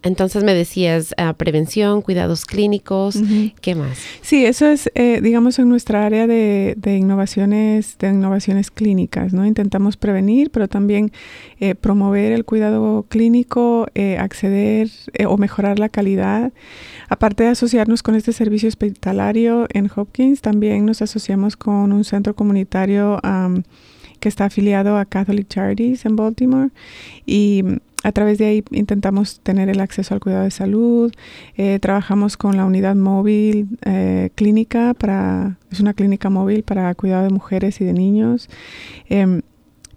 Entonces 0.02 0.44
me 0.44 0.54
decías 0.54 1.12
ah, 1.16 1.32
prevención, 1.32 2.02
cuidados 2.02 2.44
clínicos, 2.44 3.18
¿qué 3.60 3.74
más? 3.74 3.98
Sí, 4.20 4.46
eso 4.46 4.66
es, 4.66 4.88
eh, 4.94 5.20
digamos, 5.20 5.58
en 5.58 5.68
nuestra 5.68 6.06
área 6.06 6.28
de, 6.28 6.76
innovaciones, 6.84 7.98
de 7.98 8.10
innovaciones 8.10 8.70
clínicas, 8.70 9.32
¿no? 9.32 9.44
Intentamos 9.44 9.96
prevenir, 9.96 10.50
pero 10.50 10.68
también 10.68 11.10
eh, 11.58 11.74
promover 11.74 12.30
el 12.30 12.44
cuidado 12.44 13.06
clínico, 13.08 13.88
eh, 13.96 14.18
acceder 14.18 14.88
o 15.26 15.36
mejorar 15.36 15.80
la 15.80 15.88
calidad. 15.88 16.52
Aparte 17.08 17.42
de 17.42 17.50
asociarnos 17.50 18.04
con 18.04 18.14
este 18.14 18.32
servicio 18.32 18.68
hospitalario 18.68 19.66
en 19.70 19.90
Hopkins, 19.94 20.42
también 20.42 20.86
nos 20.86 21.02
asociamos 21.02 21.56
con 21.56 21.92
un 21.92 22.04
centro 22.04 22.36
comunitario 22.36 23.20
que 24.20 24.28
está 24.28 24.46
afiliado 24.46 24.96
a 24.96 25.04
Catholic 25.04 25.48
Charities 25.48 26.04
en 26.04 26.16
Baltimore 26.16 26.70
y 27.26 27.64
a 28.04 28.12
través 28.12 28.38
de 28.38 28.46
ahí 28.46 28.64
intentamos 28.70 29.40
tener 29.40 29.68
el 29.68 29.80
acceso 29.80 30.14
al 30.14 30.20
cuidado 30.20 30.44
de 30.44 30.50
salud. 30.50 31.12
Eh, 31.56 31.78
trabajamos 31.80 32.36
con 32.36 32.56
la 32.56 32.64
unidad 32.64 32.94
móvil 32.94 33.68
eh, 33.84 34.30
clínica 34.34 34.94
para, 34.94 35.58
es 35.70 35.80
una 35.80 35.94
clínica 35.94 36.30
móvil 36.30 36.62
para 36.62 36.94
cuidado 36.94 37.24
de 37.24 37.30
mujeres 37.30 37.80
y 37.80 37.84
de 37.84 37.92
niños. 37.92 38.48
Em, 39.08 39.42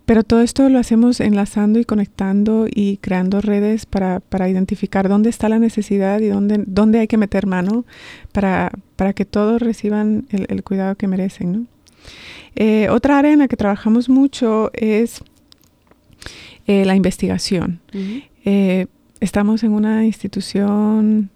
pero 0.06 0.24
todo 0.24 0.42
esto 0.42 0.68
lo 0.68 0.80
hacemos 0.80 1.20
enlazando 1.20 1.80
y 1.80 1.86
conectando 1.86 2.68
y 2.70 2.98
creando 2.98 3.40
redes 3.40 3.86
para, 3.86 4.20
para 4.20 4.50
identificar 4.50 5.08
dónde 5.08 5.30
está 5.30 5.48
la 5.48 5.60
necesidad 5.60 6.20
y 6.20 6.28
dónde, 6.28 6.64
dónde 6.66 7.00
hay 7.00 7.08
que 7.08 7.18
meter 7.18 7.46
mano 7.46 7.86
para, 8.32 8.72
para 8.96 9.14
que 9.14 9.26
todos 9.26 9.62
reciban 9.62 10.26
el, 10.30 10.64
cuidado 10.64 10.96
que 10.96 11.08
merecen. 11.08 11.52
¿no? 11.54 11.66
Eh, 12.56 12.90
otra 12.90 13.20
área 13.20 13.32
en 13.32 13.40
la 13.40 13.48
que 13.48 13.56
trabajamos 13.56 14.10
mucho 14.10 14.72
es 14.74 15.24
eh, 16.72 16.86
la 16.86 16.96
investigación. 16.96 17.82
Eh, 18.46 18.88
estamos 19.20 19.62
en 19.64 19.74
una 19.74 20.06
institución 20.06 21.30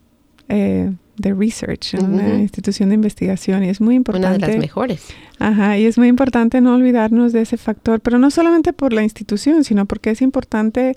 eh, 0.47 0.93
de 1.17 1.33
research, 1.33 1.95
en 1.95 2.05
una 2.05 2.35
institución 2.35 2.87
de 2.87 2.95
investigación 2.95 3.61
y 3.65 3.69
es 3.69 3.81
muy 3.81 3.95
importante. 3.95 4.37
Una 4.37 4.47
de 4.47 4.53
las 4.53 4.57
mejores. 4.61 5.07
Ajá, 5.39 5.77
y 5.77 5.85
es 5.85 5.97
muy 5.97 6.07
importante 6.07 6.61
no 6.61 6.73
olvidarnos 6.73 7.33
de 7.33 7.41
ese 7.41 7.57
factor, 7.57 7.99
pero 7.99 8.17
no 8.17 8.31
solamente 8.31 8.71
por 8.71 8.93
la 8.93 9.03
institución, 9.03 9.65
sino 9.65 9.85
porque 9.85 10.11
es 10.11 10.21
importante, 10.21 10.95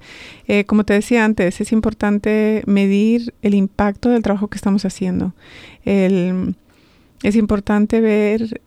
como 0.67 0.85
te 0.85 0.95
decía 0.95 1.25
antes, 1.25 1.61
es 1.61 1.73
importante 1.73 2.63
medir 2.67 3.35
el 3.43 3.55
impacto 3.55 4.09
del 4.11 4.23
trabajo 4.23 4.47
que 4.47 4.57
estamos 4.57 4.85
haciendo. 4.85 5.35
es 5.85 7.35
importante 7.35 8.01
ver 8.01 8.61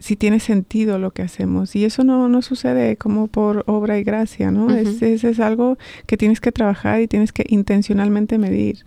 si 0.00 0.16
tiene 0.16 0.40
sentido 0.40 0.98
lo 0.98 1.12
que 1.12 1.22
hacemos. 1.22 1.76
Y 1.76 1.84
eso 1.84 2.02
no, 2.02 2.28
no 2.28 2.42
sucede 2.42 2.96
como 2.96 3.28
por 3.28 3.64
obra 3.66 3.98
y 3.98 4.02
gracia, 4.02 4.50
¿no? 4.50 4.74
es, 4.74 5.02
es, 5.02 5.40
algo 5.40 5.78
que 6.06 6.16
tienes 6.16 6.40
que 6.40 6.50
trabajar 6.50 7.00
y 7.00 7.06
tienes 7.06 7.32
que 7.32 7.44
intencionalmente 7.48 8.38
medir. 8.38 8.84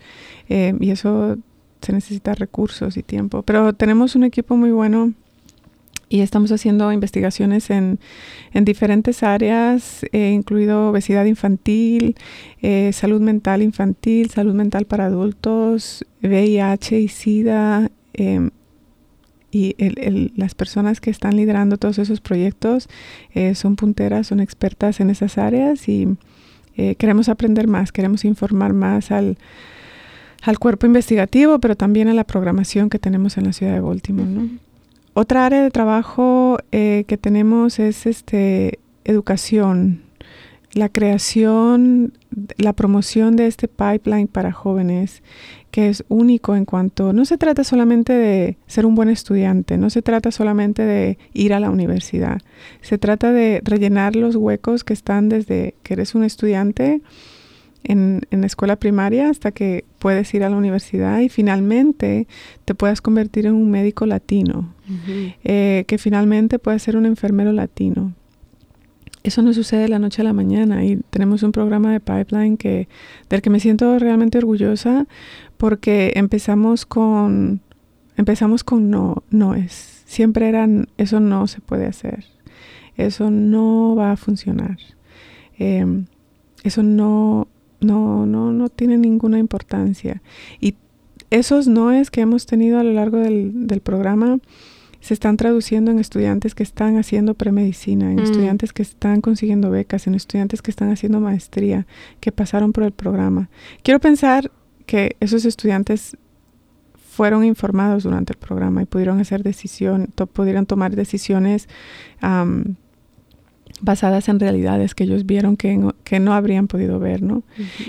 Eh, 0.50 0.74
y 0.80 0.90
eso 0.90 1.38
se 1.82 1.94
necesita 1.94 2.34
recursos 2.34 2.98
y 2.98 3.04
tiempo. 3.04 3.44
Pero 3.44 3.74
tenemos 3.74 4.16
un 4.16 4.24
equipo 4.24 4.58
muy 4.58 4.72
bueno 4.72 5.14
y 6.10 6.22
estamos 6.22 6.52
haciendo 6.52 6.92
investigaciones 6.92 7.70
en, 7.70 8.00
en 8.54 8.66
diferentes 8.66 9.24
áreas, 9.24 10.06
eh, 10.12 10.32
incluido 10.32 10.90
obesidad 10.90 11.26
infantil, 11.26 12.16
eh, 12.62 12.92
salud 12.94 13.22
mental 13.22 13.62
infantil, 13.64 14.30
salud 14.30 14.54
mental 14.54 14.86
para 14.86 15.06
adultos, 15.06 16.06
VIH 16.22 17.00
y 17.00 17.08
SIDA. 17.08 17.92
Y 19.54 19.76
las 20.36 20.56
personas 20.56 21.00
que 21.00 21.12
están 21.12 21.38
liderando 21.38 21.78
todos 21.78 22.00
esos 22.00 22.22
proyectos 22.22 22.90
eh, 23.36 23.54
son 23.54 23.76
punteras, 23.76 24.26
son 24.26 24.40
expertas 24.40 25.00
en 25.00 25.12
esas 25.12 25.38
áreas 25.38 25.88
y 25.88 26.08
eh, 26.76 26.96
queremos 26.96 27.30
aprender 27.30 27.68
más, 27.68 27.92
queremos 27.92 28.26
informar 28.26 28.74
más 28.74 29.12
al, 29.12 29.38
al, 30.42 30.58
cuerpo 30.58 30.88
investigativo, 30.88 31.60
pero 31.60 31.76
también 31.76 32.08
a 32.08 32.16
la 32.16 32.24
programación 32.24 32.90
que 32.90 32.98
tenemos 32.98 33.38
en 33.38 33.44
la 33.46 33.54
ciudad 33.54 33.74
de 33.74 33.80
Baltimore. 33.80 34.50
Otra 35.14 35.46
área 35.46 35.62
de 35.62 35.70
trabajo 35.70 36.58
eh, 36.72 37.04
que 37.08 37.18
tenemos 37.18 37.78
es 37.78 38.08
este, 38.08 38.80
educación, 39.04 40.02
la 40.74 40.90
creación, 40.90 42.14
la 42.58 42.74
promoción 42.74 43.36
de 43.36 43.46
este 43.46 43.68
pipeline 43.68 44.28
para 44.28 44.52
jóvenes 44.52 45.22
que 45.74 45.90
es 45.90 46.06
único 46.08 46.56
en 46.56 46.66
cuanto, 46.66 47.14
no 47.14 47.26
se 47.26 47.40
trata 47.40 47.64
solamente 47.64 48.14
de 48.14 48.58
ser 48.68 48.86
un 48.86 48.94
buen 48.94 49.10
estudiante, 49.10 49.76
no 49.76 49.90
se 49.90 50.04
trata 50.04 50.30
solamente 50.30 50.84
de 50.84 51.18
ir 51.34 51.52
a 51.52 51.60
la 51.60 51.72
universidad, 51.72 52.40
se 52.82 53.00
trata 53.00 53.34
de 53.34 53.60
rellenar 53.64 54.16
los 54.16 54.36
huecos 54.36 54.84
que 54.84 54.94
están 54.94 55.30
desde 55.30 55.74
que 55.82 55.96
eres 55.96 56.14
un 56.14 56.26
estudiante 56.26 57.02
en, 57.84 58.22
la 58.30 58.46
escuela 58.46 58.76
primaria 58.76 59.32
hasta 59.32 59.52
que 59.52 59.84
puedes 59.98 60.32
ir 60.36 60.44
a 60.44 60.50
la 60.52 60.58
universidad 60.58 61.22
y 61.22 61.30
finalmente 61.30 62.28
te 62.66 62.76
puedas 62.76 63.02
convertir 63.02 63.48
en 63.48 63.56
un 63.56 63.72
médico 63.72 64.06
latino, 64.06 64.76
eh, 65.44 65.86
que 65.88 65.98
finalmente 65.98 66.60
puedas 66.60 66.84
ser 66.84 66.98
un 66.98 67.08
enfermero 67.08 67.52
latino. 67.52 68.14
eso 69.24 69.42
no 69.42 69.54
sucede 69.54 69.84
de 69.84 69.90
la 69.90 69.98
noche 69.98 70.22
a 70.22 70.26
la 70.26 70.34
mañana 70.34 70.86
y 70.86 71.00
tenemos 71.10 71.42
un 71.42 71.52
programa 71.52 71.92
de 71.94 72.00
pipeline 72.00 72.58
que, 72.58 72.88
del 73.28 73.42
que 73.42 73.50
me 73.50 73.60
siento 73.60 73.98
realmente 73.98 74.38
orgullosa 74.38 75.08
porque 75.64 76.12
empezamos 76.16 76.86
con, 76.86 77.62
empezamos 78.18 78.66
con 78.66 78.90
no, 78.90 79.24
no 79.30 79.56
es. 79.56 80.04
Siempre 80.06 80.50
eran, 80.50 80.90
eso 80.98 81.22
no 81.22 81.48
se 81.48 81.62
puede 81.62 81.86
hacer, 81.86 82.26
eso 82.98 83.32
no 83.32 83.96
va 83.96 84.12
a 84.12 84.18
funcionar, 84.18 84.78
em, 85.58 86.08
eso 86.66 86.84
no, 86.84 87.48
no, 87.80 88.26
no, 88.26 88.52
no 88.52 88.68
tiene 88.68 88.98
ninguna 88.98 89.40
importancia. 89.40 90.22
Y 90.60 90.76
esos 91.30 91.70
noes 91.70 92.12
que 92.12 92.20
hemos 92.20 92.46
tenido 92.46 92.78
a 92.78 92.84
lo 92.84 92.92
largo 92.92 93.20
del, 93.20 93.66
del 93.66 93.80
programa, 93.80 94.40
se 95.00 95.14
están 95.14 95.38
traduciendo 95.38 95.92
en 95.92 96.00
estudiantes 96.00 96.56
que 96.56 96.64
están 96.64 96.98
haciendo 96.98 97.36
premedicina, 97.36 98.12
en 98.12 98.18
mm. 98.18 98.24
estudiantes 98.24 98.74
que 98.74 98.82
están 98.82 99.22
consiguiendo 99.22 99.70
becas, 99.70 100.08
en 100.08 100.16
estudiantes 100.16 100.62
que 100.62 100.72
están 100.72 100.92
haciendo 100.92 101.22
maestría, 101.22 101.88
que 102.20 102.34
pasaron 102.34 102.74
por 102.74 102.84
el 102.84 102.92
programa. 102.92 103.50
Quiero 103.82 104.02
pensar 104.02 104.52
que 104.86 105.16
esos 105.20 105.46
estudiantes 105.46 106.18
fueron 107.14 107.44
informados 107.44 108.04
durante 108.04 108.34
el 108.34 108.40
programa 108.40 108.82
y 108.82 108.86
pudieron 108.86 109.20
hacer 109.20 109.44
decisión, 109.44 110.08
pudieron 110.34 110.66
tomar 110.66 110.96
decisiones 110.96 111.68
basadas 113.82 114.30
en 114.30 114.40
realidades 114.40 114.96
que 114.96 115.04
ellos 115.04 115.26
vieron 115.26 115.58
que 115.58 115.78
no, 115.78 115.94
que 116.04 116.20
no 116.20 116.34
habrían 116.34 116.68
podido 116.68 117.00
ver, 117.00 117.22
¿no? 117.22 117.44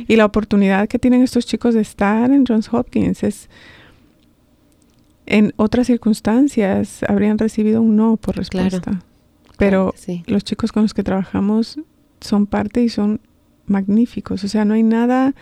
Y 0.09 0.17
la 0.17 0.27
oportunidad 0.27 0.89
que 0.89 0.99
tienen 0.99 1.23
estos 1.23 1.47
chicos 1.47 1.75
de 1.75 1.81
estar 1.81 2.31
en 2.31 2.45
Johns 2.47 2.73
Hopkins 2.73 3.23
es 3.23 3.49
en 5.27 5.55
otras 5.57 5.87
circunstancias 5.87 7.03
habrían 7.09 7.39
recibido 7.39 7.81
un 7.81 7.97
no 7.97 8.17
por 8.17 8.37
respuesta. 8.37 9.01
Pero 9.57 9.95
los 10.27 10.45
chicos 10.45 10.73
con 10.73 10.83
los 10.83 10.95
que 10.95 11.03
trabajamos 11.03 11.79
son 12.21 12.47
parte 12.47 12.83
y 12.83 12.89
son 12.89 13.21
magníficos. 13.67 14.45
O 14.45 14.49
sea, 14.49 14.65
no 14.65 14.75
hay 14.75 14.83
nada 14.83 15.35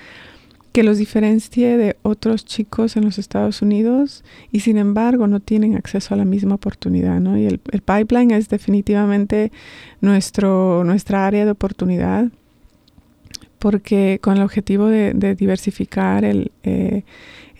que 0.73 0.83
los 0.83 0.99
diferencie 0.99 1.77
de 1.77 1.97
otros 2.03 2.45
chicos 2.45 2.97
en 2.97 3.05
los 3.05 3.19
Estados 3.19 3.61
Unidos 3.63 4.25
y 4.51 4.61
sin 4.61 4.79
embargo 4.79 5.27
no 5.27 5.41
tienen 5.41 5.77
acceso 5.77 6.15
a 6.15 6.17
la 6.17 6.25
misma 6.25 6.55
oportunidad, 6.55 7.21
¿no? 7.21 7.39
Y 7.39 7.47
el, 7.47 7.59
pipeline 7.59 8.31
es 8.31 8.49
definitivamente 8.49 9.53
nuestro, 10.01 10.83
nuestra 10.85 11.27
área 11.27 11.45
de 11.45 11.51
oportunidad 11.51 12.29
porque 13.59 14.19
con 14.21 14.39
el 14.39 14.43
objetivo 14.43 14.89
de, 14.89 15.37
diversificar 15.37 16.25
el, 16.25 16.51
eh, 16.65 17.05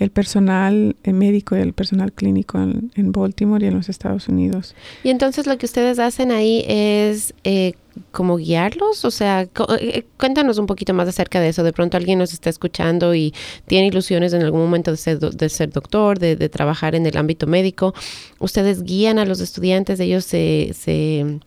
el 0.03 0.11
personal 0.11 0.97
eh, 1.05 1.13
médico 1.13 1.57
y 1.57 1.61
el 1.61 1.73
personal 1.73 2.13
clínico 2.13 2.59
en, 2.59 3.13
Baltimore 3.13 3.65
y 3.65 3.69
en 3.69 3.75
los 3.75 3.89
Estados 3.89 4.29
Unidos. 4.29 4.75
Y 5.05 5.11
entonces 5.11 5.47
lo 5.47 5.57
que 5.59 5.67
ustedes 5.67 5.99
hacen 5.99 6.31
ahí 6.31 6.65
es 6.67 7.35
eh, 7.45 7.75
como 8.11 8.37
guiarlos, 8.37 9.05
o 9.05 9.11
sea, 9.11 9.49
eh, 9.81 10.05
cuéntanos 10.19 10.59
un 10.59 10.67
poquito 10.67 10.95
más 10.95 11.09
acerca 11.09 11.41
de 11.41 11.49
eso. 11.49 11.63
De 11.63 11.73
pronto 11.73 11.97
alguien 11.97 12.19
nos 12.19 12.33
está 12.33 12.51
escuchando 12.51 13.15
y 13.15 13.35
tiene 13.67 13.89
ilusiones 13.89 14.33
en 14.33 14.43
algún 14.43 14.61
momento 14.61 14.91
de 14.91 14.97
ser, 14.97 15.19
de 15.19 15.49
ser 15.49 15.71
doctor, 15.71 16.19
de, 16.19 16.37
de 16.37 16.49
trabajar 16.49 16.95
en 16.95 17.07
el 17.07 17.17
ámbito 17.17 17.47
médico. 17.47 17.95
Ustedes 18.39 18.83
guían 18.83 19.19
a 19.19 19.25
los 19.25 19.41
estudiantes, 19.41 20.01
ellos 20.01 20.25
se, 20.25 20.73
se 20.75 21.41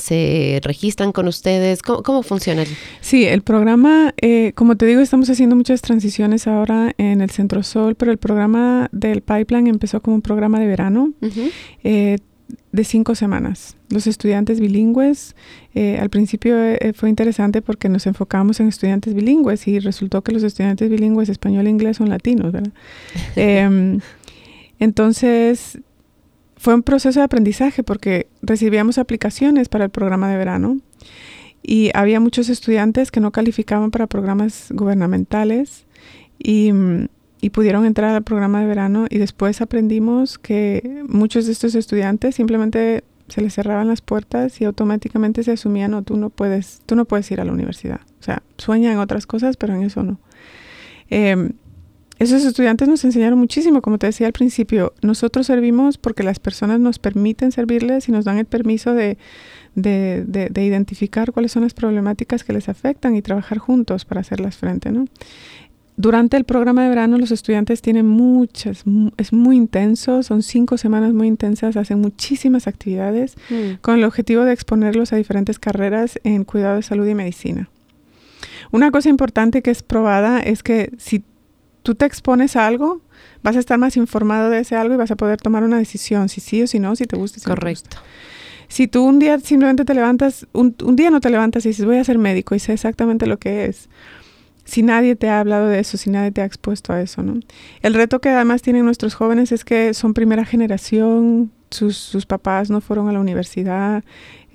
se 0.00 0.60
registran 0.62 1.12
con 1.12 1.28
ustedes? 1.28 1.82
¿Cómo, 1.82 2.22
funciona? 2.22 2.64
Sí, 3.00 3.24
el 3.24 3.42
programa, 3.42 4.14
eh, 4.20 4.52
como 4.54 4.76
te 4.76 4.86
digo, 4.86 5.00
estamos 5.00 5.30
haciendo 5.30 5.56
muchas 5.56 5.82
transiciones 5.82 6.46
ahora 6.46 6.92
en 6.98 7.20
el 7.20 7.30
Centro 7.30 7.62
Sol, 7.62 7.94
pero 7.94 8.10
el 8.10 8.18
programa 8.18 8.88
del 8.92 9.22
Pipeline 9.22 9.68
empezó 9.68 10.00
como 10.00 10.16
un 10.16 10.22
programa 10.22 10.58
de 10.58 10.66
verano. 10.66 11.12
Eh, 11.84 12.18
de 12.72 12.84
cinco 12.84 13.14
semanas. 13.14 13.76
Los 13.90 14.08
estudiantes 14.08 14.58
bilingües, 14.58 15.36
eh, 15.74 15.98
al 16.00 16.10
principio 16.10 16.56
fue 16.94 17.08
interesante 17.08 17.62
porque 17.62 17.88
nos 17.88 18.06
enfocamos 18.06 18.58
en 18.58 18.66
estudiantes 18.66 19.14
bilingües 19.14 19.68
y 19.68 19.78
resultó 19.78 20.22
que 20.22 20.32
los 20.32 20.42
estudiantes 20.42 20.90
bilingües 20.90 21.28
español 21.28 21.68
e 21.68 21.70
inglés 21.70 21.98
son 21.98 22.08
latinos, 22.08 22.50
¿verdad? 22.50 22.72
Em, 23.36 24.00
entonces, 24.80 25.78
fue 26.60 26.74
un 26.74 26.82
proceso 26.82 27.20
de 27.20 27.24
aprendizaje 27.24 27.82
porque 27.82 28.26
recibíamos 28.42 28.98
aplicaciones 28.98 29.70
para 29.70 29.84
el 29.84 29.90
programa 29.90 30.28
de 30.28 30.36
verano 30.36 30.76
y 31.62 31.90
había 31.94 32.20
muchos 32.20 32.50
estudiantes 32.50 33.10
que 33.10 33.20
no 33.20 33.30
calificaban 33.30 33.90
para 33.90 34.06
programas 34.06 34.66
gubernamentales 34.70 35.86
y, 36.38 36.70
pudieron 37.52 37.86
entrar 37.86 38.14
al 38.14 38.22
programa 38.22 38.60
de 38.60 38.66
verano 38.66 39.06
y 39.08 39.16
después 39.16 39.62
aprendimos 39.62 40.38
que 40.38 41.02
muchos 41.08 41.46
de 41.46 41.52
estos 41.52 41.74
estudiantes 41.74 42.34
simplemente 42.34 43.04
se 43.28 43.40
les 43.40 43.54
cerraban 43.54 43.88
las 43.88 44.02
puertas 44.02 44.60
y 44.60 44.66
automáticamente 44.66 45.42
se 45.42 45.52
asumían, 45.52 45.92
no, 45.92 46.02
tú 46.02 46.18
no 46.18 46.28
puedes, 46.28 46.82
tú 46.84 46.94
no 46.94 47.06
puedes 47.06 47.30
ir 47.30 47.40
a 47.40 47.46
la 47.46 47.52
universidad. 47.52 48.00
O 48.20 48.22
sea, 48.22 48.42
sueñan 48.58 48.98
otras 48.98 49.26
cosas, 49.26 49.56
pero 49.56 49.74
en 49.74 49.82
eso 49.82 50.02
no. 50.02 50.18
Em, 51.08 51.52
esos 52.20 52.44
estudiantes 52.44 52.86
nos 52.86 53.02
enseñaron 53.02 53.38
muchísimo, 53.38 53.80
como 53.80 53.96
te 53.96 54.06
decía 54.06 54.26
al 54.26 54.34
principio. 54.34 54.92
Nosotros 55.00 55.46
servimos 55.46 55.96
porque 55.96 56.22
las 56.22 56.38
personas 56.38 56.78
nos 56.78 56.98
permiten 56.98 57.50
servirles 57.50 58.10
y 58.10 58.12
nos 58.12 58.26
dan 58.26 58.36
el 58.36 58.44
permiso 58.44 58.92
de, 58.92 59.16
identificar 59.74 61.32
cuáles 61.32 61.52
son 61.52 61.62
las 61.62 61.72
problemáticas 61.72 62.44
que 62.44 62.52
les 62.52 62.68
afectan 62.68 63.16
y 63.16 63.22
trabajar 63.22 63.56
juntos 63.56 64.04
para 64.04 64.20
hacerlas 64.20 64.58
frente, 64.58 64.90
¿no? 64.92 65.06
Durante 65.96 66.36
el 66.36 66.44
programa 66.44 66.82
de 66.82 66.90
verano 66.90 67.16
los 67.16 67.30
estudiantes 67.30 67.80
tienen 67.80 68.06
muchas, 68.06 68.84
es 69.16 69.32
muy 69.32 69.56
intenso, 69.56 70.22
son 70.22 70.42
cinco 70.42 70.76
semanas 70.76 71.14
muy 71.14 71.26
intensas, 71.26 71.76
hacen 71.76 72.00
muchísimas 72.00 72.66
actividades 72.66 73.36
mm. 73.48 73.80
con 73.80 73.98
el 73.98 74.04
objetivo 74.04 74.44
de 74.44 74.52
exponerlos 74.52 75.12
a 75.12 75.16
diferentes 75.16 75.58
carreras 75.58 76.18
en 76.24 76.44
cuidado 76.44 76.76
de 76.76 76.82
salud 76.82 77.06
y 77.06 77.14
medicina. 77.14 77.70
Una 78.72 78.90
cosa 78.90 79.08
importante 79.08 79.62
que 79.62 79.70
es 79.70 79.82
probada 79.82 80.40
es 80.40 80.62
que 80.62 80.92
si 80.96 81.22
tú 81.82 81.94
te 81.94 82.06
expones 82.06 82.56
a 82.56 82.66
algo, 82.66 83.00
vas 83.42 83.56
a 83.56 83.58
estar 83.58 83.78
más 83.78 83.96
informado 83.96 84.50
de 84.50 84.60
ese 84.60 84.76
algo 84.76 84.94
y 84.94 84.96
vas 84.96 85.10
a 85.10 85.16
poder 85.16 85.40
tomar 85.40 85.64
una 85.64 85.78
decisión, 85.78 86.28
si 86.28 86.40
sí 86.40 86.62
o 86.62 86.66
si 86.66 86.78
no, 86.78 86.94
si 86.96 87.06
te 87.06 87.16
gusta. 87.16 87.40
Si 87.40 87.46
Correcto. 87.46 87.96
Si 88.68 88.86
tú 88.86 89.04
un 89.04 89.18
día 89.18 89.38
simplemente 89.40 89.84
te 89.84 89.94
levantas, 89.94 90.46
un, 90.52 90.76
día 90.94 91.10
no 91.10 91.20
te 91.20 91.30
levantas 91.30 91.64
y 91.64 91.70
dices, 91.70 91.84
voy 91.84 91.96
a 91.96 92.04
ser 92.04 92.18
médico 92.18 92.54
y 92.54 92.60
sé 92.60 92.72
exactamente 92.72 93.26
lo 93.26 93.38
que 93.38 93.64
es, 93.64 93.88
si 94.64 94.82
nadie 94.82 95.16
te 95.16 95.28
ha 95.28 95.40
hablado 95.40 95.66
de 95.66 95.80
eso, 95.80 95.96
si 95.96 96.08
nadie 96.08 96.30
te 96.30 96.40
ha 96.40 96.44
expuesto 96.44 96.92
a 96.92 97.00
eso, 97.00 97.22
¿no? 97.22 97.40
El 97.82 97.94
reto 97.94 98.20
que 98.20 98.28
además 98.28 98.62
tienen 98.62 98.84
nuestros 98.84 99.14
jóvenes 99.14 99.50
es 99.50 99.64
que 99.64 99.92
son 99.92 100.14
primera 100.14 100.44
generación, 100.44 101.50
sus, 101.70 101.96
sus 101.96 102.26
papás 102.26 102.70
no 102.70 102.80
fueron 102.80 103.08
a 103.08 103.12
la 103.12 103.18
universidad, 103.18 104.04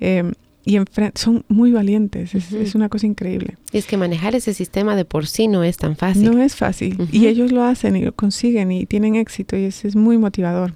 eh, 0.00 0.32
y 0.66 0.80
son 1.14 1.44
muy 1.46 1.70
valientes, 1.70 2.34
es, 2.34 2.74
una 2.74 2.88
cosa 2.88 3.06
increíble. 3.06 3.56
Y 3.72 3.78
es 3.78 3.86
que 3.86 3.96
manejar 3.96 4.34
ese 4.34 4.52
sistema 4.52 4.96
de 4.96 5.04
por 5.04 5.28
sí 5.28 5.46
no 5.46 5.62
es 5.62 5.76
tan 5.76 5.96
fácil. 5.96 6.24
No 6.24 6.42
es 6.42 6.56
fácil, 6.56 7.08
y 7.12 7.28
ellos 7.28 7.52
lo 7.52 7.62
hacen 7.62 7.94
y 7.94 8.02
lo 8.02 8.12
consiguen 8.12 8.72
y 8.72 8.84
tienen 8.84 9.14
éxito 9.14 9.56
y 9.56 9.64
es, 9.64 9.84
es 9.84 9.94
muy 9.94 10.18
motivador. 10.18 10.74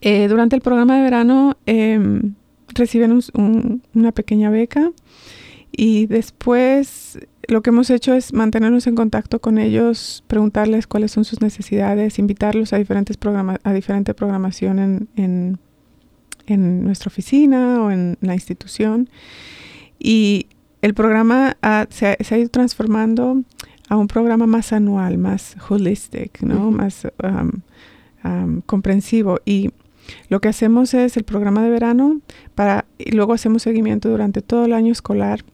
Eh, 0.00 0.28
durante 0.28 0.54
el 0.54 0.62
programa 0.62 0.96
de 0.96 1.02
verano 1.02 1.56
em, 1.66 2.34
reciben 2.68 3.18
una 3.94 4.12
pequeña 4.12 4.48
beca 4.48 4.92
y 5.72 6.06
después 6.06 7.18
lo 7.48 7.62
que 7.62 7.70
hemos 7.70 7.90
hecho 7.90 8.14
es 8.14 8.32
mantenernos 8.32 8.86
en 8.86 8.94
contacto 8.94 9.40
con 9.40 9.58
ellos, 9.58 10.22
preguntarles 10.28 10.86
cuáles 10.86 11.10
son 11.10 11.24
sus 11.24 11.40
necesidades, 11.40 12.20
invitarlos 12.20 12.72
a 12.72 12.76
diferentes 12.76 13.16
programa 13.16 13.58
a 13.64 13.72
diferente 13.72 14.14
programación 14.14 14.78
en 14.78 15.08
en 15.16 15.58
nuestra 16.56 17.08
oficina 17.08 17.82
o 17.82 17.90
en 17.90 18.16
la 18.20 18.34
institución. 18.34 19.08
Y 19.98 20.46
el 20.82 20.94
programa 20.94 21.56
se, 21.90 22.06
ha, 22.06 22.38
ido 22.38 22.48
transformando 22.48 23.42
a 23.88 23.96
un 23.96 24.06
programa 24.06 24.46
más 24.46 24.72
anual, 24.72 25.18
más 25.18 25.56
holistic, 25.68 26.42
¿no? 26.42 26.70
Más 26.70 27.06
um, 28.24 28.60
comprensivo. 28.62 29.40
Y 29.44 29.70
lo 30.28 30.40
que 30.40 30.48
hacemos 30.48 30.94
es 30.94 31.16
el 31.16 31.24
programa 31.24 31.62
de 31.62 31.70
verano 31.70 32.20
para, 32.54 32.86
y 32.98 33.12
luego 33.12 33.34
hacemos 33.34 33.62
seguimiento 33.62 34.08
durante 34.08 34.42
todo 34.42 34.64
el 34.64 34.72
año 34.72 34.92
escolar 34.92 35.44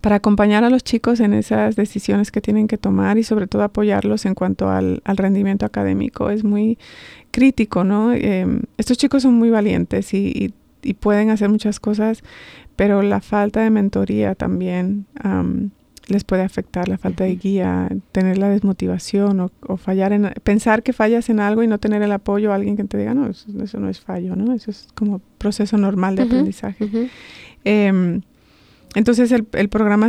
para 0.00 0.16
acompañar 0.16 0.64
a 0.64 0.70
los 0.70 0.84
chicos 0.84 1.20
en 1.20 1.34
esas 1.34 1.76
decisiones 1.76 2.30
que 2.30 2.40
tienen 2.40 2.68
que 2.68 2.78
tomar 2.78 3.18
y 3.18 3.24
sobre 3.24 3.46
todo 3.46 3.62
apoyarlos 3.62 4.26
en 4.26 4.34
cuanto 4.34 4.70
al, 4.70 5.02
rendimiento 5.04 5.66
académico. 5.66 6.30
Es 6.30 6.44
muy 6.44 6.78
crítico, 7.30 7.84
¿no? 7.84 8.12
Em, 8.12 8.62
estos 8.76 8.98
chicos 8.98 9.22
son 9.22 9.34
muy 9.34 9.50
valientes 9.50 10.12
y, 10.14 10.54
pueden 11.00 11.28
hacer 11.28 11.50
muchas 11.50 11.80
cosas, 11.80 12.22
pero 12.76 13.02
la 13.02 13.20
falta 13.20 13.60
de 13.60 13.68
mentoría 13.68 14.34
también 14.34 15.04
les 16.06 16.24
puede 16.24 16.42
afectar, 16.42 16.88
la 16.88 16.96
falta 16.96 17.24
de 17.24 17.36
guía, 17.36 17.88
tener 18.12 18.38
la 18.38 18.48
desmotivación 18.48 19.40
o, 19.40 19.76
fallar 19.76 20.12
en, 20.12 20.32
pensar 20.42 20.82
que 20.82 20.94
fallas 20.94 21.28
en 21.28 21.40
algo 21.40 21.62
y 21.62 21.66
no 21.66 21.78
tener 21.78 22.00
el 22.02 22.12
apoyo 22.12 22.52
a 22.52 22.54
alguien 22.54 22.76
que 22.76 22.84
te 22.84 22.96
diga, 22.96 23.12
no, 23.12 23.26
eso, 23.28 23.78
no 23.78 23.88
es 23.90 24.00
fallo, 24.00 24.34
¿no? 24.34 24.54
Eso 24.54 24.70
es 24.70 24.88
como 24.94 25.20
proceso 25.36 25.76
normal 25.76 26.16
de 26.16 26.22
aprendizaje. 26.22 27.10
Em, 27.64 28.22
entonces 28.94 29.30
el, 29.32 29.68
programa 29.68 30.08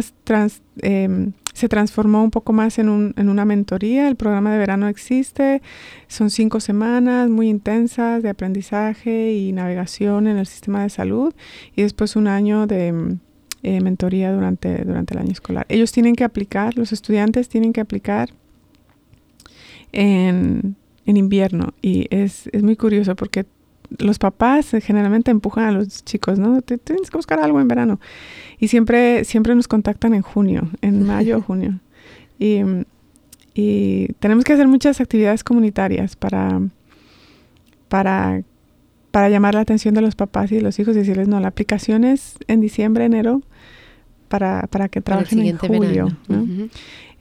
em, 0.81 1.33
se 1.59 1.67
transformó 1.67 2.23
un 2.23 2.31
poco 2.31 2.53
más 2.53 2.79
en, 2.79 2.87
una 2.87 3.43
mentoría. 3.43 4.07
El 4.07 4.15
programa 4.15 4.53
de 4.53 4.59
verano 4.59 4.87
existe. 4.87 5.61
Son 6.07 6.29
cinco 6.29 6.61
semanas 6.61 7.29
muy 7.29 7.49
intensas 7.49 8.23
de 8.23 8.29
aprendizaje 8.29 9.33
y 9.33 9.51
navegación 9.51 10.27
en 10.27 10.37
el 10.37 10.47
sistema 10.47 10.83
de 10.83 10.89
salud. 10.89 11.33
Y 11.75 11.81
después 11.81 12.15
un 12.15 12.29
año 12.29 12.65
de, 12.65 13.17
eh, 13.63 13.81
mentoría 13.81 14.31
durante, 14.31 14.85
durante 14.85 15.15
el 15.15 15.19
año 15.19 15.31
escolar. 15.33 15.65
Ellos 15.67 15.91
tienen 15.91 16.15
que 16.15 16.23
aplicar, 16.23 16.77
los 16.77 16.93
estudiantes 16.93 17.49
tienen 17.49 17.73
que 17.73 17.81
aplicar 17.81 18.29
en, 19.91 20.77
en 21.05 21.17
invierno 21.17 21.73
y 21.81 22.07
es, 22.09 22.47
es 22.53 22.63
muy 22.63 22.77
curioso 22.77 23.17
porque 23.17 23.45
los 23.97 24.19
papás 24.19 24.71
generalmente 24.81 25.31
empujan 25.31 25.65
a 25.65 25.71
los 25.71 26.03
chicos, 26.05 26.39
¿no? 26.39 26.61
Tienes 26.61 27.09
que 27.09 27.17
buscar 27.17 27.39
algo 27.39 27.59
en 27.59 27.67
verano. 27.67 27.99
Y 28.59 28.67
siempre, 28.67 29.23
siempre 29.23 29.55
nos 29.55 29.67
contactan 29.67 30.13
en 30.13 30.21
junio, 30.21 30.69
en 30.81 31.03
mayo 31.07 31.37
o 31.37 31.41
junio. 31.41 31.79
Y, 32.37 32.61
y, 33.53 34.07
tenemos 34.19 34.45
que 34.45 34.53
hacer 34.53 34.67
muchas 34.67 35.01
actividades 35.01 35.43
comunitarias 35.43 36.15
para, 36.15 36.61
para, 37.87 38.43
para 39.11 39.29
llamar 39.29 39.55
la 39.55 39.61
atención 39.61 39.93
de 39.93 40.01
los 40.01 40.15
papás 40.15 40.51
y 40.51 40.55
de 40.55 40.61
los 40.61 40.79
hijos 40.79 40.95
y 40.95 40.99
decirles, 40.99 41.27
no, 41.27 41.39
la 41.39 41.49
aplicación 41.49 42.03
es 42.03 42.37
en 42.47 42.61
diciembre, 42.61 43.05
enero, 43.05 43.41
para, 44.27 44.67
para 44.67 44.87
que 44.87 45.01
trabajen 45.01 45.39
en 45.39 45.57
julio. 45.57 46.07
¿no? 46.27 46.69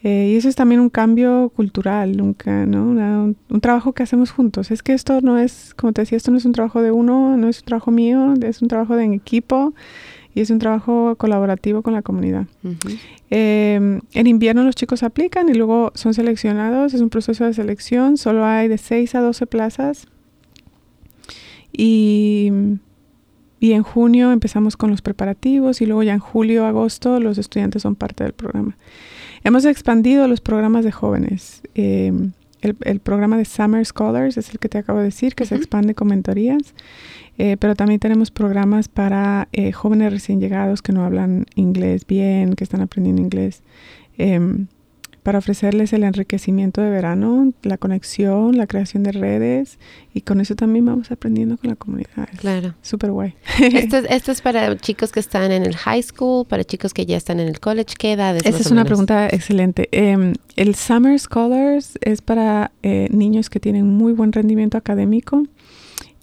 Eh, 0.05 0.31
y 0.33 0.37
eso 0.37 0.49
es 0.49 0.55
también 0.55 0.81
un 0.81 0.91
cambio 0.91 1.51
cultural, 1.55 2.17
nunca, 2.17 2.67
¿no? 2.67 3.35
un, 3.49 3.61
trabajo 3.61 3.93
que 3.93 4.05
hacemos 4.05 4.31
juntos. 4.31 4.71
Es 4.71 4.83
que 4.83 4.93
esto 4.93 5.21
no 5.23 5.39
es, 5.39 5.75
como 5.75 5.93
te 5.93 6.03
decía, 6.03 6.17
esto 6.17 6.31
no 6.31 6.39
es 6.39 6.45
un 6.45 6.53
trabajo 6.53 6.83
de 6.83 6.93
uno, 6.93 7.37
no 7.37 7.49
es 7.49 7.61
un 7.61 7.65
trabajo 7.65 7.91
mío, 7.91 8.35
es 8.41 8.63
un 8.63 8.69
trabajo 8.69 8.95
de 8.95 9.05
en 9.05 9.13
equipo 9.15 9.75
y 10.35 10.41
es 10.41 10.51
un 10.51 10.61
trabajo 10.61 11.17
colaborativo 11.17 11.83
con 11.83 11.95
la 11.95 12.03
comunidad. 12.03 12.47
Em, 13.31 14.01
en 14.13 14.27
invierno 14.29 14.63
los 14.63 14.77
chicos 14.77 15.03
aplican 15.03 15.49
y 15.49 15.55
luego 15.55 15.91
son 15.95 16.15
seleccionados, 16.15 16.95
es 16.95 17.01
un 17.01 17.11
proceso 17.11 17.45
de 17.45 17.55
selección, 17.55 18.17
solo 18.17 18.45
hay 18.45 18.69
de 18.69 18.79
6 18.79 19.17
a 19.17 19.21
12 19.21 19.47
plazas. 19.47 20.07
Y, 21.73 22.53
y 23.59 23.73
en 23.73 23.83
junio 23.83 24.31
empezamos 24.31 24.77
con 24.77 24.91
los 24.91 25.03
preparativos 25.03 25.81
y 25.81 25.87
luego 25.87 26.05
ya 26.05 26.15
en 26.15 26.21
julio, 26.21 26.67
agosto 26.67 27.19
los 27.19 27.37
estudiantes 27.39 27.83
son 27.83 27.97
parte 27.97 28.23
del 28.23 28.33
programa. 28.33 28.77
Hemos 29.49 29.65
expandido 29.65 30.29
los 30.29 30.43
programas 30.43 30.85
de 30.85 30.93
jóvenes. 30.93 31.63
Em, 31.75 32.33
el, 32.61 33.01
programa 33.01 33.39
de 33.39 33.47
Summer 33.47 33.83
Scholars 33.83 34.37
es 34.37 34.51
el 34.51 34.59
que 34.59 34.69
te 34.69 34.77
acabo 34.77 34.99
de 34.99 35.07
decir, 35.07 35.35
que 35.35 35.47
se 35.47 35.55
expande 35.55 35.95
con 35.95 36.09
mentorías. 36.09 36.75
Eh, 37.39 37.57
pero 37.59 37.75
también 37.75 37.99
tenemos 37.99 38.31
programas 38.31 38.89
para 38.89 39.49
eh, 39.53 39.73
jóvenes 39.73 40.13
recién 40.13 40.39
llegados 40.39 40.83
que 40.83 40.93
no 40.93 41.03
hablan 41.03 41.47
inglés 41.55 42.07
bien, 42.07 42.57
que 42.57 42.65
están 42.65 42.83
aprendiendo 42.83 43.23
inglés. 43.23 43.63
Em, 44.19 44.67
para 45.23 45.39
ofrecerles 45.39 45.93
el 45.93 46.05
enriquecimiento 46.05 46.81
de 46.81 46.91
verano, 46.91 47.53
la 47.63 47.77
conexión, 47.77 48.57
la 48.57 48.67
creación 48.67 49.03
de 49.03 49.13
redes 49.13 49.79
y 50.15 50.23
con 50.23 50.41
eso 50.41 50.55
también 50.55 50.85
vamos 50.85 51.11
aprendiendo 51.11 51.57
con 51.57 51.71
la 51.71 51.77
comunidad. 51.77 52.29
Claro. 52.39 52.75
Súper 52.83 53.13
guay. 53.13 53.35
Esto, 53.61 53.97
esto, 54.09 54.33
es 54.33 54.41
para 54.41 54.77
chicos 54.77 55.13
que 55.13 55.21
están 55.21 55.53
en 55.53 55.65
el 55.65 55.77
high 55.77 56.03
school, 56.03 56.47
para 56.47 56.65
chicos 56.65 56.95
que 56.95 57.07
ya 57.07 57.17
están 57.17 57.41
en 57.41 57.49
el 57.49 57.61
college. 57.61 57.95
¿Qué 57.99 58.13
edades? 58.13 58.43
Esa 58.45 58.59
es 58.59 58.71
una 58.71 58.85
pregunta 58.85 59.29
excelente. 59.29 59.89
Em, 59.93 60.35
el 60.57 60.75
Summer 60.75 61.19
Scholars 61.19 61.99
es 62.01 62.23
para 62.23 62.73
eh, 62.83 63.09
niños 63.11 63.51
que 63.51 63.61
tienen 63.61 63.87
muy 63.87 64.13
buen 64.13 64.33
rendimiento 64.33 64.79
académico. 64.79 65.45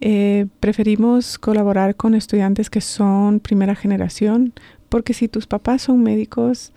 Eh, 0.01 0.47
preferimos 0.60 1.38
colaborar 1.38 1.95
con 1.95 2.15
estudiantes 2.15 2.69
que 2.69 2.81
son 2.81 3.39
primera 3.39 3.75
generación, 3.75 4.53
porque 4.89 5.13
si 5.13 5.27
tus 5.27 5.47
papás 5.47 5.84
son 5.84 6.03
médicos, 6.03 6.73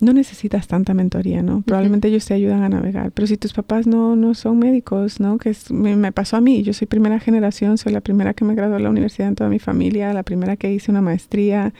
no 0.00 0.12
necesitas 0.12 0.68
tanta 0.68 0.94
mentoría, 0.94 1.42
¿no? 1.42 1.62
Probablemente 1.62 2.08
ellos 2.08 2.24
te 2.24 2.34
ayudan 2.34 2.62
a 2.62 2.68
navegar, 2.68 3.10
pero 3.10 3.26
si 3.26 3.36
tus 3.36 3.52
papás 3.52 3.86
no, 3.86 4.14
no 4.14 4.34
son 4.34 4.58
médicos, 4.58 5.18
¿no? 5.18 5.38
Que 5.38 5.56
me, 5.70 6.12
pasó 6.12 6.36
a 6.36 6.40
mí, 6.40 6.62
yo 6.62 6.72
soy 6.72 6.86
primera 6.86 7.18
generación, 7.18 7.78
soy 7.78 7.92
la 7.92 8.00
primera 8.00 8.32
que 8.34 8.44
me 8.44 8.54
graduó 8.54 8.76
de 8.76 8.82
la 8.82 8.90
universidad 8.90 9.28
en 9.28 9.34
toda 9.34 9.50
mi 9.50 9.58
familia, 9.58 10.12
la 10.12 10.22
primera 10.22 10.56
que 10.56 10.72
hice 10.72 10.90
una 10.90 11.00
maestría 11.00 11.74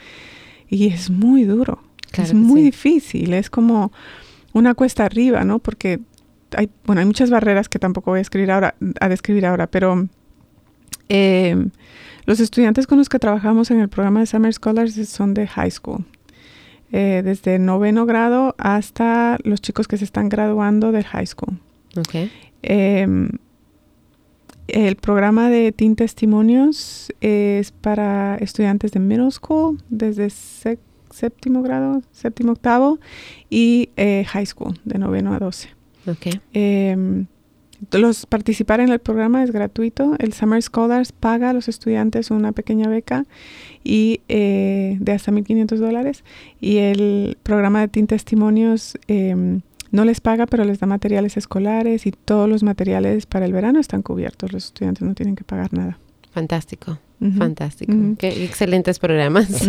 y 0.67 0.87
es 0.87 1.09
muy 1.09 1.45
duro, 1.45 1.81
es 2.17 2.33
muy 2.33 2.61
difícil, 2.61 3.33
es 3.33 3.49
como 3.49 3.91
una 4.51 4.73
cuesta 4.73 5.05
arriba, 5.05 5.45
¿no? 5.45 5.59
Porque 5.59 6.01
hay, 6.57 6.69
bueno, 6.85 6.99
hay 6.99 7.05
muchas 7.05 7.29
barreras 7.29 7.69
que 7.69 7.79
tampoco 7.79 8.11
voy 8.11 8.19
a, 8.19 8.21
escribir 8.21 8.51
ahora, 8.51 8.75
a 8.99 9.07
describir 9.07 9.45
ahora, 9.45 9.67
pero 9.67 10.09
eh, 11.07 11.55
los 12.25 12.41
estudiantes 12.41 12.85
con 12.85 12.97
los 12.97 13.07
que 13.07 13.17
trabajamos 13.17 13.71
en 13.71 13.79
el 13.79 13.87
programa 13.87 14.19
de 14.19 14.25
Summer 14.25 14.53
Scholars 14.53 15.07
son 15.07 15.33
de 15.33 15.47
high 15.47 15.71
school, 15.71 16.03
eh, 16.91 17.21
desde 17.23 17.59
noveno 17.59 18.05
grado 18.05 18.55
hasta 18.57 19.37
los 19.43 19.61
chicos 19.61 19.87
que 19.87 19.97
se 19.97 20.05
están 20.05 20.29
graduando 20.29 20.91
del 20.91 21.05
high 21.05 21.27
school. 21.27 21.59
Okay. 21.97 22.31
Em, 22.61 23.29
el 24.67 24.95
programa 24.95 25.49
de 25.49 25.71
Teen 25.71 25.95
Testimonios 25.95 27.11
es 27.21 27.71
para 27.71 28.37
estudiantes 28.37 28.91
de 28.91 28.99
middle 28.99 29.31
school, 29.31 29.81
desde 29.89 30.29
séptimo 30.29 31.63
grado, 31.63 32.01
séptimo 32.11 32.51
octavo, 32.51 32.99
y 33.49 33.89
eh, 33.95 34.25
high 34.27 34.45
school, 34.45 34.79
de 34.85 34.99
noveno 34.99 35.33
a 35.33 35.39
doce. 35.39 35.69
Okay. 36.07 36.39
Los 37.91 38.25
participar 38.25 38.81
en 38.81 38.89
el 38.89 38.99
programa 38.99 39.43
es 39.43 39.51
gratuito. 39.51 40.15
El 40.19 40.33
Summer 40.33 40.61
Scholars 40.61 41.11
paga 41.11 41.49
a 41.49 41.53
los 41.53 41.67
estudiantes 41.67 42.29
una 42.29 42.51
pequeña 42.51 42.89
beca 42.89 43.25
y 43.83 44.21
eh, 44.27 44.97
de 44.99 45.11
hasta 45.11 45.31
1.500 45.31 45.77
dólares. 45.77 46.23
Y 46.59 46.77
el 46.77 47.37
programa 47.43 47.81
de 47.81 47.87
Teen 47.87 48.07
Testimonios 48.07 48.97
em, 49.07 49.61
no 49.91 50.05
les 50.05 50.21
paga, 50.21 50.45
pero 50.45 50.65
les 50.65 50.79
da 50.79 50.87
materiales 50.87 51.37
escolares 51.37 52.05
y 52.05 52.11
todos 52.11 52.49
los 52.49 52.63
materiales 52.63 53.25
para 53.25 53.45
el 53.45 53.53
verano 53.53 53.79
están 53.79 54.01
cubiertos. 54.01 54.51
Los 54.51 54.65
estudiantes 54.65 55.03
no 55.03 55.13
tienen 55.13 55.35
que 55.35 55.43
pagar 55.43 55.73
nada. 55.73 55.97
Fantástico, 56.31 56.99
fantástico. 57.37 57.93
Qué 58.17 58.43
excelentes 58.45 58.99
programas. 58.99 59.67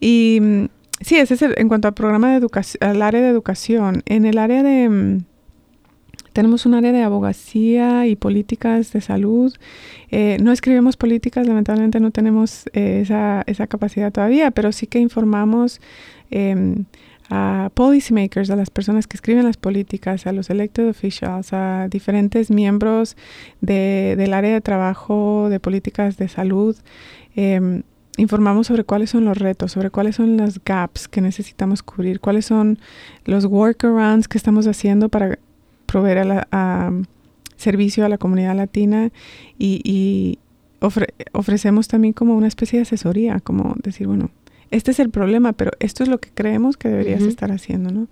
Y 0.00 0.38
mm, 0.40 0.64
sí, 1.00 1.16
ese 1.16 1.34
es 1.34 1.42
en 1.42 1.68
cuanto 1.68 1.88
al 1.88 1.94
programa 1.94 2.30
de 2.30 2.36
educación, 2.36 2.90
al 2.90 3.00
área 3.02 3.20
de 3.20 3.28
educación. 3.28 4.02
En 4.06 4.24
el 4.24 4.38
área 4.38 4.62
de 4.62 4.88
mm, 4.88 5.18
tenemos 6.32 6.66
un 6.66 6.74
área 6.74 6.92
de 6.92 7.02
abogacía 7.02 8.06
y 8.06 8.16
políticas 8.16 8.92
de 8.92 9.00
salud. 9.00 9.54
Eh, 10.10 10.38
no 10.42 10.52
escribimos 10.52 10.96
políticas, 10.96 11.46
lamentablemente 11.46 12.00
no 12.00 12.10
tenemos 12.10 12.66
eh, 12.72 13.00
esa, 13.02 13.42
esa, 13.46 13.66
capacidad 13.66 14.12
todavía, 14.12 14.50
pero 14.50 14.72
sí 14.72 14.86
que 14.86 14.98
informamos 14.98 15.80
em, 16.30 16.84
a 17.30 17.70
policymakers, 17.74 18.50
a 18.50 18.56
las 18.56 18.70
personas 18.70 19.06
que 19.06 19.16
escriben 19.16 19.44
las 19.44 19.56
políticas, 19.56 20.26
a 20.26 20.32
los 20.32 20.50
elected 20.50 20.88
officials, 20.88 21.52
a 21.52 21.88
diferentes 21.90 22.50
miembros 22.50 23.16
de, 23.60 24.14
del 24.16 24.32
área 24.32 24.52
de 24.52 24.60
trabajo, 24.60 25.48
de 25.50 25.60
políticas 25.60 26.16
de 26.16 26.28
salud. 26.28 26.76
Em, 27.36 27.82
informamos 28.16 28.66
sobre 28.66 28.84
cuáles 28.84 29.10
son 29.10 29.24
los 29.24 29.38
retos, 29.38 29.72
sobre 29.72 29.90
cuáles 29.90 30.16
son 30.16 30.36
los 30.36 30.62
gaps 30.64 31.06
que 31.06 31.20
necesitamos 31.20 31.82
cubrir, 31.82 32.20
cuáles 32.20 32.46
son 32.46 32.78
los 33.24 33.44
workarounds 33.44 34.26
que 34.26 34.38
estamos 34.38 34.66
haciendo 34.66 35.08
para 35.08 35.38
proveer 35.88 36.46
a 36.52 36.92
servicio 37.58 38.04
a 38.04 38.08
la 38.08 38.18
comunidad 38.18 38.56
latina 38.56 39.10
y, 39.58 40.38
ofrecemos 41.32 41.88
también 41.88 42.12
como 42.12 42.36
una 42.36 42.46
especie 42.46 42.78
de 42.78 42.84
asesoría, 42.84 43.40
como 43.40 43.74
decir, 43.82 44.06
bueno, 44.06 44.30
este 44.70 44.92
es 44.92 45.00
el 45.00 45.10
problema, 45.10 45.52
pero 45.52 45.72
esto 45.80 46.04
es 46.04 46.08
lo 46.08 46.18
que 46.18 46.30
creemos 46.32 46.76
que 46.76 46.88
deberías 46.88 47.22
estar 47.22 47.50
haciendo, 47.50 47.90
¿no? 47.90 48.06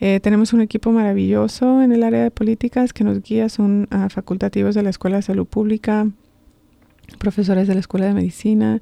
Eh, 0.00 0.18
tenemos 0.18 0.52
un 0.52 0.60
equipo 0.60 0.90
maravilloso 0.90 1.82
en 1.82 1.92
el 1.92 2.02
área 2.02 2.24
de 2.24 2.32
políticas 2.32 2.92
que 2.92 3.04
nos 3.04 3.22
guía, 3.22 3.48
son 3.48 3.86
ah, 3.92 4.08
facultativos 4.08 4.74
de 4.74 4.82
la 4.82 4.90
Escuela 4.90 5.18
de 5.18 5.22
Salud 5.22 5.46
Pública, 5.46 6.08
profesores 7.18 7.68
de 7.68 7.74
la 7.74 7.80
Escuela 7.80 8.06
de 8.06 8.14
Medicina 8.14 8.80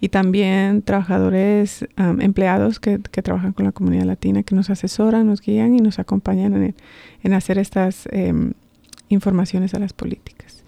y 0.00 0.08
también 0.08 0.82
trabajadores, 0.82 1.86
empleados 1.96 2.80
que, 2.80 2.98
trabajan 2.98 3.52
con 3.52 3.64
la 3.64 3.72
comunidad 3.72 4.04
latina, 4.04 4.42
que 4.42 4.54
nos 4.54 4.70
asesoran, 4.70 5.26
nos 5.26 5.40
guían 5.40 5.74
y 5.74 5.80
nos 5.80 5.98
acompañan 5.98 6.74
en, 7.22 7.32
hacer 7.32 7.58
estas 7.58 8.08
em, 8.12 8.52
informaciones 9.08 9.74
a 9.74 9.78
las 9.78 9.92
políticas. 9.92 10.64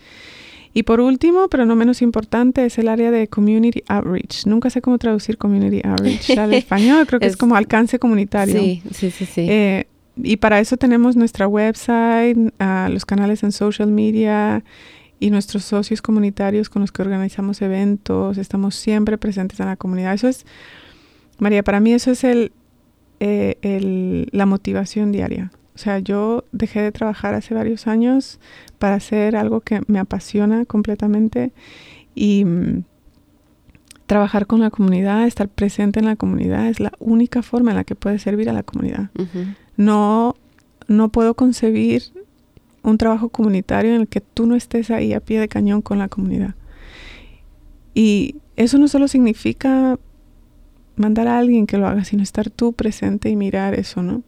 Y 0.72 0.84
por 0.84 1.00
último, 1.00 1.48
pero 1.48 1.66
no 1.66 1.74
menos 1.74 2.00
importante, 2.00 2.64
es 2.64 2.78
el 2.78 2.88
área 2.88 3.10
de 3.10 3.26
Community 3.26 3.82
Outreach. 3.88 4.46
Nunca 4.46 4.70
sé 4.70 4.80
cómo 4.80 4.98
traducir 4.98 5.36
Community 5.36 5.80
Outreach 5.84 6.38
al 6.38 6.54
español, 6.54 7.06
creo 7.06 7.18
que 7.18 7.26
es, 7.26 7.36
como 7.36 7.56
alcance 7.56 7.98
comunitario. 7.98 8.60
Sí, 8.60 8.82
sí, 8.92 9.10
sí. 9.10 9.26
sí. 9.26 9.46
Eh, 9.48 9.86
y 10.22 10.36
para 10.36 10.60
eso 10.60 10.76
tenemos 10.76 11.16
nuestra 11.16 11.48
website, 11.48 12.36
los 12.88 13.04
canales 13.04 13.42
en 13.42 13.52
social 13.52 13.90
media, 13.90 14.62
y 15.20 15.30
nuestros 15.30 15.64
socios 15.64 16.00
comunitarios 16.02 16.70
con 16.70 16.80
los 16.80 16.90
que 16.90 17.02
organizamos 17.02 17.60
eventos, 17.62 18.38
estamos 18.38 18.74
siempre 18.74 19.18
presentes 19.18 19.60
en 19.60 19.66
la 19.66 19.76
comunidad. 19.76 20.14
Eso 20.14 20.28
es, 20.28 20.46
María, 21.38 21.62
para 21.62 21.78
mí 21.78 21.92
eso 21.92 22.10
es 22.10 22.24
el, 22.24 22.52
eh, 23.20 23.58
el, 23.60 24.28
la 24.32 24.46
motivación 24.46 25.12
diaria. 25.12 25.52
O 25.74 25.78
sea, 25.78 25.98
yo 25.98 26.44
dejé 26.52 26.80
de 26.80 26.90
trabajar 26.90 27.34
hace 27.34 27.54
varios 27.54 27.86
años 27.86 28.40
para 28.78 28.96
hacer 28.96 29.36
algo 29.36 29.60
que 29.60 29.82
me 29.86 29.98
apasiona 29.98 30.64
completamente 30.64 31.52
y 32.14 32.44
mm, 32.44 32.84
trabajar 34.06 34.46
con 34.46 34.60
la 34.60 34.70
comunidad, 34.70 35.26
estar 35.26 35.48
presente 35.48 36.00
en 36.00 36.06
la 36.06 36.16
comunidad 36.16 36.66
es 36.66 36.80
la 36.80 36.92
única 36.98 37.42
forma 37.42 37.70
en 37.70 37.76
la 37.76 37.84
que 37.84 37.94
puedes 37.94 38.22
servir 38.22 38.48
a 38.50 38.52
la 38.52 38.62
comunidad. 38.62 39.10
No 39.76 40.34
no 40.90 41.08
puedo 41.10 41.34
concebir 41.34 42.02
un 42.82 42.98
trabajo 42.98 43.28
comunitario 43.28 43.94
en 43.94 44.02
el 44.02 44.08
que 44.08 44.20
tú 44.20 44.46
no 44.46 44.54
estés 44.54 44.90
ahí 44.90 45.12
a 45.12 45.20
pie 45.20 45.40
de 45.40 45.48
cañón 45.48 45.82
con 45.82 45.98
la 45.98 46.08
comunidad. 46.08 46.54
Y 47.94 48.36
eso 48.56 48.78
no 48.78 48.88
solo 48.88 49.08
significa 49.08 49.98
mandar 50.96 51.28
a 51.28 51.38
alguien 51.38 51.66
que 51.66 51.78
lo 51.78 51.86
haga, 51.86 52.04
sino 52.04 52.22
estar 52.22 52.50
tú 52.50 52.72
presente 52.72 53.30
y 53.30 53.36
mirar 53.36 53.74
eso, 53.74 54.02
¿no? 54.02 54.22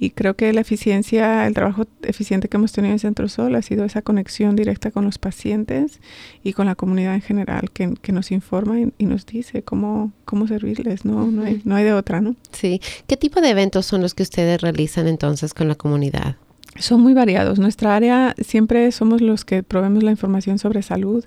Y 0.00 0.10
creo 0.10 0.34
que 0.34 0.52
la 0.52 0.60
eficiencia, 0.60 1.46
el 1.46 1.54
trabajo 1.54 1.84
eficiente 2.02 2.48
que 2.48 2.56
hemos 2.56 2.72
tenido 2.72 2.92
en 2.92 2.98
Centro 2.98 3.28
Sol 3.28 3.54
ha 3.56 3.62
sido 3.62 3.84
esa 3.84 4.02
conexión 4.02 4.54
directa 4.54 4.90
con 4.90 5.04
los 5.04 5.18
pacientes 5.18 6.00
y 6.44 6.52
con 6.52 6.66
la 6.66 6.76
comunidad 6.76 7.14
en 7.14 7.20
general, 7.20 7.70
que, 7.72 8.12
nos 8.12 8.30
informa 8.30 8.78
y, 8.80 9.06
nos 9.06 9.26
dice 9.26 9.62
cómo, 9.62 10.12
cómo 10.24 10.46
servirles, 10.46 11.04
¿no? 11.04 11.26
No 11.26 11.42
hay, 11.42 11.62
no 11.64 11.74
hay 11.74 11.84
de 11.84 11.92
otra, 11.92 12.20
¿no? 12.20 12.36
Sí. 12.52 12.80
¿Qué 13.08 13.16
tipo 13.16 13.40
de 13.40 13.50
eventos 13.50 13.86
son 13.86 14.02
los 14.02 14.14
que 14.14 14.22
ustedes 14.22 14.60
realizan 14.60 15.08
entonces 15.08 15.52
con 15.52 15.66
la 15.66 15.74
comunidad? 15.74 16.36
Son 16.78 17.00
muy 17.00 17.14
variados. 17.14 17.58
Nuestra 17.58 17.96
área 17.96 18.34
siempre 18.40 18.90
somos 18.92 19.20
los 19.20 19.44
que 19.44 19.62
proveemos 19.62 20.02
la 20.02 20.10
información 20.10 20.58
sobre 20.58 20.82
salud, 20.82 21.24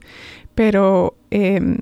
pero 0.55 1.15
em, 1.29 1.79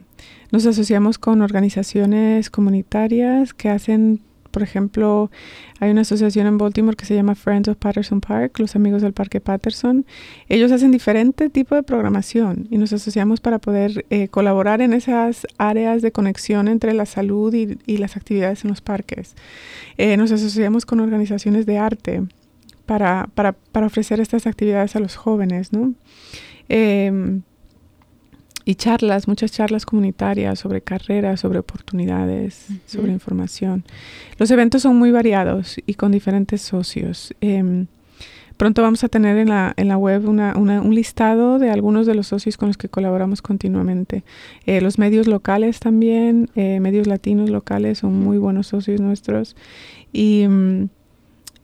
nos 0.51 0.65
asociamos 0.65 1.17
con 1.17 1.41
organizaciones 1.41 2.49
comunitarias 2.49 3.53
que 3.53 3.70
hacen 3.70 4.22
por 4.51 4.63
ejemplo, 4.63 5.30
hay 5.80 5.91
una 5.91 6.01
asociación 6.01 6.47
en 6.47 6.57
Baltimore 6.57 6.97
que 6.97 7.05
se 7.05 7.15
llama 7.15 7.36
Friends 7.36 7.70
of 7.70 7.78
Patterson 7.78 8.20
Park, 8.20 8.59
los 8.59 8.76
amigos 8.76 9.01
del 9.01 9.13
Parque 9.13 9.39
Patterson. 9.39 10.05
Ellos 10.47 10.72
hacen 10.72 10.91
diferente 10.91 11.49
tipo 11.49 11.76
de 11.76 11.84
programación 11.84 12.67
y 12.70 12.78
nos 12.78 12.91
asociamos 12.93 13.41
para 13.41 13.59
poder 13.59 14.05
eh, 14.09 14.28
colaborar 14.28 14.82
en 14.82 14.93
esas 14.93 15.45
áreas 15.57 16.01
de 16.01 16.11
conexión 16.11 16.67
entre 16.67 16.93
la 16.93 17.05
salud 17.05 17.53
y, 17.53 17.97
las 17.97 18.15
actividades 18.15 18.63
en 18.63 18.70
los 18.70 18.82
parques. 18.82 19.36
Eh, 19.97 20.15
nos 20.15 20.32
asociamos 20.32 20.86
con 20.86 20.99
organizaciones 20.99 21.65
de 21.65 21.78
arte 21.78 22.24
para, 22.90 23.30
para, 23.36 23.52
para, 23.54 23.86
ofrecer 23.86 24.20
estas 24.20 24.48
actividades 24.48 24.96
a 24.96 25.00
los 25.00 25.16
jóvenes, 25.16 25.72
¿no? 25.72 25.94
Em, 26.70 27.44
y 28.66 28.74
charlas, 28.74 29.28
muchas 29.28 29.52
charlas 29.52 29.86
comunitarias 29.86 30.58
sobre 30.58 30.82
carreras, 30.82 31.40
sobre 31.40 31.60
oportunidades, 31.60 32.66
sobre 32.88 33.12
información. 33.12 33.84
Los 34.40 34.50
eventos 34.50 34.82
son 34.82 34.96
muy 34.96 35.12
variados 35.12 35.78
y 35.86 35.94
con 35.94 36.12
diferentes 36.12 36.64
socios. 36.64 37.32
Em, 37.42 37.86
pronto 38.58 38.82
vamos 38.82 39.04
a 39.04 39.08
tener 39.08 39.38
en 39.38 39.50
la, 39.50 39.72
en 39.78 39.88
la 39.88 39.98
web 39.98 40.28
una, 40.28 40.56
un 40.58 40.96
listado 40.96 41.60
de 41.60 41.70
algunos 41.70 42.08
de 42.08 42.16
los 42.16 42.26
socios 42.26 42.58
con 42.58 42.70
los 42.70 42.78
que 42.78 42.90
colaboramos 42.90 43.44
continuamente. 43.44 44.24
Eh, 44.66 44.82
los 44.82 44.98
medios 44.98 45.28
locales 45.28 45.80
también, 45.80 46.50
eh, 46.56 46.80
medios 46.80 47.06
latinos 47.06 47.52
locales 47.52 48.00
son 48.00 48.20
muy 48.20 48.40
buenos 48.40 48.66
socios 48.66 49.00
nuestros. 49.00 49.56
Y 50.12 50.48
mm, 50.48 50.90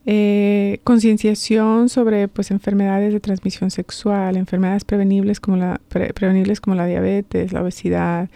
eh, 0.07 0.81
concienciación 0.83 1.89
sobre 1.89 2.27
pues 2.27 2.51
enfermedades 2.51 3.11
de 3.11 3.19
transmisión 3.19 3.71
sexual, 3.71 4.37
enfermedades 4.37 4.85
prevenibles 4.85 5.39
como 5.39 5.57
la, 5.57 5.81
prevenibles 5.89 6.61
como 6.61 6.75
la 6.75 6.85
diabetes, 6.85 7.51
la 7.51 7.63
obesidad 7.63 8.29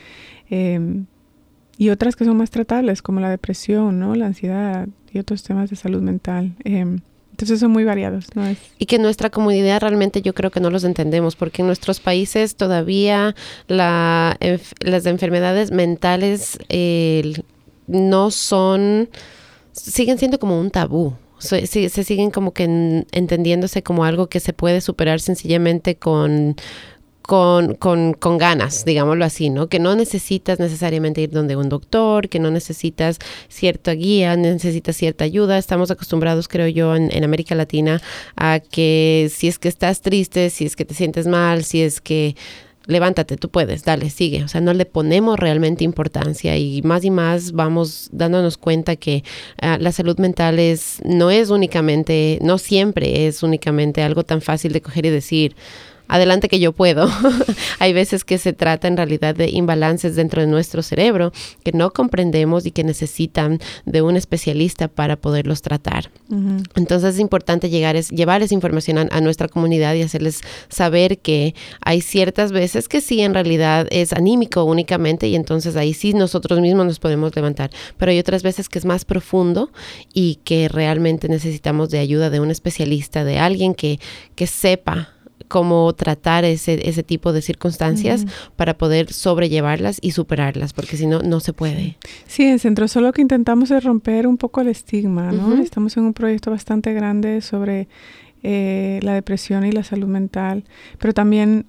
em, 0.49 1.05
y 1.77 1.89
otras 1.89 2.15
que 2.15 2.25
son 2.25 2.37
más 2.37 2.49
tratables 2.49 3.03
como 3.03 3.19
la 3.19 3.29
depresión, 3.29 3.99
¿no? 3.99 4.15
la 4.15 4.25
ansiedad 4.25 4.87
y 5.13 5.19
otros 5.19 5.43
temas 5.43 5.69
de 5.69 5.75
salud 5.75 6.01
mental. 6.01 6.55
Em, 6.63 7.01
entonces 7.31 7.59
son 7.59 7.71
muy 7.71 7.83
variados. 7.83 8.25
Y 8.79 8.85
que 8.87 8.97
nuestra 8.97 9.29
comunidad 9.29 9.79
realmente 9.79 10.21
yo 10.23 10.33
creo 10.33 10.49
que 10.49 10.59
no 10.59 10.71
los 10.71 10.83
entendemos, 10.83 11.35
porque 11.35 11.61
en 11.61 11.67
nuestros 11.67 12.01
países 12.01 12.55
todavía 12.55 13.33
la, 13.67 14.37
las 14.81 15.05
enfermedades 15.05 15.71
mentales 15.71 16.57
no 17.87 18.31
son, 18.31 19.09
siguen 19.71 20.17
siendo 20.17 20.37
como 20.37 20.59
un 20.59 20.69
tabú 20.69 21.13
se, 21.39 21.65
se, 21.67 22.03
siguen 22.03 22.31
como 22.31 22.53
que 22.53 23.05
entendiéndose 23.11 23.83
como 23.83 24.03
algo 24.03 24.27
que 24.27 24.39
se 24.39 24.53
puede 24.53 24.81
superar 24.81 25.19
sencillamente 25.19 25.95
con, 25.95 26.55
con, 27.21 27.75
con, 27.75 28.13
con, 28.13 28.37
ganas, 28.37 28.85
digámoslo 28.85 29.23
así, 29.23 29.49
¿no? 29.49 29.67
Que 29.67 29.79
no 29.79 29.95
necesitas 29.95 30.59
necesariamente 30.59 31.21
ir 31.21 31.29
donde 31.29 31.55
un 31.55 31.69
doctor, 31.69 32.27
que 32.27 32.39
no 32.39 32.51
necesitas 32.51 33.19
cierta 33.47 33.91
guía, 33.91 34.35
necesitas 34.35 34.95
cierta 34.95 35.25
ayuda. 35.25 35.57
Estamos 35.57 35.91
acostumbrados, 35.91 36.47
creo 36.47 36.67
yo, 36.67 36.95
en, 36.95 37.15
en, 37.15 37.23
América 37.23 37.55
Latina 37.55 38.01
a 38.35 38.59
que 38.59 39.29
si 39.33 39.47
es 39.47 39.59
que 39.59 39.67
estás 39.67 40.01
triste, 40.01 40.49
si 40.49 40.65
es 40.65 40.75
que 40.75 40.85
te 40.85 40.93
sientes 40.93 41.27
mal, 41.27 41.63
si 41.63 41.81
es 41.81 42.01
que 42.01 42.35
levántate, 42.89 43.37
tú 43.37 43.49
puedes, 43.49 43.85
dale, 43.85 44.09
sigue. 44.09 44.43
O 44.43 44.47
sea, 44.47 44.61
no 44.61 44.73
le 44.73 44.85
ponemos 44.85 45.39
realmente 45.39 45.83
importancia 45.83 46.57
y 46.57 46.81
más 46.81 47.05
y 47.05 47.11
más 47.11 47.51
vamos 47.51 48.09
dándonos 48.11 48.57
cuenta 48.57 48.95
que 48.95 49.23
ah, 49.61 49.77
la 49.79 49.91
salud 49.91 50.17
mental 50.17 50.59
es, 50.59 50.99
no 51.05 51.29
es 51.29 51.51
únicamente, 51.51 52.39
no 52.41 52.57
siempre 52.57 53.27
es 53.27 53.43
únicamente 53.43 54.01
algo 54.01 54.23
tan 54.23 54.41
fácil 54.41 54.73
de 54.73 54.81
coger 54.81 55.05
y 55.05 55.09
decir, 55.09 55.55
adelante 56.09 56.49
que 56.49 56.59
yo 56.59 56.73
puedo. 56.73 57.07
Hay 57.79 57.93
veces 57.93 58.25
que 58.25 58.37
se 58.37 58.51
trata 58.51 58.87
en 58.87 58.97
realidad 58.97 59.35
de 59.35 59.49
imbalances 59.49 60.15
dentro 60.15 60.41
de 60.41 60.47
nuestro 60.47 60.83
cerebro 60.83 61.31
que 61.63 61.71
no 61.71 61.91
comprendemos 61.91 62.65
y 62.65 62.71
que 62.71 62.83
necesitan 62.83 63.59
de 63.85 64.01
un 64.01 64.17
especialista 64.17 64.87
para 64.87 65.15
poderlos 65.15 65.61
tratar. 65.61 66.11
Entonces 66.75 67.15
es 67.15 67.19
importante 67.19 67.69
llegar 67.69 67.95
es, 67.95 68.09
llevar 68.09 68.41
esa 68.41 68.53
información 68.53 68.97
a, 68.97 69.21
nuestra 69.21 69.47
comunidad 69.47 69.93
y 69.95 70.01
hacerles 70.01 70.41
saber 70.69 71.19
que 71.19 71.53
hay 71.81 72.01
ciertas 72.01 72.51
veces 72.51 72.87
que 72.87 73.01
sí 73.01 73.21
en 73.21 73.33
realidad 73.33 73.87
es 73.91 74.13
anímico 74.13 74.63
únicamente 74.63 75.27
y 75.27 75.35
entonces 75.35 75.75
ahí 75.75 75.93
sí 75.93 76.13
nosotros 76.13 76.59
mismos 76.59 76.85
nos 76.85 76.99
podemos 76.99 77.35
levantar, 77.35 77.69
pero 77.97 78.11
hay 78.11 78.19
otras 78.19 78.43
veces 78.43 78.69
que 78.69 78.79
es 78.79 78.85
más 78.85 79.05
profundo 79.05 79.71
y 80.13 80.35
que 80.43 80.67
realmente 80.69 81.29
necesitamos 81.29 81.89
de 81.89 81.99
ayuda 81.99 82.29
de 82.29 82.39
un 82.39 82.51
especialista, 82.51 83.23
de 83.23 83.39
alguien 83.39 83.75
que, 83.75 83.99
que 84.35 84.47
sepa 84.47 85.18
cómo 85.49 85.91
tratar 85.93 86.45
ese, 86.45 86.87
ese 86.87 87.03
tipo 87.03 87.33
de 87.33 87.41
circunstancias 87.41 88.25
para 88.55 88.77
poder 88.77 89.11
sobrellevarlas 89.11 89.97
y 90.01 90.11
superarlas, 90.11 90.71
porque 90.71 90.95
si 90.95 91.07
no, 91.07 91.19
no 91.19 91.41
se 91.41 91.51
puede. 91.51 91.97
Sí, 92.27 92.43
en 92.43 92.59
Centro 92.59 92.87
Solo 92.87 93.07
lo 93.07 93.13
que 93.13 93.21
intentamos 93.21 93.71
es 93.71 93.83
romper 93.83 94.27
un 94.27 94.37
poco 94.37 94.61
el 94.61 94.67
estigma, 94.67 95.31
¿no? 95.31 95.55
Estamos 95.61 95.97
en 95.97 96.03
un 96.03 96.13
proyecto 96.13 96.51
bastante 96.51 96.93
grande 96.93 97.41
sobre 97.41 97.87
eh, 98.43 98.99
la 99.01 99.13
depresión 99.15 99.65
y 99.65 99.71
la 99.71 99.83
salud 99.83 100.07
mental, 100.07 100.63
pero 100.99 101.13
también 101.13 101.65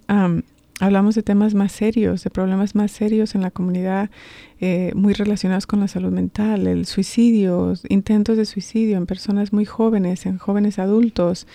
hablamos 0.79 1.15
de 1.15 1.23
temas 1.23 1.55
más 1.55 1.71
serios, 1.71 2.23
de 2.23 2.29
problemas 2.29 2.75
más 2.75 2.91
serios 2.91 3.33
en 3.33 3.41
la 3.41 3.49
comunidad, 3.49 4.11
eh, 4.59 4.91
muy 4.93 5.13
relacionados 5.13 5.65
con 5.65 5.79
la 5.79 5.87
salud 5.87 6.11
mental, 6.11 6.67
el 6.67 6.85
suicidio, 6.85 7.73
intentos 7.89 8.37
de 8.37 8.45
suicidio 8.45 8.97
en 8.97 9.07
personas 9.07 9.51
muy 9.51 9.65
jóvenes, 9.65 10.27
en 10.27 10.37
jóvenes 10.37 10.77
adultos. 10.77 11.47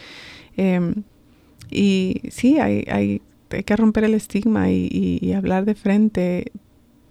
Em, 0.57 1.05
y 1.71 2.23
sí, 2.31 2.59
hay, 2.59 2.85
hay, 2.91 3.23
hay 3.51 3.63
que 3.65 3.77
romper 3.77 4.05
el 4.05 4.15
estigma 4.15 4.71
y, 4.71 5.33
hablar 5.33 5.65
de 5.65 5.75
frente, 5.75 6.53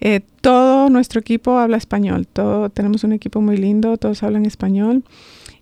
Eh, 0.00 0.20
todo 0.40 0.88
nuestro 0.88 1.18
equipo 1.18 1.58
habla 1.58 1.76
español, 1.76 2.28
todo, 2.28 2.70
tenemos 2.70 3.02
un 3.02 3.12
equipo 3.12 3.40
muy 3.40 3.56
lindo, 3.56 3.96
todos 3.96 4.22
hablan 4.22 4.46
español. 4.46 5.02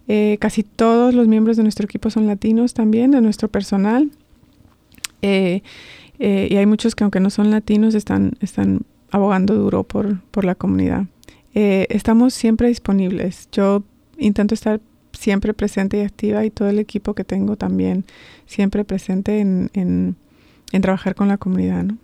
Eh, 0.06 0.36
casi 0.38 0.64
todos 0.64 1.14
los 1.14 1.28
miembros 1.28 1.56
de 1.56 1.62
nuestro 1.62 1.86
equipo 1.86 2.10
son 2.10 2.26
latinos 2.26 2.74
también, 2.74 3.10
de 3.10 3.22
nuestro 3.22 3.48
personal. 3.48 4.10
Eh, 5.22 5.62
y 6.18 6.56
hay 6.56 6.66
muchos 6.66 6.94
que 6.94 7.04
aunque 7.04 7.20
no 7.20 7.30
son 7.30 7.50
latinos 7.50 7.94
están, 7.94 8.32
están 8.40 8.82
abogando 9.10 9.54
duro 9.54 9.84
por, 9.84 10.20
por 10.30 10.44
la 10.44 10.54
comunidad. 10.54 11.06
estamos 11.54 12.34
siempre 12.34 12.68
disponibles. 12.68 13.48
Yo 13.50 13.82
intento 14.18 14.52
estar 14.52 14.80
siempre 15.20 15.52
presente 15.52 15.98
y 15.98 16.00
activa 16.00 16.44
y 16.44 16.50
todo 16.50 16.70
el 16.70 16.78
equipo 16.78 17.14
que 17.14 17.24
tengo 17.24 17.56
también 17.56 18.04
siempre 18.46 18.84
presente 18.84 19.40
en, 19.40 19.70
en, 19.74 20.16
trabajar 20.80 21.14
con 21.14 21.28
la 21.28 21.36
comunidad. 21.36 21.84
¿no? 21.84 21.98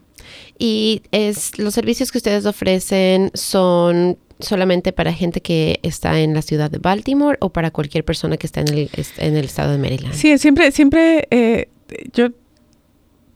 Y 0.58 1.02
es, 1.12 1.58
los 1.58 1.72
servicios 1.72 2.12
que 2.12 2.18
ustedes 2.18 2.44
ofrecen 2.44 3.30
son 3.32 4.18
solamente 4.38 4.92
para 4.92 5.14
gente 5.14 5.40
que 5.40 5.80
está 5.82 6.20
en 6.20 6.34
la 6.34 6.42
ciudad 6.42 6.70
de 6.70 6.76
Baltimore 6.76 7.38
o 7.40 7.50
para 7.50 7.70
cualquier 7.70 8.04
persona 8.04 8.36
que 8.36 8.46
está 8.46 8.60
en 8.60 8.68
el, 8.68 8.90
en 9.16 9.36
el 9.36 9.46
estado 9.46 9.72
de 9.72 9.78
Maryland. 9.78 10.14
Sí, 10.14 10.36
siempre, 10.36 10.70
siempre, 10.72 11.26
eh, 11.30 11.70
yo 12.12 12.28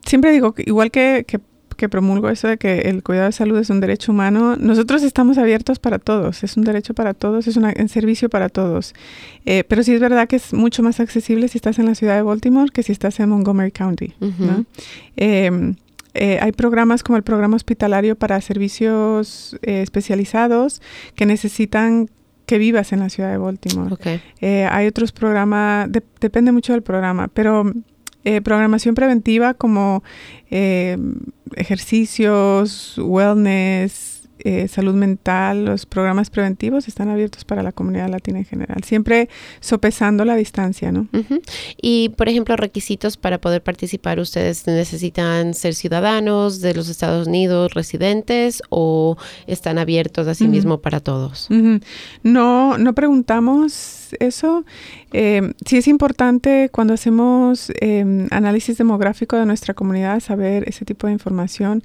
siempre 0.05 0.31
digo 0.31 0.53
que 0.53 0.63
igual 0.67 0.91
que, 0.91 1.25
que 1.27 1.39
que 1.81 1.89
promulgo 1.89 2.29
eso 2.29 2.47
de 2.47 2.57
que 2.57 2.81
el 2.81 3.01
cuidado 3.01 3.25
de 3.25 3.31
salud 3.31 3.57
es 3.57 3.71
un 3.71 3.79
derecho 3.79 4.11
humano, 4.11 4.55
nosotros 4.55 5.01
estamos 5.01 5.39
abiertos 5.39 5.79
para 5.79 5.97
todos, 5.97 6.43
es 6.43 6.55
un 6.55 6.63
derecho 6.63 6.93
para 6.93 7.15
todos, 7.15 7.47
es 7.47 7.57
un 7.57 7.89
servicio 7.89 8.29
para 8.29 8.49
todos. 8.49 8.93
Eh, 9.47 9.63
pero 9.67 9.81
sí 9.81 9.91
es 9.91 9.99
verdad 9.99 10.27
que 10.27 10.35
es 10.35 10.53
mucho 10.53 10.83
más 10.83 10.99
accesible 10.99 11.47
si 11.47 11.57
estás 11.57 11.79
en 11.79 11.87
la 11.87 11.95
ciudad 11.95 12.17
de 12.17 12.21
Baltimore 12.21 12.69
que 12.71 12.83
si 12.83 12.91
estás 12.91 13.19
en 13.19 13.29
Montgomery 13.29 13.71
County. 13.71 14.13
Em, 15.15 15.75
eh, 16.13 16.37
hay 16.39 16.51
programas 16.51 17.01
como 17.01 17.17
el 17.17 17.23
programa 17.23 17.55
hospitalario 17.55 18.15
para 18.15 18.39
servicios 18.41 19.57
eh, 19.63 19.81
especializados 19.81 20.83
que 21.15 21.25
necesitan 21.25 22.11
que 22.45 22.59
vivas 22.59 22.93
en 22.93 22.99
la 22.99 23.09
ciudad 23.09 23.31
de 23.31 23.37
Baltimore. 23.37 23.95
hay 24.69 24.85
otros 24.85 25.13
programas, 25.13 25.89
depende 26.19 26.51
mucho 26.51 26.73
del 26.73 26.83
programa, 26.83 27.27
pero 27.27 27.73
eh, 28.23 28.41
programación 28.41 28.95
preventiva 28.95 29.53
como 29.53 30.03
eh, 30.49 30.97
ejercicios, 31.55 32.97
wellness, 32.97 34.20
eh, 34.43 34.67
salud 34.67 34.93
mental, 34.93 35.65
los 35.65 35.85
programas 35.85 36.29
preventivos 36.29 36.87
están 36.87 37.09
abiertos 37.09 37.45
para 37.45 37.63
la 37.63 37.71
comunidad 37.71 38.09
latina 38.09 38.39
en 38.39 38.45
general, 38.45 38.83
siempre 38.83 39.29
sopesando 39.59 40.25
la 40.25 40.35
distancia, 40.35 40.91
¿no? 40.91 41.07
Y, 41.81 42.09
por 42.09 42.29
ejemplo, 42.29 42.55
requisitos 42.55 43.17
para 43.17 43.39
poder 43.39 43.61
participar, 43.61 44.19
¿ustedes 44.19 44.65
necesitan 44.67 45.53
ser 45.53 45.75
ciudadanos 45.75 46.61
de 46.61 46.73
los 46.73 46.89
Estados 46.89 47.27
Unidos, 47.27 47.73
residentes, 47.73 48.61
o 48.69 49.17
están 49.47 49.77
abiertos 49.77 50.27
a 50.27 50.35
sí 50.35 50.47
mismo 50.47 50.79
para 50.79 50.99
todos? 50.99 51.47
No, 52.23 52.77
no 52.77 52.93
preguntamos 52.93 54.01
eso. 54.19 54.65
Eh, 55.13 55.53
sí 55.65 55.77
es 55.77 55.87
importante 55.87 56.69
cuando 56.71 56.93
hacemos 56.93 57.71
em, 57.79 58.27
análisis 58.31 58.77
demográfico 58.77 59.37
de 59.37 59.45
nuestra 59.45 59.73
comunidad 59.73 60.19
saber 60.19 60.67
ese 60.67 60.85
tipo 60.85 61.07
de 61.07 61.13
información. 61.13 61.83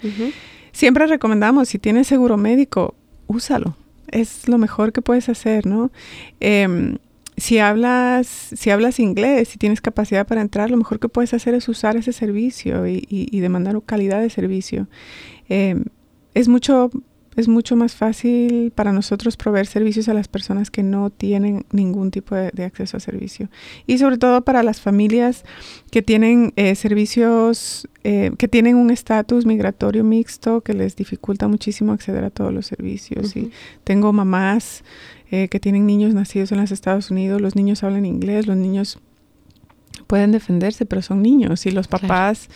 Siempre 0.77 1.07
recomendamos, 1.07 1.70
si 1.70 1.79
tienes 1.79 2.07
seguro 2.07 2.37
médico, 2.37 2.95
úsalo. 3.29 3.74
Es 4.09 4.47
lo 4.47 4.59
mejor 4.59 4.93
que 4.93 5.01
puedes 5.01 5.31
hacer, 5.31 5.64
¿no? 5.64 5.91
Em, 6.39 6.99
si 7.39 7.59
hablas, 7.61 8.27
si 8.27 8.68
hablas 8.68 9.01
inglés, 9.01 9.49
si 9.49 9.57
tienes 9.57 9.81
capacidad 9.81 10.27
para 10.27 10.43
entrar, 10.43 10.70
lo 10.70 10.77
mejor 10.77 11.01
que 11.01 11.09
puedes 11.09 11.33
hacer 11.33 11.55
es 11.55 11.70
usar 11.70 11.97
ese 11.97 12.12
servicio 12.12 12.87
y, 12.87 13.07
y, 13.09 13.41
demandar 13.41 13.81
calidad 13.87 14.20
de 14.20 14.29
servicio. 14.29 14.87
Em, 15.49 15.85
es 16.35 16.47
mucho 16.47 16.91
es 17.37 17.49
mucho 17.49 17.76
más 17.76 17.95
fácil 17.95 18.72
para 18.74 18.93
nosotros 18.93 19.37
proveer 19.37 19.66
servicios 19.66 20.09
a 20.09 20.14
las 20.14 20.26
personas 20.26 20.70
que 20.70 20.82
no 20.82 21.11
tienen 21.11 21.66
ningún 21.70 22.11
tipo 22.11 22.34
de, 22.34 22.64
acceso 22.64 22.97
a 22.97 23.01
servicio. 23.01 23.49
Y 23.87 23.99
sobre 23.99 24.16
todo 24.16 24.43
para 24.43 24.62
las 24.62 24.80
familias 24.80 25.45
que 25.91 26.03
tienen 26.03 26.55
eh, 26.57 26.74
servicios, 26.74 27.89
eh, 28.05 28.32
que 28.39 28.49
tienen 28.49 28.76
un 28.76 28.91
estatus 28.91 29.45
migratorio 29.45 30.03
mixto 30.03 30.62
que 30.62 30.72
les 30.72 30.97
dificulta 30.97 31.47
muchísimo 31.47 31.93
acceder 31.93 32.24
a 32.24 32.30
todos 32.30 32.53
los 32.53 32.66
servicios. 32.66 33.37
Y 33.37 33.51
tengo 33.84 34.12
mamás 34.12 34.82
eh, 35.30 35.49
que 35.49 35.61
tienen 35.61 35.87
niños 35.87 36.14
nacidos 36.14 36.53
en 36.53 36.59
los 36.59 36.72
Estados 36.72 37.11
Unidos, 37.11 37.41
los 37.41 37.55
niños 37.55 37.82
hablan 37.82 38.07
inglés, 38.07 38.47
los 38.47 38.57
niños 38.57 38.99
pueden 40.07 40.32
defenderse, 40.32 40.87
pero 40.87 41.03
son 41.03 41.20
niños 41.20 41.66
y 41.66 41.70
los 41.70 41.89
papás 41.89 42.49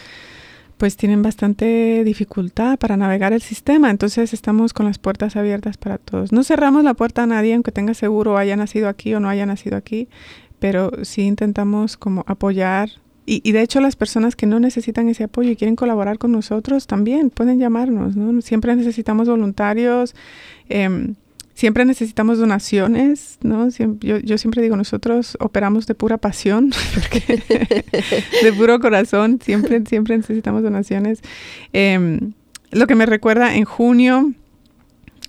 pues 0.81 0.97
tienen 0.97 1.20
bastante 1.22 2.05
dificultad 2.05 2.78
para 2.78 2.97
navegar 2.97 3.35
el 3.35 3.43
sistema, 3.43 3.91
entonces 3.91 4.33
estamos 4.33 4.72
con 4.72 4.87
las 4.87 4.99
puertas 4.99 5.37
abiertas 5.37 5.76
para 5.76 5.99
todos. 5.99 6.33
No 6.33 6.43
cerramos 6.43 6.85
la 6.85 6.95
puerta 6.95 7.24
a 7.24 7.26
nadie, 7.26 7.53
aunque 7.53 7.70
tenga 7.70 7.93
seguro, 7.93 8.39
haya 8.39 8.57
nacido 8.57 8.89
aquí 8.89 9.12
o 9.12 9.20
no 9.20 9.28
haya 9.28 9.45
nacido 9.45 9.76
aquí, 9.76 10.09
pero 10.59 10.91
sí 11.03 11.20
intentamos 11.20 11.99
como 11.99 12.24
apoyar 12.26 12.89
y, 13.26 13.43
y, 13.45 13.53
de 13.53 13.61
hecho 13.61 13.83
las 13.83 13.95
personas 13.95 14.37
que 14.37 14.47
no 14.47 14.59
necesitan 14.59 15.07
ese 15.11 15.24
apoyo 15.24 15.51
y 15.51 15.57
quieren 15.57 15.76
colaborar 15.76 16.16
con 16.16 16.33
nosotros 16.33 16.87
también 16.87 17.28
pueden 17.28 17.59
llamarnos, 17.59 18.16
¿no? 18.16 18.41
Siempre 18.41 18.74
necesitamos 18.74 19.28
voluntarios. 19.28 20.14
Eh, 20.70 21.12
siempre 21.61 21.85
necesitamos 21.85 22.39
donaciones, 22.39 23.37
¿no? 23.43 23.69
yo, 23.69 24.17
yo, 24.17 24.39
siempre 24.39 24.63
digo, 24.63 24.77
nosotros 24.77 25.37
operamos 25.41 25.87
de 25.87 25.95
pura 25.95 26.17
pasión, 26.17 26.71
de 28.43 28.53
puro 28.55 28.81
corazón, 28.81 29.39
siempre, 29.45 29.85
siempre 29.87 30.17
necesitamos 30.17 30.63
donaciones. 30.63 31.21
Em, 31.75 32.33
lo 32.71 32.87
que 32.87 32.95
me 32.95 33.05
recuerda 33.05 33.55
en 33.55 33.65
junio, 33.65 34.33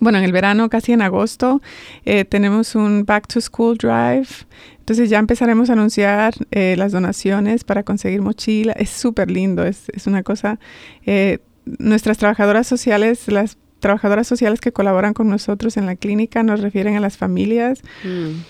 bueno, 0.00 0.16
en 0.16 0.24
el 0.24 0.32
verano, 0.32 0.70
casi 0.70 0.92
en 0.92 1.02
agosto, 1.02 1.60
eh, 2.06 2.24
tenemos 2.24 2.76
un 2.76 3.04
Back 3.04 3.26
to 3.26 3.38
School 3.42 3.76
Drive. 3.76 4.46
Entonces 4.78 5.10
ya 5.10 5.18
empezaremos 5.18 5.68
a 5.68 5.74
anunciar 5.74 6.32
eh, 6.50 6.76
las 6.78 6.92
donaciones 6.92 7.62
para 7.62 7.82
conseguir 7.82 8.22
mochila. 8.22 8.72
Es 8.72 8.88
súper 8.88 9.30
lindo, 9.30 9.66
es, 9.66 9.90
es, 9.92 10.06
una 10.06 10.22
cosa... 10.22 10.58
Eh, 11.04 11.40
nuestras 11.78 12.18
trabajadoras 12.18 12.66
sociales, 12.66 13.28
las 13.28 13.56
trabajadoras 13.82 14.26
sociales 14.26 14.60
que 14.60 14.72
colaboran 14.72 15.12
con 15.12 15.28
nosotros 15.28 15.76
en 15.76 15.84
la 15.84 15.96
clínica 15.96 16.42
nos 16.42 16.60
refieren 16.60 16.96
a 16.96 17.00
las 17.00 17.18
familias. 17.18 17.82
Mm. 18.04 18.40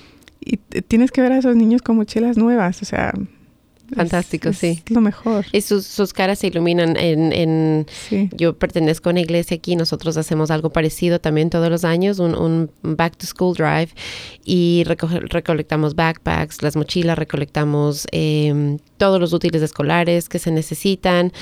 Y 0.44 0.56
tienes 0.82 1.10
que 1.10 1.22
ver 1.22 1.32
a 1.32 1.38
esos 1.38 1.56
niños 1.56 1.82
con 1.82 1.96
mochilas 1.96 2.36
nuevas, 2.36 2.82
o 2.82 2.84
sea... 2.84 3.12
Fantástico, 3.94 4.54
sí. 4.54 4.82
lo 4.88 5.02
mejor. 5.02 5.44
Y 5.52 5.60
sus, 5.60 5.86
sus 5.86 6.14
caras 6.14 6.38
se 6.38 6.46
iluminan 6.46 6.96
en... 6.96 7.32
en 7.32 7.86
Yo 8.32 8.56
pertenezco 8.56 9.10
a 9.10 9.12
una 9.12 9.20
iglesia 9.20 9.56
aquí, 9.56 9.76
nosotros 9.76 10.16
hacemos 10.16 10.50
algo 10.50 10.70
parecido 10.70 11.20
también 11.20 11.50
todos 11.50 11.68
los 11.68 11.84
años, 11.84 12.18
un, 12.18 12.34
un 12.34 12.70
Back 12.82 13.16
to 13.18 13.26
School 13.26 13.54
Drive, 13.54 13.90
y 14.44 14.84
recolectamos 14.86 15.94
backpacks, 15.94 16.62
las 16.62 16.74
mochilas, 16.74 17.18
recolectamos 17.18 18.06
eh, 18.12 18.78
todos 18.96 19.20
los 19.20 19.32
útiles 19.34 19.60
escolares 19.62 20.28
que 20.28 20.38
se 20.38 20.50
necesitan, 20.50 21.32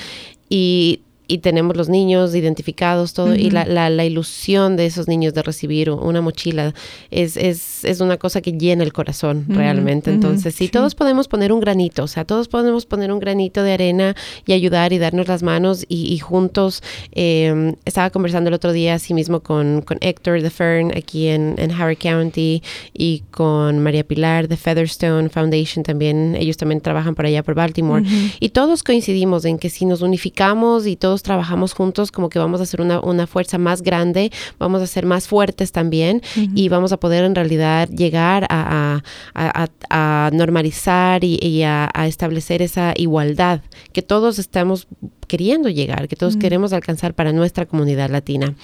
y 0.49 1.03
y 1.27 1.37
tenemos 1.37 1.77
los 1.77 1.87
niños 1.87 2.35
identificados, 2.35 3.13
todo, 3.13 3.35
y 3.35 3.49
la, 3.51 3.65
la, 3.65 3.89
la, 3.89 4.05
ilusión 4.05 4.75
de 4.75 4.85
esos 4.85 5.07
niños 5.07 5.33
de 5.33 5.41
recibir 5.41 5.89
una 5.89 6.21
mochila 6.21 6.73
es, 7.09 7.37
es, 7.37 7.85
es 7.85 8.01
una 8.01 8.17
cosa 8.17 8.41
que 8.41 8.51
llena 8.51 8.83
el 8.83 8.91
corazón 8.91 9.45
realmente. 9.47 10.11
Entonces, 10.11 10.55
sí, 10.55 10.67
todos 10.67 10.93
podemos 10.95 11.27
poner 11.27 11.53
un 11.53 11.61
granito, 11.61 12.03
o 12.03 12.07
sea, 12.07 12.25
todos 12.25 12.47
podemos 12.47 12.85
poner 12.85 13.11
un 13.11 13.19
granito 13.19 13.63
de 13.63 13.73
arena 13.73 14.15
y 14.45 14.53
ayudar 14.53 14.91
y 14.93 14.97
darnos 14.99 15.27
las 15.27 15.41
manos 15.41 15.85
y, 15.87 16.17
juntos, 16.19 16.83
eh, 17.13 17.75
estaba 17.85 18.09
conversando 18.09 18.49
el 18.49 18.53
otro 18.53 18.73
día 18.73 18.95
así 18.95 19.13
mismo 19.13 19.39
con, 19.39 19.81
con 19.81 19.97
Héctor 20.01 20.41
de 20.41 20.49
Fern 20.49 20.91
aquí 20.95 21.27
en, 21.27 21.55
en 21.57 21.71
Harry 21.71 21.95
County 21.95 22.61
y 22.93 23.23
con 23.31 23.79
María 23.79 24.03
Pilar 24.03 24.47
de 24.47 24.57
Featherstone 24.57 25.29
Foundation 25.29 25.83
también, 25.83 26.35
ellos 26.37 26.57
también 26.57 26.81
trabajan 26.81 27.15
por 27.15 27.25
allá 27.25 27.43
por 27.43 27.55
Baltimore, 27.55 28.03
y 28.39 28.49
todos 28.49 28.83
coincidimos 28.83 29.45
en 29.45 29.57
que 29.57 29.69
si 29.69 29.85
nos 29.85 30.01
unificamos 30.01 30.87
y 30.87 30.95
todos 30.95 31.20
trabajamos 31.23 31.73
juntos, 31.73 32.11
como 32.11 32.29
que 32.29 32.39
vamos 32.39 32.59
a 32.59 32.63
hacer 32.63 32.81
una, 32.81 32.99
una 32.99 33.27
fuerza 33.27 33.57
más 33.57 33.81
grande, 33.81 34.31
vamos 34.59 34.81
a 34.81 34.87
ser 34.87 35.05
más 35.05 35.27
fuertes 35.27 35.71
también 35.71 36.21
y 36.55 36.69
vamos 36.69 36.91
a 36.91 36.97
poder 36.97 37.23
en 37.23 37.35
realidad 37.35 37.89
llegar 37.89 38.45
a, 38.49 39.01
a, 39.33 39.67
a, 39.89 40.29
normalizar 40.33 41.23
y, 41.23 41.63
a, 41.63 41.89
establecer 42.05 42.61
esa 42.61 42.93
igualdad 42.95 43.61
que 43.93 44.01
todos 44.01 44.39
estamos 44.39 44.87
queriendo 45.27 45.69
llegar, 45.69 46.07
que 46.07 46.15
todos 46.15 46.35
queremos 46.37 46.73
alcanzar 46.73 47.13
para 47.13 47.31
nuestra 47.31 47.65
comunidad 47.65 48.09
latina. 48.09 48.55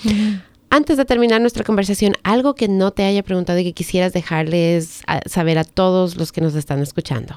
Antes 0.69 0.97
de 0.97 1.05
terminar 1.05 1.39
nuestra 1.39 1.63
conversación, 1.63 2.13
algo 2.23 2.53
que 2.53 2.67
no 2.67 2.91
te 2.91 3.03
haya 3.03 3.23
preguntado 3.23 3.57
y 3.59 3.63
que 3.63 3.73
quisieras 3.73 4.11
dejarles 4.11 5.01
saber 5.25 5.57
a 5.57 5.63
todos 5.63 6.17
los 6.17 6.31
que 6.31 6.41
nos 6.41 6.55
están 6.55 6.81
escuchando. 6.81 7.33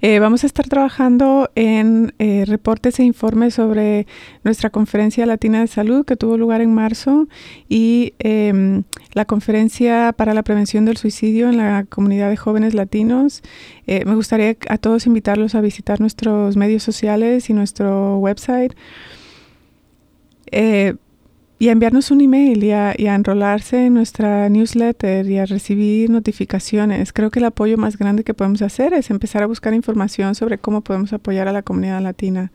Eh, 0.00 0.18
vamos 0.20 0.42
a 0.42 0.46
estar 0.46 0.66
trabajando 0.66 1.50
en 1.54 2.14
eh, 2.18 2.44
reportes 2.46 2.98
e 2.98 3.04
informes 3.04 3.54
sobre 3.54 4.06
nuestra 4.42 4.70
conferencia 4.70 5.26
latina 5.26 5.60
de 5.60 5.66
salud 5.66 6.04
que 6.06 6.16
tuvo 6.16 6.38
lugar 6.38 6.60
en 6.60 6.74
marzo 6.74 7.28
y 7.68 8.14
em, 8.18 8.84
la 9.12 9.26
conferencia 9.26 10.14
para 10.16 10.32
la 10.32 10.42
prevención 10.42 10.86
del 10.86 10.96
suicidio 10.96 11.50
en 11.50 11.58
la 11.58 11.84
comunidad 11.84 12.30
de 12.30 12.36
jóvenes 12.36 12.74
latinos. 12.74 13.42
Eh, 13.86 14.04
me 14.06 14.14
gustaría 14.14 14.56
a 14.68 14.78
todos 14.78 15.06
invitarlos 15.06 15.54
a 15.54 15.60
visitar 15.60 16.00
nuestros 16.00 16.56
medios 16.56 16.82
sociales 16.82 17.50
y 17.50 17.52
nuestro 17.52 18.18
website 18.18 18.74
y 21.58 21.68
a 21.68 21.72
enviarnos 21.72 22.10
un 22.10 22.20
email 22.20 22.62
y 22.64 22.72
a, 22.72 22.92
enrolarse 22.92 23.86
en 23.86 23.94
nuestra 23.94 24.48
newsletter 24.48 25.26
y 25.26 25.38
a 25.38 25.46
recibir 25.46 26.10
notificaciones. 26.10 27.12
Creo 27.12 27.30
que 27.30 27.38
el 27.38 27.46
apoyo 27.46 27.78
más 27.78 27.96
grande 27.96 28.24
que 28.24 28.34
podemos 28.34 28.60
hacer 28.60 28.92
es 28.92 29.10
empezar 29.10 29.42
a 29.42 29.46
buscar 29.46 29.72
información 29.72 30.34
sobre 30.34 30.58
cómo 30.58 30.82
podemos 30.82 31.12
apoyar 31.12 31.48
a 31.48 31.52
la 31.52 31.62
comunidad 31.62 32.02
latina. 32.02 32.52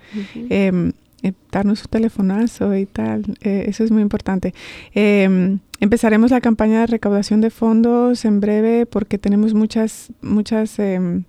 Em, 0.50 0.92
eh, 1.24 1.34
darnos 1.52 1.82
un 1.82 1.88
telefonazo 1.90 2.76
y 2.76 2.86
tal, 2.86 3.26
eh, 3.42 3.66
eso 3.68 3.84
es 3.84 3.92
muy 3.92 4.02
importante. 4.04 4.54
Em, 4.94 5.60
empezaremos 5.80 6.30
la 6.30 6.42
campaña 6.42 6.82
de 6.82 6.88
recaudación 6.88 7.42
de 7.42 7.50
fondos 7.50 8.24
en 8.26 8.40
breve 8.40 8.86
porque 8.86 9.18
tenemos 9.18 9.56
muchas, 9.56 10.12
muchas 10.22 10.78
em, 10.78 11.24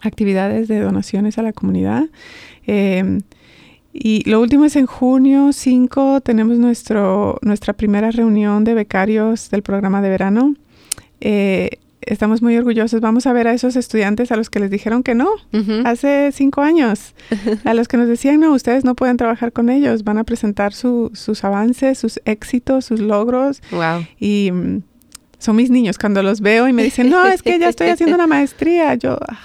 actividades 0.00 0.68
de 0.68 0.80
donaciones 0.80 1.36
a 1.36 1.42
la 1.42 1.52
comunidad. 1.52 2.04
Y 3.96 4.28
lo 4.28 4.40
último 4.40 4.64
es 4.64 4.74
en 4.74 4.86
junio 4.86 5.52
5 5.52 6.20
tenemos 6.20 6.58
nuestro, 6.58 7.38
nuestra 7.42 7.74
primera 7.74 8.10
reunión 8.10 8.64
de 8.64 8.74
becarios 8.74 9.50
del 9.50 9.62
programa 9.62 10.02
de 10.02 10.08
verano. 10.08 10.56
Eh, 11.20 11.78
estamos 12.00 12.42
muy 12.42 12.56
orgullosos. 12.56 13.00
Vamos 13.00 13.28
a 13.28 13.32
ver 13.32 13.46
a 13.46 13.54
esos 13.54 13.76
estudiantes 13.76 14.32
a 14.32 14.36
los 14.36 14.50
que 14.50 14.58
les 14.58 14.68
dijeron 14.68 15.04
que 15.04 15.14
no 15.14 15.30
hace 15.84 16.32
cinco 16.32 16.62
años, 16.62 17.14
a 17.64 17.72
los 17.72 17.86
que 17.86 17.96
nos 17.96 18.08
decían, 18.08 18.40
no, 18.40 18.52
ustedes 18.52 18.84
no 18.84 18.96
pueden 18.96 19.16
trabajar 19.16 19.52
con 19.52 19.70
ellos, 19.70 20.02
van 20.02 20.18
a 20.18 20.24
presentar 20.24 20.72
sus 20.72 21.44
avances, 21.44 21.96
sus 21.96 22.20
éxitos, 22.24 22.86
sus 22.86 22.98
logros. 22.98 23.62
Wow. 23.70 24.06
Y 24.18 24.50
mm, 24.52 24.82
son 25.38 25.54
mis 25.54 25.70
niños. 25.70 25.98
Cuando 25.98 26.20
los 26.24 26.40
veo 26.40 26.66
y 26.66 26.72
me 26.72 26.82
dicen, 26.82 27.10
no, 27.10 27.24
es 27.26 27.42
que 27.42 27.60
ya 27.60 27.68
estoy 27.68 27.90
haciendo 27.90 28.16
una 28.16 28.26
maestría, 28.26 28.96
yo... 28.96 29.18
Ah, 29.28 29.38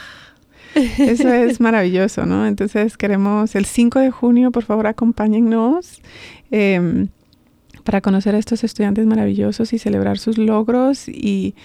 eso 0.98 1.30
es 1.30 1.60
maravilloso, 1.60 2.26
¿no? 2.26 2.46
Entonces 2.46 2.98
queremos 2.98 3.56
el 3.56 3.66
5 3.66 4.00
de 4.00 4.12
junio, 4.12 4.52
por 4.52 4.64
favor, 4.64 4.88
acompáñennos 4.88 6.02
em, 6.52 7.08
para 7.84 8.02
conocer 8.02 8.36
a 8.36 8.38
estos 8.38 8.64
estudiantes 8.64 9.06
maravillosos 9.06 9.74
y 9.74 9.80
celebrar 9.80 10.20
sus 10.20 10.38
logros 10.38 11.08
y, 11.08 11.56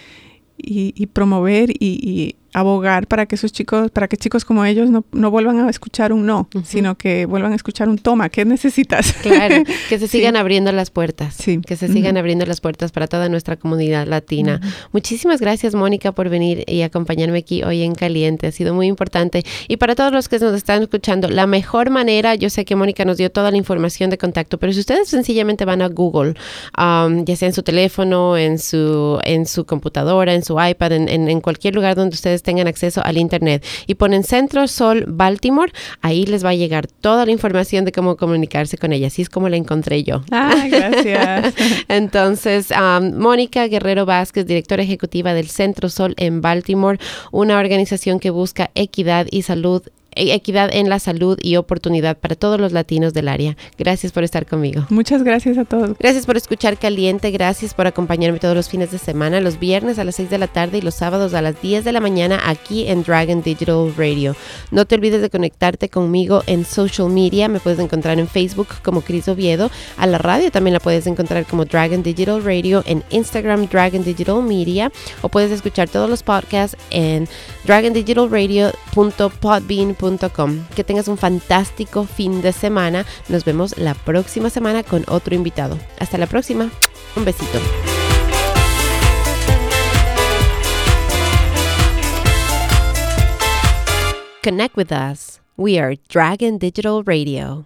y, 0.57 1.07
promover 1.07 1.71
y, 1.71 2.37
abogar 2.55 3.09
para 3.09 3.27
que 3.27 3.35
esos 3.35 3.53
chicos, 3.53 3.91
para 3.91 4.07
que 4.07 4.17
chicos 4.17 4.45
como 4.45 4.65
ellos 4.65 4.89
no, 4.89 5.05
no 5.13 5.31
vuelvan 5.31 5.59
a 5.59 5.69
escuchar 5.69 6.13
un 6.13 6.25
no, 6.25 6.49
sino 6.65 6.97
que 6.97 7.27
vuelvan 7.27 7.53
a 7.53 7.57
escuchar 7.57 7.89
un 7.89 7.99
toma, 7.99 8.29
¿qué 8.29 8.45
necesitas? 8.45 9.13
Claro, 9.13 9.57
que 9.89 9.99
se 9.99 10.07
sigan 10.07 10.37
abriendo 10.37 10.71
las 10.71 10.91
puertas, 10.91 11.35
sí. 11.35 11.61
que 11.67 11.75
se 11.75 11.89
sigan 11.89 12.17
abriendo 12.17 12.47
las 12.47 12.61
puertas 12.61 12.93
para 12.93 13.09
toda 13.09 13.29
nuestra 13.29 13.57
comunidad 13.57 14.07
latina. 14.07 14.61
Muchísimas 14.93 15.41
gracias, 15.41 15.75
Mónica, 15.75 16.13
por 16.13 16.29
venir 16.29 16.63
y 16.69 16.83
acompañarme 16.83 17.39
aquí 17.39 17.65
hoy 17.65 17.83
en 17.83 17.95
Caliente, 17.95 18.47
ha 18.47 18.53
sido 18.53 18.73
muy 18.73 18.87
importante. 18.87 19.43
Y 19.67 19.77
para 19.77 19.97
todos 19.97 20.13
los 20.13 20.29
que 20.29 20.39
nos 20.39 20.55
están 20.55 20.83
escuchando, 20.83 21.29
la 21.29 21.49
mejor 21.49 21.91
manera, 21.91 22.37
yo 22.37 22.51
sé 22.51 22.65
que 22.65 22.77
Mónica 22.77 23.05
nos 23.05 23.17
dio 23.17 23.33
toda 23.33 23.51
la 23.51 23.57
información 23.57 24.11
de 24.11 24.19
contacto, 24.19 24.59
pero 24.59 24.73
si 24.73 24.79
ustedes 24.79 25.09
sencillamente 25.09 25.65
van 25.65 25.83
a 25.83 25.89
Google, 25.89 26.35
um, 26.79 27.25
ya 27.25 27.35
sea 27.35 27.49
en 27.49 27.55
su 27.55 27.65
teléfono, 27.65 28.37
en 28.37 28.61
su, 28.61 29.19
en 29.25 29.47
su 29.47 29.67
computadora, 29.67 30.35
en 30.35 30.45
su 30.45 30.57
iPad, 30.61 30.93
en, 30.93 31.09
en 31.09 31.41
cualquier 31.41 31.75
lugar 31.75 31.97
donde 31.97 32.15
ustedes 32.15 32.44
tengan 32.45 32.69
acceso 32.69 33.03
al 33.05 33.19
Internet 33.19 33.65
y 33.89 33.95
ponen 33.95 34.23
Centro 34.23 34.69
Sol 34.69 35.05
Baltimore, 35.09 35.73
ahí 36.01 36.25
les 36.27 36.45
va 36.45 36.51
a 36.51 36.55
llegar 36.55 36.87
toda 36.87 37.27
la 37.27 37.33
información 37.33 37.85
de 37.85 37.91
cómo 37.91 38.17
comunicarse 38.17 38.79
con 38.79 38.93
ella. 38.93 39.09
Así 39.09 39.23
es 39.23 39.29
como 39.29 39.49
la 39.49 39.57
encontré 39.57 40.05
yo. 40.05 40.23
Ah, 40.31 40.67
gracias. 40.71 41.55
Entonces, 41.89 42.73
Mónica 43.15 43.67
Guerrero 43.67 44.07
Vázquez, 44.07 44.47
directora 44.47 44.83
ejecutiva 44.83 45.35
del 45.35 45.49
Centro 45.49 45.89
Sol 45.89 46.15
en 46.19 46.41
Baltimore, 46.41 46.99
una 47.33 47.59
organización 47.59 48.21
que 48.21 48.31
busca 48.31 48.71
equidad 48.75 49.27
y 49.31 49.43
salud 49.43 49.83
equidad 50.17 50.71
en 50.73 50.89
la 50.89 50.99
salud 50.99 51.39
y 51.43 51.57
oportunidad 51.57 52.17
para 52.17 52.35
todos 52.35 52.61
los 52.61 52.73
latinos 52.73 53.15
del 53.15 53.29
área. 53.29 53.57
Gracias 53.79 54.13
por 54.13 54.25
estar 54.25 54.47
conmigo. 54.47 54.87
Muchas 54.91 55.23
gracias 55.23 55.59
a 55.59 55.65
todos. 55.65 55.97
Gracias 55.99 56.27
por 56.27 56.37
escuchar 56.37 56.79
Caliente, 56.79 57.31
gracias 57.31 57.75
por 57.75 57.87
acompañarme 57.87 58.39
todos 58.39 58.55
los 58.55 58.69
fines 58.69 58.91
de 58.91 58.99
semana, 58.99 59.41
los 59.41 59.59
viernes 59.59 59.99
a 59.99 60.05
las 60.05 60.17
6 60.17 60.31
de 60.31 60.39
la 60.39 60.47
tarde 60.47 60.79
y 60.79 60.81
los 60.81 60.95
sábados 60.95 61.35
a 61.35 61.43
las 61.43 61.61
10 61.61 61.85
de 61.85 61.93
la 61.93 62.01
mañana 62.01 62.41
aquí 62.45 62.87
en 62.89 63.03
Dragon 63.03 63.43
Digital 63.43 63.93
Radio. 63.97 64.37
No 64.71 64.85
te 64.85 64.95
olvides 64.95 65.23
de 65.23 65.31
conectarte 65.31 65.89
conmigo 65.89 66.43
en 66.47 66.65
social 66.65 67.09
media, 67.09 67.49
me 67.49 67.61
puedes 67.61 67.79
encontrar 67.79 68.19
en 68.19 68.29
Facebook 68.29 68.69
como 68.83 69.03
Cris 69.03 69.29
Oviedo, 69.29 69.71
a 69.97 70.07
la 70.07 70.19
radio 70.19 70.51
también 70.51 70.75
la 70.75 70.81
puedes 70.81 71.07
encontrar 71.07 71.45
como 71.47 71.65
Dragon 71.65 72.03
Digital 72.03 72.43
Radio, 72.45 72.83
en 72.87 73.03
Instagram 73.11 73.69
Dragon 73.69 74.05
Digital 74.05 74.43
Media 74.43 74.91
o 75.23 75.29
puedes 75.29 75.51
escuchar 75.51 75.89
todos 75.89 76.09
los 76.09 76.23
podcasts 76.23 76.77
en 76.91 77.29
dragondigitalradio.podbean.com 77.67 80.65
que 80.75 80.85
tengas 80.85 81.09
un 81.09 81.19
fantástico 81.19 82.05
fin 82.05 82.43
de 82.43 82.53
semana. 82.53 83.07
Nos 83.29 83.45
vemos 83.45 83.77
la 83.79 83.95
próxima 83.95 84.51
semana 84.51 84.83
con 84.83 85.05
otro 85.09 85.35
invitado. 85.35 85.79
Hasta 85.99 86.19
la 86.19 86.27
próxima. 86.27 86.71
Un 87.17 87.25
besito. 87.25 87.59
Connect 94.43 94.77
with 94.77 94.93
us. 94.93 95.41
We 95.57 95.79
are 95.79 95.97
Dragon 96.09 96.59
Digital 96.59 97.03
Radio. 97.03 97.65